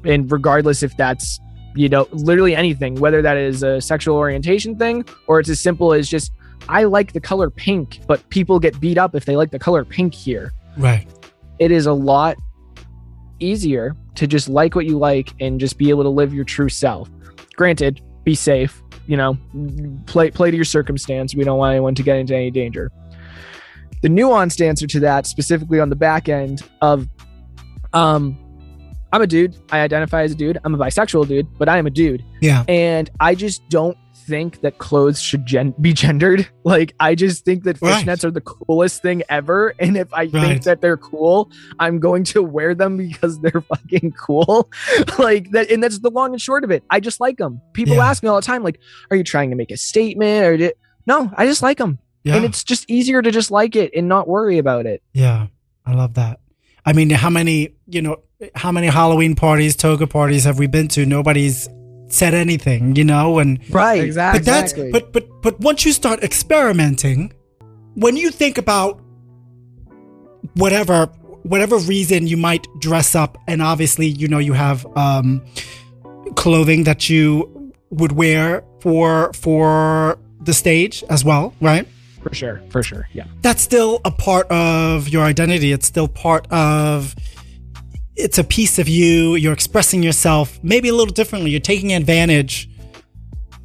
and 0.04 0.30
regardless 0.30 0.82
if 0.82 0.96
that's 0.96 1.40
you 1.74 1.88
know 1.88 2.08
literally 2.12 2.56
anything, 2.56 2.96
whether 2.96 3.22
that 3.22 3.36
is 3.36 3.62
a 3.62 3.80
sexual 3.80 4.16
orientation 4.16 4.76
thing 4.76 5.04
or 5.26 5.40
it's 5.40 5.48
as 5.48 5.60
simple 5.60 5.92
as 5.92 6.08
just 6.08 6.32
I 6.68 6.84
like 6.84 7.12
the 7.12 7.20
color 7.20 7.50
pink, 7.50 8.00
but 8.06 8.28
people 8.28 8.58
get 8.58 8.78
beat 8.80 8.98
up 8.98 9.14
if 9.14 9.24
they 9.24 9.36
like 9.36 9.50
the 9.50 9.58
color 9.58 9.84
pink 9.84 10.14
here. 10.14 10.52
Right. 10.76 11.06
It 11.58 11.70
is 11.70 11.86
a 11.86 11.92
lot 11.92 12.36
easier 13.40 13.96
to 14.16 14.26
just 14.26 14.48
like 14.48 14.74
what 14.74 14.84
you 14.84 14.98
like 14.98 15.32
and 15.40 15.60
just 15.60 15.78
be 15.78 15.90
able 15.90 16.02
to 16.02 16.08
live 16.08 16.34
your 16.34 16.44
true 16.44 16.68
self. 16.68 17.08
Granted, 17.56 18.00
be 18.24 18.34
safe, 18.34 18.82
you 19.06 19.16
know, 19.16 19.38
play 20.06 20.30
play 20.30 20.50
to 20.50 20.56
your 20.56 20.64
circumstance. 20.64 21.34
We 21.34 21.44
don't 21.44 21.58
want 21.58 21.72
anyone 21.72 21.94
to 21.94 22.02
get 22.02 22.16
into 22.16 22.34
any 22.34 22.50
danger. 22.50 22.90
The 24.02 24.08
nuanced 24.08 24.64
answer 24.64 24.86
to 24.86 25.00
that, 25.00 25.26
specifically 25.26 25.80
on 25.80 25.88
the 25.88 25.96
back 25.96 26.28
end 26.28 26.62
of 26.82 27.08
um 27.94 28.38
I'm 29.12 29.22
a 29.22 29.26
dude. 29.26 29.56
I 29.72 29.80
identify 29.80 30.22
as 30.22 30.32
a 30.32 30.34
dude. 30.34 30.58
I'm 30.64 30.74
a 30.74 30.78
bisexual 30.78 31.28
dude, 31.28 31.46
but 31.58 31.68
I 31.68 31.78
am 31.78 31.86
a 31.86 31.90
dude 31.90 32.22
Yeah. 32.40 32.64
and 32.68 33.08
I 33.20 33.34
just 33.34 33.66
don't 33.70 33.96
think 34.26 34.60
that 34.60 34.76
clothes 34.76 35.18
should 35.22 35.46
gen- 35.46 35.74
be 35.80 35.94
gendered. 35.94 36.46
Like 36.64 36.94
I 37.00 37.14
just 37.14 37.46
think 37.46 37.64
that 37.64 37.80
Right. 37.80 38.04
fishnets 38.04 38.24
are 38.24 38.30
the 38.30 38.42
coolest 38.42 39.00
thing 39.00 39.22
ever, 39.30 39.72
and 39.78 39.96
if 39.96 40.12
I 40.12 40.24
Right. 40.24 40.32
think 40.32 40.62
that 40.64 40.82
they're 40.82 40.98
cool, 40.98 41.50
I'm 41.78 41.98
going 41.98 42.24
to 42.24 42.42
wear 42.42 42.74
them 42.74 42.96
because 43.08 43.38
they're 43.40 43.62
fucking 43.62 44.12
cool. 44.12 44.68
like 45.18 45.50
that, 45.52 45.70
and 45.70 45.82
that's 45.82 46.00
the 46.00 46.10
long 46.10 46.32
and 46.32 46.40
short 46.42 46.62
of 46.64 46.70
it. 46.70 46.84
I 46.90 47.00
just 47.00 47.20
like 47.20 47.38
them. 47.38 47.62
People 47.72 47.94
Yeah. 47.94 48.06
ask 48.10 48.22
me 48.22 48.28
all 48.28 48.36
the 48.36 48.42
time, 48.42 48.62
like, 48.62 48.78
"Are 49.10 49.16
you 49.16 49.24
trying 49.24 49.48
to 49.48 49.56
make 49.56 49.70
a 49.70 49.78
statement?" 49.78 50.44
Or 50.44 50.56
did... 50.58 50.74
no, 51.06 51.30
I 51.34 51.46
just 51.46 51.62
like 51.62 51.78
them, 51.78 51.98
Yeah. 52.24 52.36
and 52.36 52.44
it's 52.44 52.62
just 52.62 52.84
easier 52.90 53.22
to 53.22 53.30
just 53.30 53.50
like 53.50 53.74
it 53.76 53.90
and 53.96 54.08
not 54.08 54.28
worry 54.28 54.58
about 54.58 54.84
it. 54.84 55.02
Yeah, 55.14 55.46
I 55.86 55.94
love 55.94 56.12
that. 56.14 56.40
I 56.88 56.94
mean, 56.94 57.10
how 57.10 57.28
many, 57.28 57.74
you 57.86 58.00
know, 58.00 58.22
how 58.54 58.72
many 58.72 58.86
Halloween 58.86 59.34
parties, 59.34 59.76
toga 59.76 60.06
parties 60.06 60.44
have 60.44 60.58
we 60.58 60.66
been 60.66 60.88
to? 60.88 61.04
Nobody's 61.04 61.68
said 62.08 62.32
anything, 62.32 62.96
you 62.96 63.04
know, 63.04 63.38
and 63.40 63.58
Right. 63.68 64.02
Exactly. 64.02 64.38
but 64.38 64.46
that's 64.46 64.72
but 64.72 65.12
but 65.12 65.42
but 65.42 65.60
once 65.60 65.84
you 65.84 65.92
start 65.92 66.22
experimenting, 66.22 67.34
when 67.92 68.16
you 68.16 68.30
think 68.30 68.56
about 68.56 69.02
whatever 70.54 71.10
whatever 71.42 71.76
reason 71.76 72.26
you 72.26 72.38
might 72.38 72.66
dress 72.80 73.14
up, 73.14 73.36
and 73.46 73.60
obviously, 73.60 74.06
you 74.06 74.26
know, 74.26 74.38
you 74.38 74.54
have 74.54 74.86
um 74.96 75.44
clothing 76.36 76.84
that 76.84 77.10
you 77.10 77.70
would 77.90 78.12
wear 78.12 78.64
for 78.80 79.30
for 79.34 80.18
the 80.40 80.54
stage 80.54 81.04
as 81.10 81.22
well, 81.22 81.52
right? 81.60 81.86
For 82.22 82.34
sure, 82.34 82.60
for 82.70 82.82
sure. 82.82 83.08
Yeah. 83.12 83.24
that's 83.42 83.62
still 83.62 84.00
a 84.04 84.10
part 84.10 84.46
of 84.50 85.08
your 85.08 85.22
identity. 85.24 85.72
It's 85.72 85.86
still 85.86 86.08
part 86.08 86.46
of 86.52 87.14
it's 88.16 88.38
a 88.38 88.44
piece 88.44 88.78
of 88.80 88.88
you. 88.88 89.36
You're 89.36 89.52
expressing 89.52 90.02
yourself 90.02 90.58
maybe 90.62 90.88
a 90.88 90.94
little 90.94 91.14
differently. 91.14 91.50
You're 91.52 91.60
taking 91.60 91.92
advantage 91.92 92.68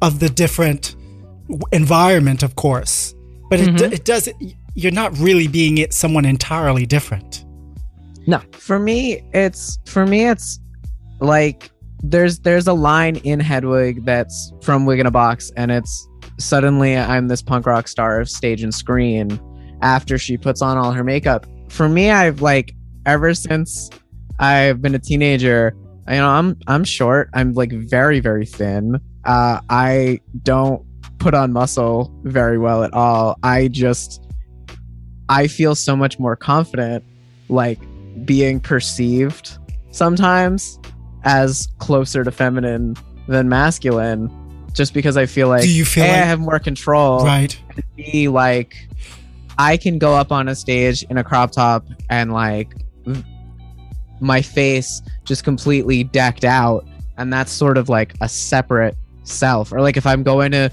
of 0.00 0.20
the 0.20 0.28
different 0.28 0.94
environment, 1.72 2.42
of 2.42 2.54
course. 2.56 3.14
But 3.50 3.60
it, 3.60 3.68
Mhm. 3.74 3.92
it 3.92 4.04
does 4.04 4.28
you're 4.76 4.92
not 4.92 5.16
really 5.18 5.46
being 5.46 5.78
it 5.78 5.92
someone 5.92 6.24
entirely 6.24 6.86
different. 6.86 7.44
No. 8.26 8.40
For 8.52 8.78
me 8.78 9.22
it's 9.32 9.78
for 9.86 10.06
me 10.06 10.26
it's 10.28 10.58
like 11.20 11.70
there's 12.02 12.38
there's 12.40 12.66
a 12.66 12.72
line 12.72 13.16
in 13.16 13.40
hedwig 13.40 14.04
that's 14.04 14.52
from 14.62 14.84
wig 14.86 14.98
in 15.00 15.06
a 15.06 15.10
box 15.10 15.50
and 15.56 15.70
it's 15.70 16.08
suddenly 16.38 16.96
i'm 16.96 17.28
this 17.28 17.42
punk 17.42 17.66
rock 17.66 17.88
star 17.88 18.20
of 18.20 18.28
stage 18.28 18.62
and 18.62 18.74
screen 18.74 19.40
after 19.82 20.18
she 20.18 20.36
puts 20.36 20.62
on 20.62 20.76
all 20.78 20.92
her 20.92 21.04
makeup. 21.04 21.46
For 21.68 21.88
me 21.88 22.10
i've 22.10 22.40
like 22.40 22.74
ever 23.06 23.34
since 23.34 23.90
i've 24.38 24.80
been 24.82 24.94
a 24.94 24.98
teenager 24.98 25.74
you 26.08 26.14
know 26.16 26.28
i'm 26.28 26.56
i'm 26.66 26.84
short. 26.84 27.30
I'm 27.34 27.52
like 27.52 27.72
very 27.72 28.20
very 28.20 28.46
thin. 28.46 29.00
Uh 29.24 29.60
i 29.70 30.20
don't 30.42 30.84
put 31.18 31.34
on 31.34 31.52
muscle 31.52 32.12
very 32.24 32.58
well 32.58 32.82
at 32.82 32.92
all. 32.92 33.38
I 33.42 33.68
just 33.68 34.22
i 35.28 35.46
feel 35.46 35.74
so 35.74 35.96
much 35.96 36.18
more 36.18 36.36
confident 36.36 37.04
like 37.48 37.78
being 38.24 38.60
perceived 38.60 39.58
sometimes 39.90 40.78
as 41.24 41.68
closer 41.78 42.24
to 42.24 42.30
feminine 42.30 42.96
than 43.28 43.48
masculine 43.48 44.28
just 44.74 44.92
because 44.92 45.16
I 45.16 45.26
feel 45.26 45.48
like 45.48 45.62
Do 45.62 45.70
you 45.70 45.84
feel 45.84 46.04
eh, 46.04 46.08
A, 46.08 46.10
I 46.10 46.16
like- 46.18 46.24
have 46.26 46.40
more 46.40 46.58
control 46.58 47.24
right. 47.24 47.56
B 47.96 48.28
like 48.28 48.76
I 49.58 49.76
can 49.76 49.98
go 49.98 50.14
up 50.14 50.32
on 50.32 50.48
a 50.48 50.54
stage 50.54 51.04
in 51.10 51.16
a 51.18 51.24
crop 51.24 51.52
top 51.52 51.86
and 52.10 52.32
like 52.32 52.74
my 54.20 54.42
face 54.42 55.02
just 55.24 55.44
completely 55.44 56.04
decked 56.04 56.44
out 56.44 56.86
and 57.16 57.32
that's 57.32 57.52
sort 57.52 57.78
of 57.78 57.88
like 57.88 58.14
a 58.20 58.28
separate 58.28 58.96
self 59.24 59.72
or 59.72 59.80
like 59.80 59.96
if 59.96 60.06
I'm 60.06 60.22
going 60.22 60.52
to 60.52 60.70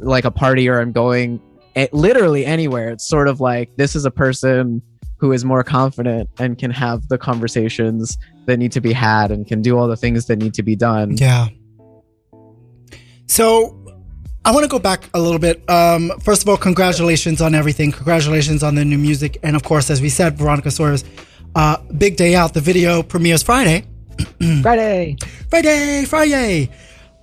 like 0.00 0.24
a 0.24 0.30
party 0.30 0.68
or 0.68 0.80
I'm 0.80 0.92
going 0.92 1.40
a- 1.76 1.88
literally 1.92 2.44
anywhere 2.44 2.90
it's 2.90 3.06
sort 3.08 3.28
of 3.28 3.40
like 3.40 3.70
this 3.76 3.94
is 3.96 4.04
a 4.04 4.10
person 4.10 4.82
who 5.18 5.32
is 5.32 5.44
more 5.44 5.62
confident 5.64 6.28
and 6.38 6.58
can 6.58 6.70
have 6.70 7.06
the 7.08 7.16
conversations 7.18 8.18
that 8.46 8.58
need 8.58 8.72
to 8.72 8.80
be 8.80 8.92
had 8.92 9.30
and 9.30 9.46
can 9.46 9.62
do 9.62 9.78
all 9.78 9.88
the 9.88 9.96
things 9.96 10.26
that 10.26 10.36
need 10.38 10.54
to 10.54 10.62
be 10.62 10.76
done 10.76 11.16
Yeah. 11.16 11.48
So 13.26 13.84
I 14.44 14.52
want 14.52 14.64
to 14.64 14.68
go 14.68 14.78
back 14.78 15.08
a 15.14 15.20
little 15.20 15.38
bit. 15.38 15.68
Um, 15.70 16.12
first 16.20 16.42
of 16.42 16.48
all, 16.48 16.56
congratulations 16.56 17.40
on 17.40 17.54
everything. 17.54 17.92
Congratulations 17.92 18.62
on 18.62 18.74
the 18.74 18.84
new 18.84 18.98
music. 18.98 19.38
And 19.42 19.56
of 19.56 19.64
course, 19.64 19.90
as 19.90 20.02
we 20.02 20.10
said, 20.10 20.36
Veronica 20.36 20.70
Sawyer's 20.70 21.04
uh, 21.54 21.78
big 21.96 22.16
day 22.16 22.34
out. 22.34 22.52
The 22.52 22.60
video 22.60 23.02
premieres 23.02 23.42
Friday. 23.42 23.86
Friday. 24.62 25.16
Friday, 25.48 26.04
Friday. 26.04 26.70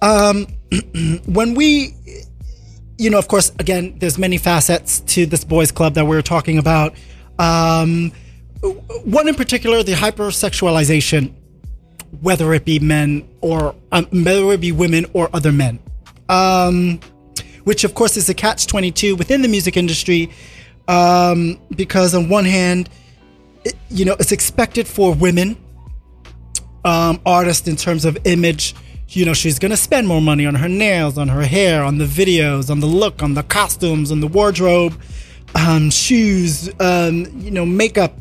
Um, 0.02 0.47
when 1.26 1.54
we, 1.54 1.93
you 2.97 3.10
know, 3.10 3.20
of 3.20 3.28
course, 3.28 3.52
again, 3.60 3.97
there's 3.99 4.18
many 4.18 4.38
facets 4.38 5.02
to 5.02 5.26
this 5.26 5.43
boys' 5.43 5.72
club 5.72 5.93
that 5.93 6.06
we 6.06 6.18
are 6.18 6.22
talking 6.22 6.58
about. 6.58 6.95
Um, 7.38 8.12
one 9.04 9.28
in 9.28 9.36
particular, 9.36 9.84
the 9.84 9.93
hypersexualization, 9.93 11.34
whether 12.22 12.54
it 12.54 12.66
be 12.66 12.80
men 12.80 13.28
or 13.41 13.76
um, 13.91 14.06
whether 14.12 14.52
it 14.52 14.62
be 14.62 14.72
women 14.72 15.06
or 15.14 15.30
other 15.34 15.52
men, 15.52 15.80
um, 16.32 17.00
which 17.66 17.84
of 17.84 17.94
course 17.94 18.18
is 18.18 18.28
a 18.30 18.34
catch 18.34 18.66
twenty 18.66 18.92
two 18.92 19.16
within 19.16 19.44
the 19.44 19.48
music 19.48 19.78
industry, 19.78 20.32
um, 20.88 21.60
because 21.76 22.16
on 22.16 22.30
one 22.30 22.46
hand, 22.46 22.90
it, 23.64 23.76
you 23.90 24.06
know, 24.06 24.16
it's 24.20 24.32
expected 24.32 24.88
for 24.88 25.14
women 25.14 25.58
um, 26.86 27.22
artist 27.26 27.68
in 27.68 27.76
terms 27.76 28.06
of 28.06 28.18
image. 28.26 28.74
You 29.10 29.26
know, 29.26 29.34
she's 29.34 29.60
gonna 29.60 29.78
spend 29.78 30.08
more 30.08 30.22
money 30.22 30.46
on 30.46 30.56
her 30.56 30.70
nails, 30.70 31.18
on 31.18 31.28
her 31.28 31.44
hair, 31.44 31.84
on 31.84 31.98
the 31.98 32.06
videos, 32.06 32.70
on 32.70 32.80
the 32.80 32.88
look, 32.88 33.22
on 33.22 33.34
the 33.34 33.44
costumes, 33.44 34.10
on 34.10 34.22
the 34.22 34.28
wardrobe, 34.28 35.00
um, 35.54 35.90
shoes, 35.90 36.70
um, 36.80 37.26
you 37.38 37.52
know, 37.52 37.66
makeup. 37.66 38.18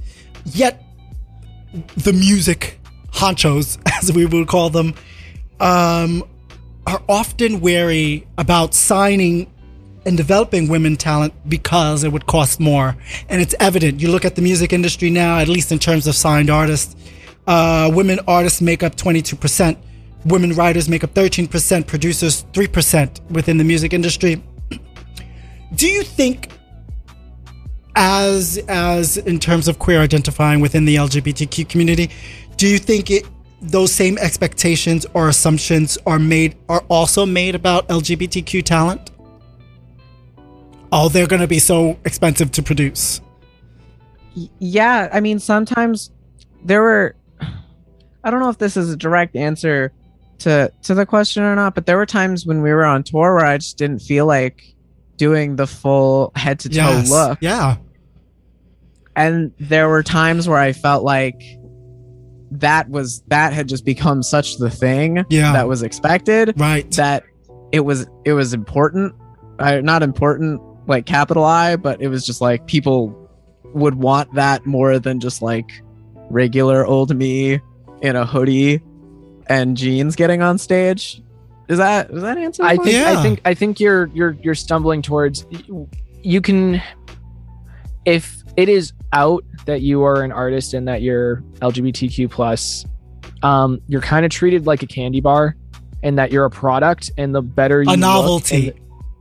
Yet, 0.47 0.83
the 1.97 2.13
music 2.13 2.81
honchos, 3.13 3.79
as 4.03 4.13
we 4.13 4.27
would 4.27 4.49
call 4.49 4.69
them, 4.71 4.95
um, 5.61 6.25
are 6.87 7.03
often 7.09 7.61
wary 7.61 8.27
about 8.39 8.75
signing 8.75 9.53
and 10.07 10.17
developing 10.17 10.69
women 10.69 10.97
talent 10.97 11.35
because 11.49 12.05
it 12.05 12.13
would 12.13 12.27
cost 12.27 12.59
more. 12.59 12.97
And 13.29 13.43
it's 13.43 13.55
evident. 13.61 14.01
You 14.01 14.11
look 14.11 14.25
at 14.25 14.35
the 14.35 14.43
music 14.43 14.73
industry 14.73 15.11
now, 15.11 15.39
at 15.39 15.49
least 15.49 15.73
in 15.73 15.79
terms 15.79 16.07
of 16.07 16.15
signed 16.15 16.51
artists, 16.51 16.97
uh, 17.47 17.91
women 17.93 18.19
artists 18.27 18.61
make 18.61 18.83
up 18.83 18.97
22%, 18.97 19.77
women 20.25 20.55
writers 20.55 20.89
make 20.89 21.05
up 21.05 21.13
13%, 21.15 21.87
producers 21.87 22.45
3% 22.53 23.31
within 23.31 23.59
the 23.59 23.65
music 23.65 23.93
industry. 23.93 24.43
Do 25.75 25.87
you 25.87 26.03
think 26.03 26.51
as 27.97 28.59
as 28.69 29.17
in 29.17 29.39
terms 29.39 29.69
of 29.69 29.79
queer 29.79 30.01
identifying 30.01 30.61
within 30.61 30.85
the 30.85 30.97
LGBTQ 30.97 31.69
community, 31.69 32.11
do 32.57 32.67
you 32.67 32.79
think 32.79 33.11
it 33.11 33.27
those 33.63 33.93
same 33.93 34.17
expectations 34.19 35.05
or 35.15 35.29
assumptions 35.29 35.99
are 36.07 36.19
made 36.19 36.57
are 36.69 36.83
also 36.89 37.27
made 37.27 37.55
about 37.55 37.89
LGBTQ 37.89 38.65
talent? 38.65 39.11
Oh, 40.93 41.09
they're 41.09 41.27
going 41.27 41.41
to 41.43 41.47
be 41.49 41.59
so 41.61 41.99
expensive 42.05 42.51
to 42.53 42.63
produce. 42.63 43.21
Yeah 44.61 45.09
i 45.13 45.19
mean 45.21 45.41
sometimes 45.41 46.13
there 46.65 46.81
were 46.81 47.17
i 48.23 48.31
don't 48.31 48.39
know 48.39 48.49
if 48.49 48.59
this 48.59 48.77
is 48.77 48.89
a 48.93 48.97
direct 48.97 49.35
answer 49.35 49.93
to 50.39 50.71
to 50.83 50.95
the 50.95 51.05
question 51.05 51.43
or 51.43 51.57
not 51.57 51.75
but 51.75 51.85
there 51.85 51.97
were 51.97 52.07
times 52.07 52.47
when 52.47 52.63
we 52.63 52.71
were 52.71 52.85
on 52.85 53.03
tour 53.03 53.35
where 53.35 53.45
i 53.45 53.59
just 53.59 53.77
didn't 53.77 53.99
feel 53.99 54.27
like 54.27 54.73
doing 55.17 55.57
the 55.57 55.67
full 55.67 56.31
head 56.37 56.61
to 56.61 56.69
toe 56.69 56.77
Yes. 56.77 57.11
look. 57.11 57.39
Yeah. 57.43 57.77
and 59.17 59.53
there 59.59 59.89
were 59.89 60.03
times 60.05 60.49
where 60.49 60.59
I 60.61 60.73
felt 60.73 61.03
like 61.03 61.43
that 62.51 62.89
was 62.91 63.23
that 63.29 63.53
had 63.53 63.69
just 63.69 63.85
become 63.85 64.23
such 64.23 64.57
the 64.59 64.71
thing 64.71 65.25
Yeah. 65.31 65.53
that 65.53 65.69
was 65.69 65.83
expected 65.83 66.55
Right. 66.59 66.91
that 66.93 67.23
it 67.73 67.81
was 67.81 68.07
it 68.25 68.33
was 68.33 68.53
important 68.55 69.15
uh, 69.59 69.81
not 69.83 70.03
important 70.03 70.61
like 70.89 71.07
capital 71.07 71.45
I 71.45 71.77
but 71.77 72.01
it 72.03 72.09
was 72.09 72.27
just 72.27 72.41
like 72.41 72.67
people 72.67 73.17
would 73.75 73.95
want 73.95 74.35
that 74.35 74.67
more 74.67 74.99
than 74.99 75.21
just 75.21 75.43
like 75.43 75.71
regular 76.31 76.85
old 76.85 77.15
me 77.17 77.61
in 78.03 78.17
a 78.17 78.27
hoodie 78.27 78.81
and 79.49 79.77
jeans 79.77 80.17
getting 80.17 80.43
on 80.43 80.59
stage 80.59 81.23
is 81.69 81.79
that 81.79 82.11
is 82.11 82.23
that 82.23 82.37
answer 82.39 82.65
I 82.65 82.77
think 82.77 82.89
Yeah. 82.93 83.15
I 83.19 83.23
think 83.23 83.41
I 83.45 83.55
think 83.55 83.79
you're 83.79 84.07
you're 84.15 84.33
you're 84.43 84.55
stumbling 84.57 85.03
towards 85.03 85.47
you 86.23 86.41
can 86.41 86.83
if 88.05 88.40
it 88.61 88.69
is 88.69 88.93
out 89.15 89.43
that 89.65 89.81
you 89.81 90.03
are 90.05 90.23
an 90.23 90.31
artist 90.33 90.75
and 90.75 90.87
that 90.87 91.01
you're 91.01 91.43
LGBTQ 91.61 92.31
plus 92.31 92.85
um 93.43 93.81
you're 93.89 94.03
kind 94.03 94.27
of 94.27 94.31
treated 94.31 94.67
like 94.67 94.83
a 94.83 94.87
candy 94.87 95.21
bar 95.21 95.57
and 96.03 96.19
that 96.19 96.31
you're 96.31 96.45
a 96.45 96.51
product 96.51 97.11
and 97.17 97.35
the 97.35 97.41
better 97.41 97.83
you 97.83 97.91
A 97.93 97.97
novelty. 97.97 98.75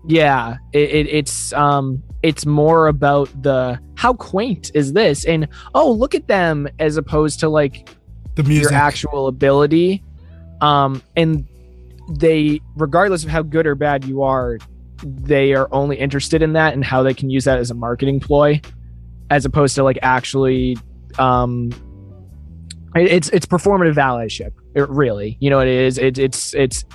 yeah 0.07 0.57
it, 0.73 0.89
it 0.91 1.07
it's 1.07 1.53
um 1.53 2.03
it's 2.21 2.45
more 2.45 2.87
about 2.87 3.29
the 3.41 3.79
how 3.95 4.13
quaint 4.13 4.71
is 4.73 4.91
this 4.91 5.23
and 5.25 5.47
oh 5.73 5.89
look 5.89 6.13
at 6.15 6.27
them 6.27 6.67
as 6.79 6.97
opposed 6.97 7.39
to 7.39 7.47
like 7.47 7.89
the 8.35 8.43
music. 8.43 8.71
your 8.71 8.73
actual 8.73 9.27
ability 9.27 10.03
um 10.59 11.01
and 11.15 11.47
they 12.09 12.59
regardless 12.75 13.23
of 13.23 13.29
how 13.29 13.41
good 13.41 13.65
or 13.65 13.75
bad 13.75 14.03
you 14.03 14.21
are 14.21 14.57
they 15.03 15.53
are 15.53 15.69
only 15.71 15.95
interested 15.97 16.41
in 16.41 16.51
that 16.53 16.73
and 16.73 16.83
how 16.83 17.03
they 17.03 17.13
can 17.13 17.29
use 17.29 17.45
that 17.45 17.57
as 17.57 17.71
a 17.71 17.75
marketing 17.75 18.19
ploy 18.19 18.59
as 19.29 19.45
opposed 19.45 19.75
to 19.75 19.83
like 19.83 19.99
actually 20.01 20.77
um 21.17 21.69
it- 22.95 23.11
it's 23.11 23.29
it's 23.29 23.45
performative 23.45 23.95
allyship 23.95 24.51
it 24.75 24.87
really 24.89 25.37
you 25.39 25.49
know 25.49 25.57
what 25.57 25.67
it 25.67 25.73
is? 25.81 25.97
It, 25.97 26.17
it's 26.17 26.53
it's 26.53 26.85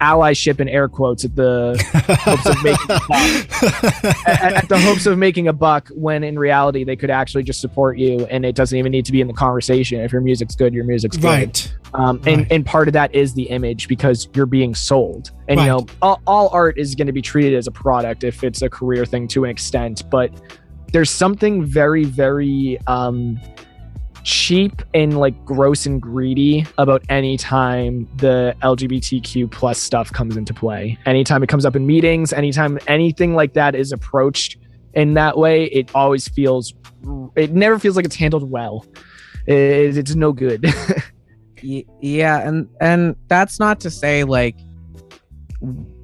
allyship 0.00 0.58
in 0.58 0.68
air 0.68 0.88
quotes 0.88 1.24
at 1.24 1.36
the 1.36 1.78
hopes 2.22 2.46
of 2.46 2.62
making 2.64 2.90
a 2.90 3.00
buck. 3.08 4.26
At, 4.26 4.52
at 4.54 4.68
the 4.68 4.78
hopes 4.78 5.06
of 5.06 5.16
making 5.16 5.46
a 5.46 5.52
buck 5.52 5.88
when 5.94 6.24
in 6.24 6.36
reality 6.38 6.82
they 6.82 6.96
could 6.96 7.10
actually 7.10 7.44
just 7.44 7.60
support 7.60 7.98
you 7.98 8.26
and 8.26 8.44
it 8.44 8.56
doesn't 8.56 8.76
even 8.76 8.90
need 8.90 9.04
to 9.04 9.12
be 9.12 9.20
in 9.20 9.28
the 9.28 9.32
conversation. 9.32 10.00
If 10.00 10.10
your 10.12 10.20
music's 10.22 10.56
good 10.56 10.74
your 10.74 10.84
music's 10.84 11.16
good. 11.16 11.24
Right. 11.24 11.74
um, 11.94 12.16
and, 12.26 12.38
Right. 12.38 12.46
and 12.52 12.66
part 12.66 12.88
of 12.88 12.94
that 12.94 13.14
is 13.14 13.34
the 13.34 13.44
image 13.44 13.86
because 13.86 14.28
you're 14.34 14.46
being 14.46 14.74
sold. 14.74 15.30
And 15.48 15.60
you 15.60 15.66
know 15.66 15.86
all, 16.02 16.20
all 16.26 16.48
art 16.48 16.78
is 16.78 16.94
going 16.96 17.06
to 17.06 17.12
be 17.12 17.22
treated 17.22 17.54
as 17.54 17.66
a 17.66 17.72
product 17.72 18.24
if 18.24 18.42
it's 18.42 18.60
a 18.62 18.68
career 18.70 19.04
thing 19.06 19.28
to 19.28 19.44
an 19.44 19.50
extent 19.50 20.02
but 20.10 20.30
there's 20.92 21.10
something 21.10 21.64
very 21.64 22.04
very 22.04 22.78
um, 22.86 23.40
cheap 24.24 24.82
and 24.94 25.18
like 25.18 25.44
gross 25.44 25.86
and 25.86 26.00
greedy 26.00 26.64
about 26.78 27.02
any 27.08 27.36
time 27.36 28.08
the 28.16 28.54
lgbtq 28.62 29.50
plus 29.50 29.78
stuff 29.78 30.12
comes 30.12 30.36
into 30.36 30.54
play. 30.54 30.96
Anytime 31.06 31.42
it 31.42 31.48
comes 31.48 31.64
up 31.66 31.74
in 31.74 31.86
meetings 31.86 32.32
anytime 32.32 32.78
anything 32.86 33.34
like 33.34 33.54
that 33.54 33.74
is 33.74 33.92
approached 33.92 34.58
in 34.94 35.14
that 35.14 35.36
way 35.36 35.64
it 35.64 35.90
always 35.94 36.28
feels 36.28 36.74
it 37.34 37.52
never 37.52 37.78
feels 37.78 37.96
like 37.96 38.04
it's 38.04 38.16
handled 38.16 38.48
well. 38.50 38.86
It, 39.46 39.96
it's 39.96 40.14
no 40.14 40.32
good. 40.32 40.64
Yeah 42.00 42.40
and 42.40 42.68
and 42.80 43.14
that's 43.28 43.60
not 43.60 43.78
to 43.82 43.90
say 43.90 44.24
like 44.24 44.56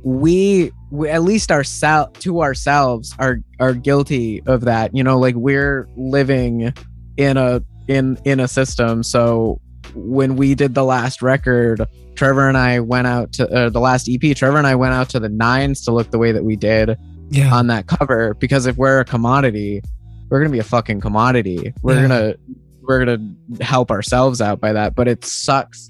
we, 0.04 0.70
we 0.90 1.08
at 1.08 1.22
least 1.22 1.50
ourselves 1.50 2.18
to 2.20 2.40
ourselves 2.42 3.14
are 3.18 3.38
are 3.60 3.74
guilty 3.74 4.42
of 4.46 4.62
that 4.62 4.94
you 4.94 5.02
know 5.04 5.18
like 5.18 5.34
we're 5.36 5.88
living 5.96 6.72
in 7.16 7.36
a 7.36 7.62
in 7.88 8.18
in 8.24 8.40
a 8.40 8.48
system 8.48 9.02
so 9.02 9.60
when 9.94 10.36
we 10.36 10.54
did 10.54 10.74
the 10.74 10.84
last 10.84 11.20
record 11.22 11.86
trevor 12.14 12.48
and 12.48 12.56
i 12.56 12.80
went 12.80 13.06
out 13.06 13.32
to 13.32 13.46
uh, 13.50 13.68
the 13.68 13.80
last 13.80 14.08
ep 14.08 14.34
trevor 14.36 14.56
and 14.58 14.66
i 14.66 14.74
went 14.74 14.94
out 14.94 15.08
to 15.08 15.18
the 15.20 15.28
nines 15.28 15.82
to 15.84 15.92
look 15.92 16.10
the 16.10 16.18
way 16.18 16.32
that 16.32 16.44
we 16.44 16.56
did 16.56 16.96
Yeah. 17.30 17.52
on 17.54 17.66
that 17.68 17.86
cover 17.86 18.34
because 18.34 18.66
if 18.66 18.76
we're 18.76 19.00
a 19.00 19.04
commodity 19.04 19.82
we're 20.30 20.40
gonna 20.40 20.50
be 20.52 20.58
a 20.58 20.64
fucking 20.64 21.00
commodity 21.00 21.72
we're 21.82 21.94
Yeah. 21.96 22.08
gonna 22.08 22.34
we're 22.82 23.04
gonna 23.04 23.18
help 23.62 23.90
ourselves 23.90 24.40
out 24.40 24.60
by 24.60 24.72
that 24.72 24.94
but 24.94 25.06
it 25.08 25.24
sucks 25.24 25.86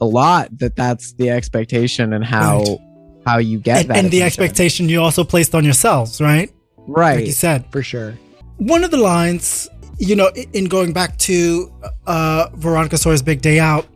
a 0.00 0.04
lot 0.04 0.48
that 0.58 0.76
that's 0.76 1.14
the 1.14 1.30
expectation 1.30 2.12
and 2.12 2.22
how 2.24 2.58
Right. 2.58 2.78
How 3.26 3.38
you 3.38 3.58
get 3.58 3.80
and, 3.80 3.90
that 3.90 3.96
and 3.98 4.10
the 4.10 4.22
expectation 4.22 4.88
you 4.88 5.02
also 5.02 5.24
placed 5.24 5.54
on 5.54 5.64
yourselves, 5.64 6.20
right? 6.20 6.50
Right. 6.86 7.16
Like 7.16 7.26
you 7.26 7.32
said. 7.32 7.70
for 7.72 7.82
sure 7.82 8.14
One 8.58 8.84
of 8.84 8.92
the 8.92 8.96
lines, 8.98 9.68
you 9.98 10.14
know, 10.14 10.30
in 10.52 10.66
going 10.66 10.92
back 10.92 11.18
to 11.18 11.70
uh, 12.06 12.48
Veronica 12.54 12.96
Sawyer's 12.96 13.22
Big 13.22 13.42
Day 13.42 13.58
Out, 13.58 13.86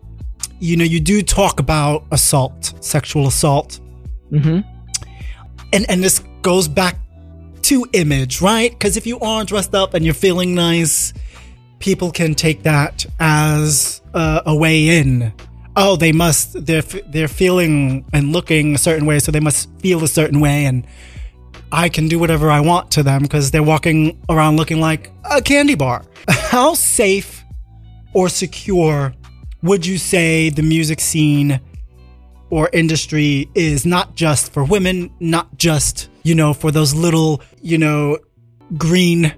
you 0.58 0.76
know, 0.76 0.84
you 0.84 1.00
do 1.00 1.22
talk 1.22 1.60
about 1.60 2.04
assault, 2.10 2.74
sexual 2.80 3.28
assault. 3.28 3.80
mm-hmm. 4.30 4.60
and 5.72 5.86
and 5.88 6.02
this 6.02 6.18
goes 6.42 6.68
back 6.68 6.96
to 7.62 7.86
image, 7.92 8.42
right? 8.42 8.70
Because 8.70 8.96
if 8.96 9.06
you 9.06 9.20
are 9.20 9.44
dressed 9.44 9.74
up 9.74 9.94
and 9.94 10.04
you're 10.04 10.12
feeling 10.14 10.54
nice, 10.54 11.12
people 11.78 12.10
can 12.10 12.34
take 12.34 12.64
that 12.64 13.06
as 13.20 14.02
uh, 14.12 14.42
a 14.44 14.54
way 14.56 14.98
in. 14.98 15.32
Oh, 15.82 15.96
they 15.96 16.12
must 16.12 16.66
they're 16.66 16.82
they're 16.82 17.26
feeling 17.26 18.04
and 18.12 18.32
looking 18.32 18.74
a 18.74 18.78
certain 18.78 19.06
way, 19.06 19.18
so 19.18 19.32
they 19.32 19.40
must 19.40 19.70
feel 19.80 20.04
a 20.04 20.08
certain 20.08 20.38
way, 20.38 20.66
and 20.66 20.86
I 21.72 21.88
can 21.88 22.06
do 22.06 22.18
whatever 22.18 22.50
I 22.50 22.60
want 22.60 22.90
to 22.92 23.02
them 23.02 23.22
because 23.22 23.50
they're 23.50 23.62
walking 23.62 24.20
around 24.28 24.58
looking 24.58 24.78
like 24.78 25.10
a 25.24 25.40
candy 25.40 25.74
bar. 25.74 26.04
How 26.28 26.74
safe 26.74 27.42
or 28.12 28.28
secure 28.28 29.14
would 29.62 29.86
you 29.86 29.96
say 29.96 30.50
the 30.50 30.62
music 30.62 31.00
scene 31.00 31.60
or 32.50 32.68
industry 32.74 33.48
is 33.54 33.86
not 33.86 34.16
just 34.16 34.52
for 34.52 34.64
women, 34.64 35.10
not 35.18 35.56
just, 35.56 36.10
you 36.24 36.34
know, 36.34 36.52
for 36.52 36.70
those 36.70 36.92
little, 36.94 37.40
you 37.62 37.78
know, 37.78 38.18
green 38.76 39.32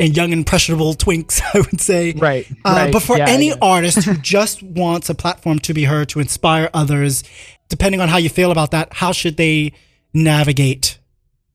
and 0.00 0.16
young 0.16 0.32
impressionable 0.32 0.94
twinks, 0.94 1.40
I 1.54 1.58
would 1.60 1.80
say. 1.80 2.12
right, 2.12 2.46
Uh, 2.64 2.72
right. 2.76 2.92
but 2.92 3.02
for 3.02 3.16
Yeah, 3.18 3.28
any 3.28 3.48
yeah. 3.48 3.54
artist 3.62 4.04
who 4.04 4.14
just 4.14 4.62
wants 4.62 5.08
a 5.10 5.14
platform 5.14 5.58
to 5.60 5.72
be 5.74 5.84
heard, 5.84 6.08
to 6.08 6.20
inspire 6.20 6.70
others, 6.74 7.22
depending 7.68 8.00
on 8.00 8.08
how 8.08 8.16
you 8.16 8.28
feel 8.30 8.50
about 8.50 8.70
that, 8.72 8.94
how 8.94 9.12
should 9.12 9.36
they 9.36 9.72
navigate 10.12 10.98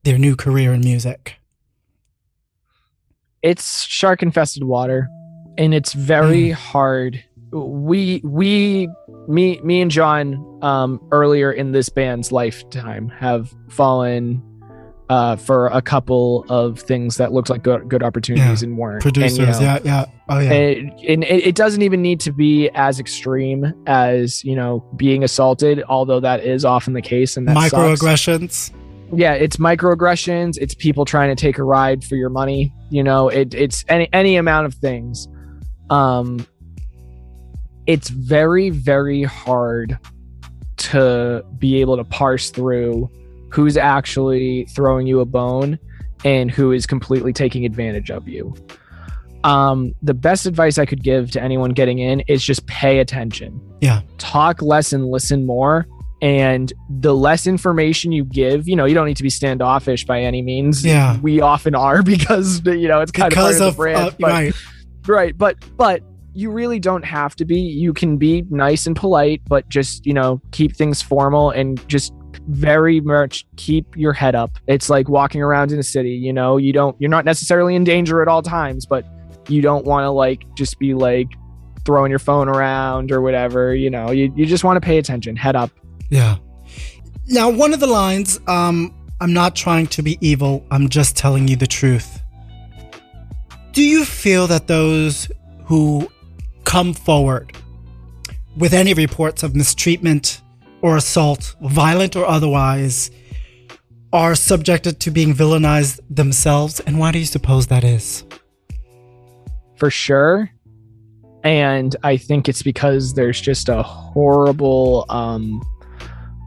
their 0.04 0.16
new 0.18 0.36
career 0.36 0.72
in 0.72 0.80
music? 0.80 1.34
it's 3.42 3.82
shark 3.84 4.22
infested 4.22 4.64
water 4.64 5.08
and 5.58 5.74
it's 5.74 5.92
very 5.92 6.50
hard 6.50 7.22
we 7.52 8.20
we 8.24 8.88
me 9.28 9.60
me 9.62 9.80
and 9.80 9.90
jon 9.90 10.58
um 10.62 10.98
earlier 11.12 11.52
in 11.52 11.70
this 11.72 11.88
band's 11.88 12.32
lifetime 12.32 13.08
have 13.08 13.54
fallen 13.68 14.42
uh 15.08 15.36
for 15.36 15.68
a 15.68 15.80
couple 15.80 16.44
of 16.48 16.80
things 16.80 17.16
that 17.16 17.32
looked 17.32 17.48
like 17.48 17.62
good, 17.62 17.88
good 17.88 18.02
opportunities 18.02 18.62
and 18.62 18.76
weren't 18.76 19.04
And, 19.04 19.16
you 19.16 19.22
Producers, 19.22 19.60
know, 19.60 19.66
yeah, 19.66 19.78
yeah. 19.84 20.04
Oh, 20.28 20.38
yeah. 20.40 20.52
and, 20.52 21.00
and 21.00 21.24
it, 21.24 21.46
it 21.46 21.54
doesn't 21.54 21.82
even 21.82 22.02
need 22.02 22.18
to 22.20 22.32
be 22.32 22.68
as 22.70 22.98
extreme 22.98 23.72
as 23.86 24.42
you 24.44 24.56
know 24.56 24.80
being 24.96 25.22
assaulted 25.22 25.82
although 25.88 26.20
that 26.20 26.44
is 26.44 26.64
often 26.64 26.92
the 26.94 27.02
case 27.02 27.36
and 27.36 27.46
that 27.46 27.54
sucks 27.70 27.72
Microaggressions. 27.72 28.72
yeah 29.14 29.34
it's 29.34 29.58
microaggressions 29.58 30.58
it's 30.58 30.74
people 30.74 31.04
trying 31.04 31.34
to 31.34 31.40
take 31.40 31.58
a 31.58 31.62
ride 31.64 32.02
for 32.02 32.16
your 32.16 32.30
money 32.30 32.72
you 32.90 33.02
know 33.04 33.28
it, 33.28 33.54
it's 33.54 33.84
any 33.88 34.08
any 34.12 34.34
amount 34.36 34.66
of 34.66 34.74
things 34.74 35.28
um 35.90 36.44
it's 37.86 38.08
very 38.08 38.70
very 38.70 39.22
hard 39.22 39.96
to 40.76 41.44
be 41.58 41.80
able 41.80 41.96
to 41.96 42.04
parse 42.04 42.50
through 42.50 43.08
who's 43.50 43.76
actually 43.76 44.66
throwing 44.74 45.06
you 45.06 45.20
a 45.20 45.24
bone 45.24 45.78
and 46.24 46.50
who 46.50 46.72
is 46.72 46.86
completely 46.86 47.32
taking 47.32 47.64
advantage 47.64 48.10
of 48.10 48.26
you 48.28 48.54
um 49.44 49.94
the 50.02 50.14
best 50.14 50.46
advice 50.46 50.78
i 50.78 50.86
could 50.86 51.02
give 51.02 51.30
to 51.30 51.42
anyone 51.42 51.70
getting 51.70 51.98
in 51.98 52.20
is 52.20 52.42
just 52.42 52.66
pay 52.66 52.98
attention 52.98 53.60
Yeah. 53.80 54.00
talk 54.18 54.62
less 54.62 54.92
and 54.92 55.06
listen 55.06 55.44
more 55.46 55.86
and 56.22 56.72
the 57.00 57.14
less 57.14 57.46
information 57.46 58.10
you 58.12 58.24
give 58.24 58.66
you 58.66 58.74
know 58.74 58.86
you 58.86 58.94
don't 58.94 59.06
need 59.06 59.18
to 59.18 59.22
be 59.22 59.30
standoffish 59.30 60.04
by 60.06 60.22
any 60.22 60.40
means 60.42 60.84
Yeah. 60.84 61.18
we 61.20 61.40
often 61.42 61.74
are 61.74 62.02
because 62.14 62.64
you 62.64 62.88
know 62.88 63.02
it's 63.02 63.12
kind 63.12 63.30
Because 63.30 63.60
of 63.60 63.60
part 63.60 63.68
of, 63.68 63.68
of, 63.68 63.74
the 63.74 63.76
brand 63.76 64.08
uh, 64.08 64.10
but, 64.18 64.30
right. 64.30 64.54
right 65.06 65.38
but 65.38 65.56
but 65.76 66.02
you 66.32 66.50
really 66.50 66.78
don't 66.80 67.04
have 67.04 67.36
to 67.36 67.44
be 67.44 67.60
you 67.60 67.92
can 67.92 68.16
be 68.16 68.44
nice 68.50 68.86
and 68.86 68.96
polite 68.96 69.42
but 69.46 69.68
just 69.68 70.04
you 70.06 70.14
know 70.14 70.40
keep 70.52 70.74
things 70.74 71.02
formal 71.02 71.50
and 71.50 71.86
just 71.88 72.12
very 72.48 73.00
much 73.00 73.46
keep 73.56 73.96
your 73.96 74.12
head 74.12 74.34
up 74.34 74.58
it's 74.66 74.88
like 74.88 75.08
walking 75.08 75.42
around 75.42 75.72
in 75.72 75.78
a 75.78 75.82
city 75.82 76.10
you 76.10 76.32
know 76.32 76.56
you 76.56 76.72
don't 76.72 76.96
you're 77.00 77.10
not 77.10 77.24
necessarily 77.24 77.74
in 77.74 77.82
danger 77.82 78.22
at 78.22 78.28
all 78.28 78.42
times 78.42 78.86
but 78.86 79.04
you 79.48 79.60
don't 79.60 79.84
want 79.84 80.04
to 80.04 80.10
like 80.10 80.44
just 80.54 80.78
be 80.78 80.94
like 80.94 81.28
throwing 81.84 82.10
your 82.10 82.18
phone 82.18 82.48
around 82.48 83.10
or 83.10 83.20
whatever 83.20 83.74
you 83.74 83.90
know 83.90 84.10
you, 84.10 84.32
you 84.36 84.46
just 84.46 84.64
want 84.64 84.76
to 84.76 84.80
pay 84.80 84.98
attention 84.98 85.34
head 85.36 85.56
up 85.56 85.70
Yeah. 86.10 86.36
Now, 87.28 87.50
one 87.50 87.74
of 87.74 87.80
the 87.80 87.86
lines 87.86 88.38
um, 88.46 88.94
I'm 89.20 89.32
not 89.32 89.56
trying 89.56 89.86
to 89.88 90.02
be 90.02 90.18
evil, 90.20 90.64
I'm 90.70 90.88
just 90.88 91.16
telling 91.16 91.48
you 91.48 91.56
the 91.56 91.66
truth. 91.66 92.20
Do 93.72 93.82
you 93.82 94.04
feel 94.04 94.46
that 94.46 94.66
those 94.66 95.30
who 95.64 96.08
come 96.64 96.94
forward 96.94 97.56
with 98.56 98.72
any 98.72 98.94
reports 98.94 99.42
of 99.42 99.54
mistreatment 99.54 100.40
or 100.86 100.96
assault, 100.96 101.42
violent 101.60 102.14
or 102.14 102.24
otherwise, 102.24 103.10
are 104.12 104.34
subjected 104.36 105.00
to 105.00 105.10
being 105.10 105.34
villainized 105.34 105.98
themselves? 106.08 106.78
And 106.80 106.98
why 107.00 107.10
do 107.12 107.18
you 107.18 107.26
suppose 107.26 107.66
that 107.66 107.82
is? 107.84 108.24
for 109.78 109.90
sure. 109.90 110.50
And 111.44 111.94
I 112.02 112.16
think 112.16 112.48
it's 112.48 112.62
because 112.62 113.12
there's 113.12 113.38
just 113.38 113.68
a 113.68 113.82
horrible 113.82 115.04
um 115.10 115.62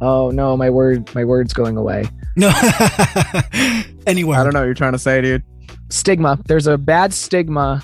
oh 0.01 0.31
no, 0.31 0.57
my 0.57 0.69
word 0.71 1.13
my 1.13 1.23
word's 1.23 1.53
going 1.53 1.77
away. 1.77 2.05
No. 2.35 2.47
anyway. 4.07 4.35
I 4.37 4.43
don't 4.43 4.53
know 4.53 4.61
what 4.61 4.65
you're 4.65 4.73
trying 4.73 4.93
to 4.93 4.99
say, 4.99 5.21
dude. 5.21 5.43
Stigma. 5.89 6.39
There's 6.47 6.65
a 6.65 6.75
bad 6.77 7.13
stigma 7.13 7.83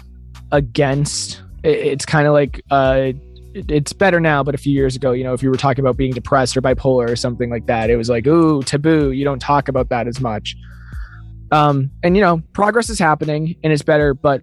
against 0.52 1.44
it's 1.64 2.06
kind 2.08 2.26
of 2.26 2.34
like 2.34 2.62
uh 2.72 2.96
it- 3.10 3.18
it's 3.56 3.94
better 3.94 4.20
now, 4.20 4.44
but 4.44 4.54
a 4.54 4.58
few 4.58 4.74
years 4.74 4.96
ago, 4.96 5.14
you 5.14 5.24
know, 5.24 5.34
if 5.34 5.42
you 5.42 5.50
were 5.50 5.56
talking 5.56 5.84
about 5.84 5.96
being 5.96 6.12
depressed 6.14 6.58
or 6.58 6.62
bipolar 6.62 7.10
or 7.10 7.16
something 7.16 7.50
like 7.50 7.66
that, 7.68 7.90
it 7.90 7.96
was 7.96 8.10
like, 8.10 8.28
ooh, 8.28 8.62
taboo. 8.64 9.12
You 9.12 9.24
don't 9.24 9.40
talk 9.40 9.70
about 9.70 9.90
that 9.90 10.08
as 10.08 10.20
much. 10.20 10.56
Um, 11.52 11.90
and 12.04 12.16
you 12.18 12.22
know, 12.22 12.42
progress 12.54 12.90
is 12.90 13.00
happening 13.00 13.56
and 13.64 13.72
it's 13.72 13.82
better, 13.84 14.14
but 14.14 14.42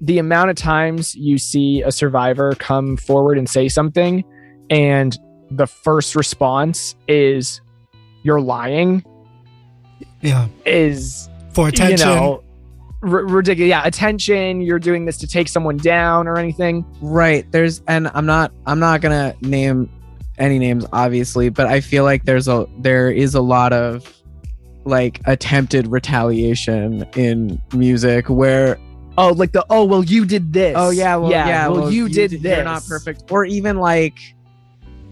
the 0.00 0.18
amount 0.18 0.50
of 0.50 0.56
times 0.56 1.14
you 1.14 1.36
see 1.38 1.82
a 1.82 1.90
survivor 1.90 2.54
come 2.54 2.96
forward 2.96 3.38
and 3.38 3.48
say 3.48 3.68
something, 3.68 4.24
and 4.70 5.18
the 5.50 5.66
first 5.66 6.14
response 6.16 6.94
is 7.08 7.60
you're 8.22 8.40
lying 8.40 9.04
Yeah. 10.20 10.46
is 10.64 11.28
For 11.54 11.68
attention. 11.68 12.08
you 12.08 12.14
know 12.14 12.44
r- 13.02 13.08
ridiculous. 13.26 13.68
Yeah, 13.68 13.82
attention. 13.84 14.60
You're 14.60 14.78
doing 14.78 15.04
this 15.04 15.16
to 15.18 15.26
take 15.26 15.48
someone 15.48 15.76
down 15.76 16.28
or 16.28 16.38
anything. 16.38 16.84
Right. 17.00 17.50
There's 17.52 17.82
and 17.88 18.08
I'm 18.14 18.26
not 18.26 18.52
I'm 18.66 18.78
not 18.78 19.00
gonna 19.00 19.34
name 19.40 19.90
any 20.38 20.58
names 20.58 20.86
obviously, 20.92 21.48
but 21.50 21.66
I 21.66 21.80
feel 21.80 22.04
like 22.04 22.24
there's 22.24 22.48
a 22.48 22.66
there 22.78 23.10
is 23.10 23.34
a 23.34 23.40
lot 23.40 23.72
of 23.72 24.12
like 24.84 25.20
attempted 25.26 25.86
retaliation 25.86 27.06
in 27.16 27.60
music 27.74 28.28
where 28.28 28.78
Oh, 29.18 29.28
like 29.28 29.52
the 29.52 29.64
oh 29.68 29.84
well, 29.84 30.02
you 30.02 30.24
did 30.24 30.52
this. 30.54 30.74
oh 30.76 30.88
yeah 30.90 31.16
well 31.16 31.30
yeah, 31.30 31.68
well, 31.68 31.92
you, 31.92 32.08
did, 32.08 32.30
this. 32.30 32.42
you're 32.42 32.64
not 32.64 32.82
perfect 32.86 33.30
or 33.30 33.44
even 33.44 33.76
like 33.76 34.18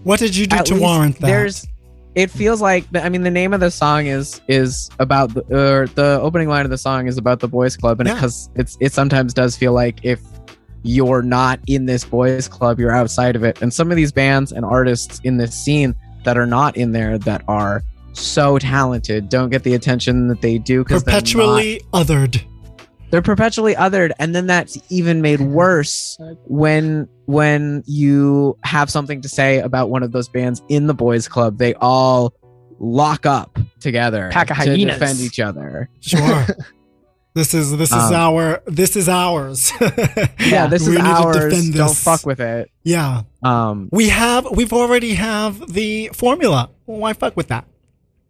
what 0.03 0.19
did 0.19 0.35
you 0.35 0.47
do 0.47 0.55
at 0.55 0.65
to 0.65 0.75
warrant 0.75 1.19
that? 1.19 1.27
There's 1.27 1.67
it 2.15 2.29
feels 2.29 2.61
like 2.61 2.85
I 2.95 3.09
mean 3.09 3.21
the 3.23 3.31
name 3.31 3.53
of 3.53 3.59
the 3.59 3.71
song 3.71 4.05
is 4.05 4.41
is 4.47 4.89
about 4.99 5.33
the 5.33 5.41
or 5.55 5.87
the 5.87 6.19
opening 6.21 6.49
line 6.49 6.65
of 6.65 6.71
the 6.71 6.77
song 6.77 7.07
is 7.07 7.17
about 7.17 7.39
the 7.39 7.47
boys 7.47 7.77
club 7.77 7.99
and 7.99 8.07
Yeah. 8.09 8.15
because 8.15 8.49
it's 8.55 8.77
it 8.81 8.91
sometimes 8.93 9.33
does 9.33 9.55
feel 9.55 9.73
like 9.73 10.03
if 10.03 10.19
you're 10.83 11.21
not 11.21 11.59
in 11.67 11.85
this 11.85 12.03
boys 12.03 12.47
club 12.47 12.79
you're 12.79 12.91
outside 12.91 13.35
of 13.35 13.43
it 13.43 13.61
and 13.61 13.73
some 13.73 13.91
of 13.91 13.95
these 13.97 14.11
bands 14.11 14.51
and 14.51 14.65
artists 14.65 15.21
in 15.23 15.37
this 15.37 15.53
scene 15.53 15.95
that 16.23 16.37
are 16.37 16.47
not 16.47 16.75
in 16.75 16.91
there 16.91 17.17
that 17.19 17.43
are 17.47 17.83
so 18.13 18.57
talented 18.59 19.29
don't 19.29 19.49
get 19.49 19.63
the 19.63 19.73
attention 19.73 20.27
that 20.27 20.41
they 20.41 20.57
do 20.57 20.83
because 20.83 21.03
perpetually 21.03 21.81
othered. 21.93 22.43
They're 23.11 23.21
perpetually 23.21 23.75
othered 23.75 24.11
and 24.19 24.33
then 24.33 24.47
that's 24.47 24.77
even 24.89 25.21
made 25.21 25.41
worse 25.41 26.17
when 26.45 27.07
when 27.25 27.83
you 27.85 28.57
have 28.63 28.89
something 28.89 29.21
to 29.21 29.29
say 29.29 29.59
about 29.59 29.89
one 29.89 30.01
of 30.03 30.11
those 30.11 30.27
bands 30.29 30.61
in 30.69 30.87
the 30.87 30.93
boys 30.93 31.27
club 31.27 31.57
they 31.57 31.73
all 31.75 32.33
lock 32.79 33.25
up 33.25 33.59
together 33.79 34.29
Pack 34.31 34.49
of 34.49 34.57
to 34.57 34.63
hyenas. 34.63 34.97
defend 34.97 35.19
each 35.19 35.39
other 35.39 35.89
Sure. 35.99 36.45
this 37.35 37.53
is 37.53 37.77
this 37.77 37.89
is 37.89 37.95
Um, 37.95 38.13
our 38.13 38.61
this 38.65 38.95
is 38.95 39.07
ours. 39.07 39.71
yeah, 40.39 40.67
this 40.67 40.87
We 40.87 40.95
is 40.95 41.01
need 41.01 41.03
to 41.03 41.09
ours 41.23 41.35
defend 41.53 41.73
don't 41.75 41.95
fuck 41.95 42.25
with 42.25 42.39
it 42.39 42.69
Yeah. 42.83 43.21
um 43.43 43.87
We 43.91 44.09
have 44.09 44.47
we've 44.51 44.73
already 44.73 45.13
have 45.13 45.71
the 45.71 46.09
formula. 46.13 46.69
Why 46.85 47.13
fuck 47.13 47.37
with 47.37 47.49
that? 47.49 47.65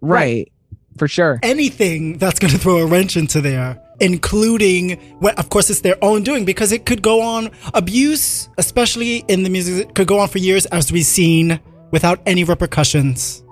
right 0.02 0.52
for 0.98 1.08
sure. 1.08 1.40
Anything 1.42 2.18
that's 2.18 2.38
going 2.40 2.52
to 2.52 2.60
throw 2.60 2.80
a 2.80 2.86
wrench 2.86 3.16
into 3.16 3.40
there, 3.40 3.82
including 4.02 5.00
well, 5.22 5.34
of 5.38 5.50
course 5.50 5.70
it's 5.70 5.82
their 5.82 5.98
own 6.04 6.24
doing 6.24 6.44
because 6.44 6.72
it 6.74 6.86
could 6.86 7.02
go 7.02 7.22
on 7.22 7.52
abuse, 7.74 8.50
especially 8.58 9.24
in 9.28 9.44
the 9.44 9.50
music 9.50 9.94
could 9.94 10.08
go 10.08 10.20
on 10.20 10.28
for 10.28 10.40
years 10.40 10.66
as 10.68 10.92
we've 10.92 11.06
seen 11.06 11.60
without 11.92 12.20
any 12.26 12.44
repercussions. 12.44 13.44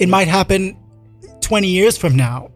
It 0.00 0.08
might 0.08 0.28
happen 0.28 0.76
20 1.40 1.68
years 1.68 1.96
from 1.96 2.16
now, 2.16 2.50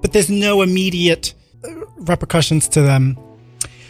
but 0.00 0.12
there's 0.12 0.30
no 0.30 0.62
immediate 0.62 1.34
uh, 1.64 1.84
repercussions 1.96 2.68
to 2.68 2.82
them. 2.82 3.18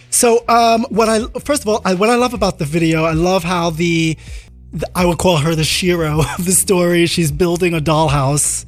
So, 0.09 0.43
um, 0.49 0.87
what 0.89 1.09
I 1.09 1.21
first 1.41 1.63
of 1.63 1.69
all, 1.69 1.83
I, 1.85 1.95
what 1.95 2.09
I 2.09 2.17
love 2.17 2.35
about 2.35 2.59
the 2.59 2.65
video, 2.65 3.05
I 3.05 3.13
love 3.13 3.45
how 3.45 3.71
the, 3.71 4.17
the 4.73 4.91
I 4.95 5.05
would 5.05 5.19
call 5.19 5.37
her 5.37 5.55
the 5.55 5.63
shero 5.63 6.21
of 6.39 6.47
the 6.47 6.53
story. 6.53 7.07
She's 7.07 7.31
building 7.31 7.75
a 7.75 7.81
dollhouse. 7.81 8.65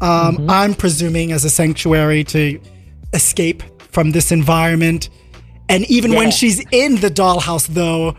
Um, 0.00 0.50
I'm 0.50 0.74
presuming 0.74 1.30
as 1.30 1.44
a 1.44 1.50
sanctuary 1.50 2.24
to 2.24 2.60
escape 3.14 3.62
from 3.78 4.10
this 4.10 4.32
environment. 4.32 5.08
And 5.68 5.84
even 5.90 6.14
when 6.14 6.30
she's 6.30 6.60
in 6.70 6.96
the 6.96 7.08
dollhouse, 7.08 7.66
though, 7.68 8.16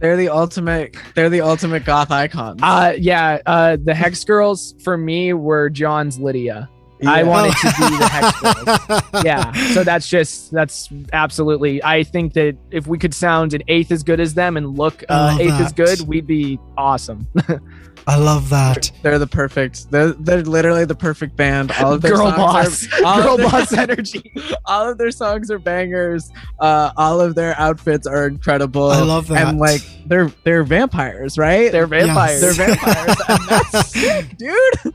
they're 0.00 0.16
the 0.16 0.28
ultimate 0.28 0.96
they're 1.14 1.30
the 1.30 1.40
ultimate 1.40 1.84
goth 1.84 2.10
icons 2.10 2.60
Uh, 2.62 2.94
yeah. 2.98 3.38
Uh, 3.46 3.76
the 3.82 3.94
Hex 3.94 4.22
Girls 4.24 4.74
for 4.82 4.96
me 4.98 5.32
were 5.32 5.70
Jon's 5.70 6.18
Lydia. 6.18 6.68
I 7.06 7.22
wanted 7.22 7.52
to 7.56 7.66
be 7.66 7.96
the 7.98 8.08
Hex 8.08 9.10
Girls. 9.12 9.24
yeah. 9.24 9.52
So 9.72 9.82
that's 9.84 10.08
just 10.08 10.50
that's 10.52 10.88
absolutely. 11.12 11.82
I 11.84 12.02
think 12.02 12.32
that 12.34 12.56
if 12.70 12.86
we 12.86 12.98
could 12.98 13.12
sound 13.14 13.54
an 13.54 13.62
eighth 13.68 13.90
as 13.92 14.02
good 14.02 14.20
as 14.20 14.34
them 14.34 14.56
and 14.56 14.76
look 14.76 15.04
uh, 15.08 15.36
love 15.38 15.40
eighth 15.40 15.60
as 15.60 15.72
good, 15.72 16.00
we'd 16.08 16.26
be 16.26 16.58
awesome. 16.78 17.26
I 18.06 18.16
love 18.16 18.50
that. 18.50 18.90
they're 19.02 19.18
the 19.18 19.26
perfect 19.26 19.90
they're, 19.90 20.12
they're 20.12 20.42
literally 20.42 20.84
the 20.84 20.94
perfect 20.94 21.36
band 21.36 21.72
all 21.80 21.92
of 21.94 22.02
their 22.02 22.12
Girl 22.16 22.30
songs 22.30 22.36
boss, 22.36 22.92
are, 23.00 23.04
all 23.06 23.22
girl 23.22 23.36
their- 23.38 23.50
boss 23.50 23.72
energy. 23.76 24.32
all 24.66 24.88
of 24.90 24.98
their 24.98 25.10
songs 25.10 25.50
are 25.50 25.58
bangers. 25.58 26.30
Uh, 26.60 26.90
all 26.96 27.20
of 27.20 27.34
their 27.34 27.58
outfits 27.58 28.06
are 28.06 28.26
incredible. 28.26 28.90
I 28.90 29.00
love 29.00 29.28
that. 29.28 29.48
And 29.48 29.58
like 29.58 29.80
they're 30.06 30.30
they're 30.44 30.64
vampires, 30.64 31.38
right? 31.38 31.72
They're 31.72 31.86
vampires. 31.86 32.42
Yes. 32.42 32.56
they're 32.56 32.66
vampires. 32.76 33.16
that's 33.48 33.88
sick, 33.90 34.36
dude. 34.36 34.94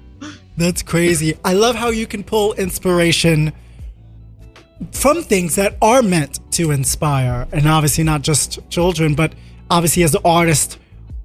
That's 0.57 0.83
crazy. 0.83 1.37
I 1.43 1.53
love 1.53 1.75
how 1.75 1.89
you 1.89 2.05
can 2.05 2.23
pull 2.23 2.53
inspiration 2.53 3.53
from 4.91 5.23
things 5.23 5.55
that 5.55 5.77
are 5.81 6.01
meant 6.01 6.39
to 6.53 6.71
inspire, 6.71 7.47
and 7.51 7.67
obviously 7.67 8.03
not 8.03 8.21
just 8.21 8.59
children, 8.69 9.15
but 9.15 9.33
obviously 9.69 10.03
as 10.03 10.11
the 10.11 10.21
artist, 10.23 10.77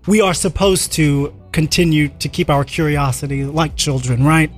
we 0.07 0.20
are 0.20 0.35
supposed 0.35 0.93
to 0.93 1.35
continue 1.55 2.09
to 2.09 2.29
keep 2.29 2.51
our 2.51 2.65
curiosity 2.65 3.45
like 3.45 3.77
children, 3.77 4.25
right? 4.25 4.51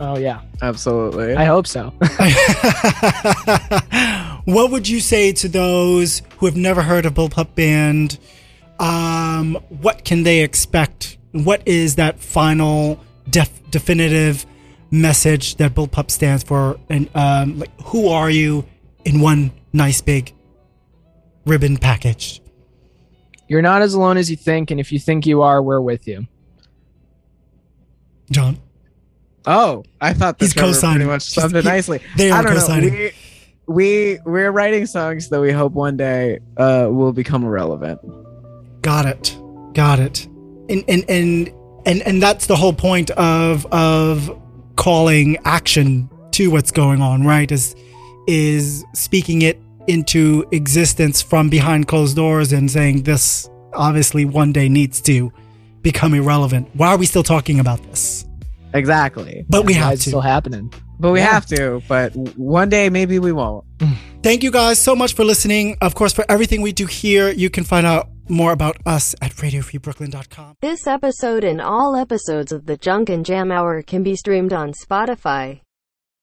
Oh 0.00 0.18
yeah, 0.18 0.40
Absolutely. 0.60 1.36
I 1.36 1.44
hope 1.44 1.66
so. 1.66 1.90
what 4.44 4.70
would 4.70 4.88
you 4.88 5.00
say 5.00 5.32
to 5.32 5.48
those 5.48 6.22
who 6.38 6.46
have 6.46 6.56
never 6.56 6.82
heard 6.82 7.06
of 7.06 7.14
Bullpup 7.14 7.54
Band? 7.54 8.18
Um, 8.80 9.56
what 9.68 10.04
can 10.04 10.24
they 10.24 10.42
expect? 10.42 11.18
What 11.32 11.62
is 11.66 11.96
that 11.96 12.18
final 12.18 13.00
def- 13.28 13.70
definitive 13.70 14.46
message 14.90 15.56
that 15.56 15.74
Bullpup 15.74 16.10
stands 16.10 16.42
for? 16.42 16.78
And 16.88 17.08
um, 17.14 17.60
like, 17.60 17.80
who 17.82 18.08
are 18.08 18.30
you 18.30 18.64
in 19.04 19.20
one 19.20 19.52
nice 19.72 20.00
big 20.00 20.32
ribbon 21.44 21.76
package? 21.76 22.40
You're 23.48 23.62
not 23.62 23.82
as 23.82 23.94
alone 23.94 24.16
as 24.18 24.30
you 24.30 24.36
think, 24.36 24.70
and 24.70 24.78
if 24.78 24.92
you 24.92 24.98
think 24.98 25.26
you 25.26 25.42
are, 25.42 25.62
we're 25.62 25.80
with 25.80 26.06
you. 26.06 26.26
Jon, 28.30 28.58
oh, 29.46 29.84
I 30.00 30.12
thought 30.12 30.38
this 30.38 30.52
Trevor 30.52 30.68
co-signing. 30.72 30.96
pretty 30.98 31.10
much 31.10 31.22
summed 31.30 31.56
it 31.56 31.64
He's- 31.64 31.86
he- 31.86 31.92
nicely. 31.92 32.00
they 32.16 32.30
are 32.30 32.40
I 32.40 32.42
don't 32.42 32.52
co-signing. 32.52 32.92
know. 32.92 32.98
We, 33.66 34.14
we 34.14 34.18
we're 34.24 34.50
writing 34.50 34.86
songs 34.86 35.28
that 35.30 35.40
we 35.40 35.50
hope 35.52 35.72
one 35.72 35.96
day 35.96 36.38
uh, 36.56 36.88
will 36.90 37.12
become 37.12 37.44
irrelevant. 37.44 38.00
Got 38.82 39.06
it. 39.06 39.36
Got 39.74 39.98
it. 40.00 40.26
And 40.68 40.84
and 40.88 41.04
and 41.08 41.50
and 41.86 42.02
and 42.02 42.22
that's 42.22 42.46
the 42.46 42.56
whole 42.56 42.72
point 42.74 43.10
of 43.12 43.64
of 43.66 44.38
calling 44.76 45.38
action 45.44 46.08
to 46.32 46.50
what's 46.50 46.70
going 46.70 47.00
on, 47.00 47.24
right? 47.24 47.50
Is 47.50 47.74
is 48.26 48.84
speaking 48.94 49.40
it 49.42 49.58
into 49.88 50.44
existence 50.52 51.22
from 51.22 51.48
behind 51.48 51.88
closed 51.88 52.16
doors 52.16 52.52
and 52.52 52.70
saying 52.70 53.02
this 53.04 53.48
obviously 53.74 54.24
one 54.24 54.52
day 54.52 54.68
needs 54.68 55.00
to 55.02 55.32
become 55.82 56.14
irrelevant. 56.14 56.68
Why 56.74 56.88
are 56.88 56.96
we 56.98 57.06
still 57.06 57.22
talking 57.22 57.58
about 57.60 57.82
this? 57.84 58.24
Exactly. 58.74 59.44
But 59.48 59.64
we 59.64 59.72
have 59.74 59.94
it's 59.94 60.04
to. 60.04 60.10
still 60.10 60.20
happening. 60.20 60.72
But 61.00 61.12
we 61.12 61.20
Yeah. 61.20 61.26
have 61.32 61.46
to. 61.46 61.82
But 61.88 62.14
one 62.36 62.68
day 62.68 62.90
maybe 62.90 63.18
we 63.18 63.32
won't. 63.32 63.64
Thank 64.22 64.42
you 64.42 64.50
guys 64.50 64.78
so 64.78 64.94
much 64.96 65.14
for 65.14 65.24
listening. 65.24 65.76
Of 65.80 65.94
course, 65.94 66.12
for 66.12 66.24
everything 66.28 66.60
we 66.60 66.72
do 66.72 66.86
here, 66.86 67.30
you 67.30 67.48
can 67.50 67.64
find 67.64 67.86
out 67.86 68.08
more 68.28 68.52
about 68.52 68.76
us 68.84 69.14
at 69.22 69.32
radiofreebrooklyn.com. 69.36 70.56
This 70.60 70.86
episode 70.86 71.44
and 71.44 71.60
all 71.60 71.96
episodes 71.96 72.52
of 72.52 72.66
the 72.66 72.76
Junk 72.76 73.08
and 73.08 73.24
Jam 73.24 73.50
Hour 73.52 73.80
can 73.82 74.02
be 74.02 74.16
streamed 74.16 74.52
on 74.52 74.72
Spotify, 74.72 75.60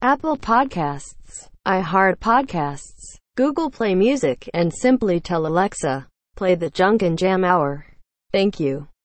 Apple 0.01 0.37
Podcasts, 0.37 1.47
iHeart 1.65 2.17
Podcasts, 2.17 3.17
Google 3.37 3.69
Play 3.69 3.95
Music, 3.95 4.49
and 4.53 4.73
simply 4.73 5.19
tell 5.19 5.45
Alexa, 5.45 6.07
play 6.37 6.55
the 6.55 6.69
Junk 6.69 7.01
and 7.01 7.17
Jam 7.17 7.43
Hour. 7.43 7.85
Thank 8.31 8.61
you. 8.61 8.87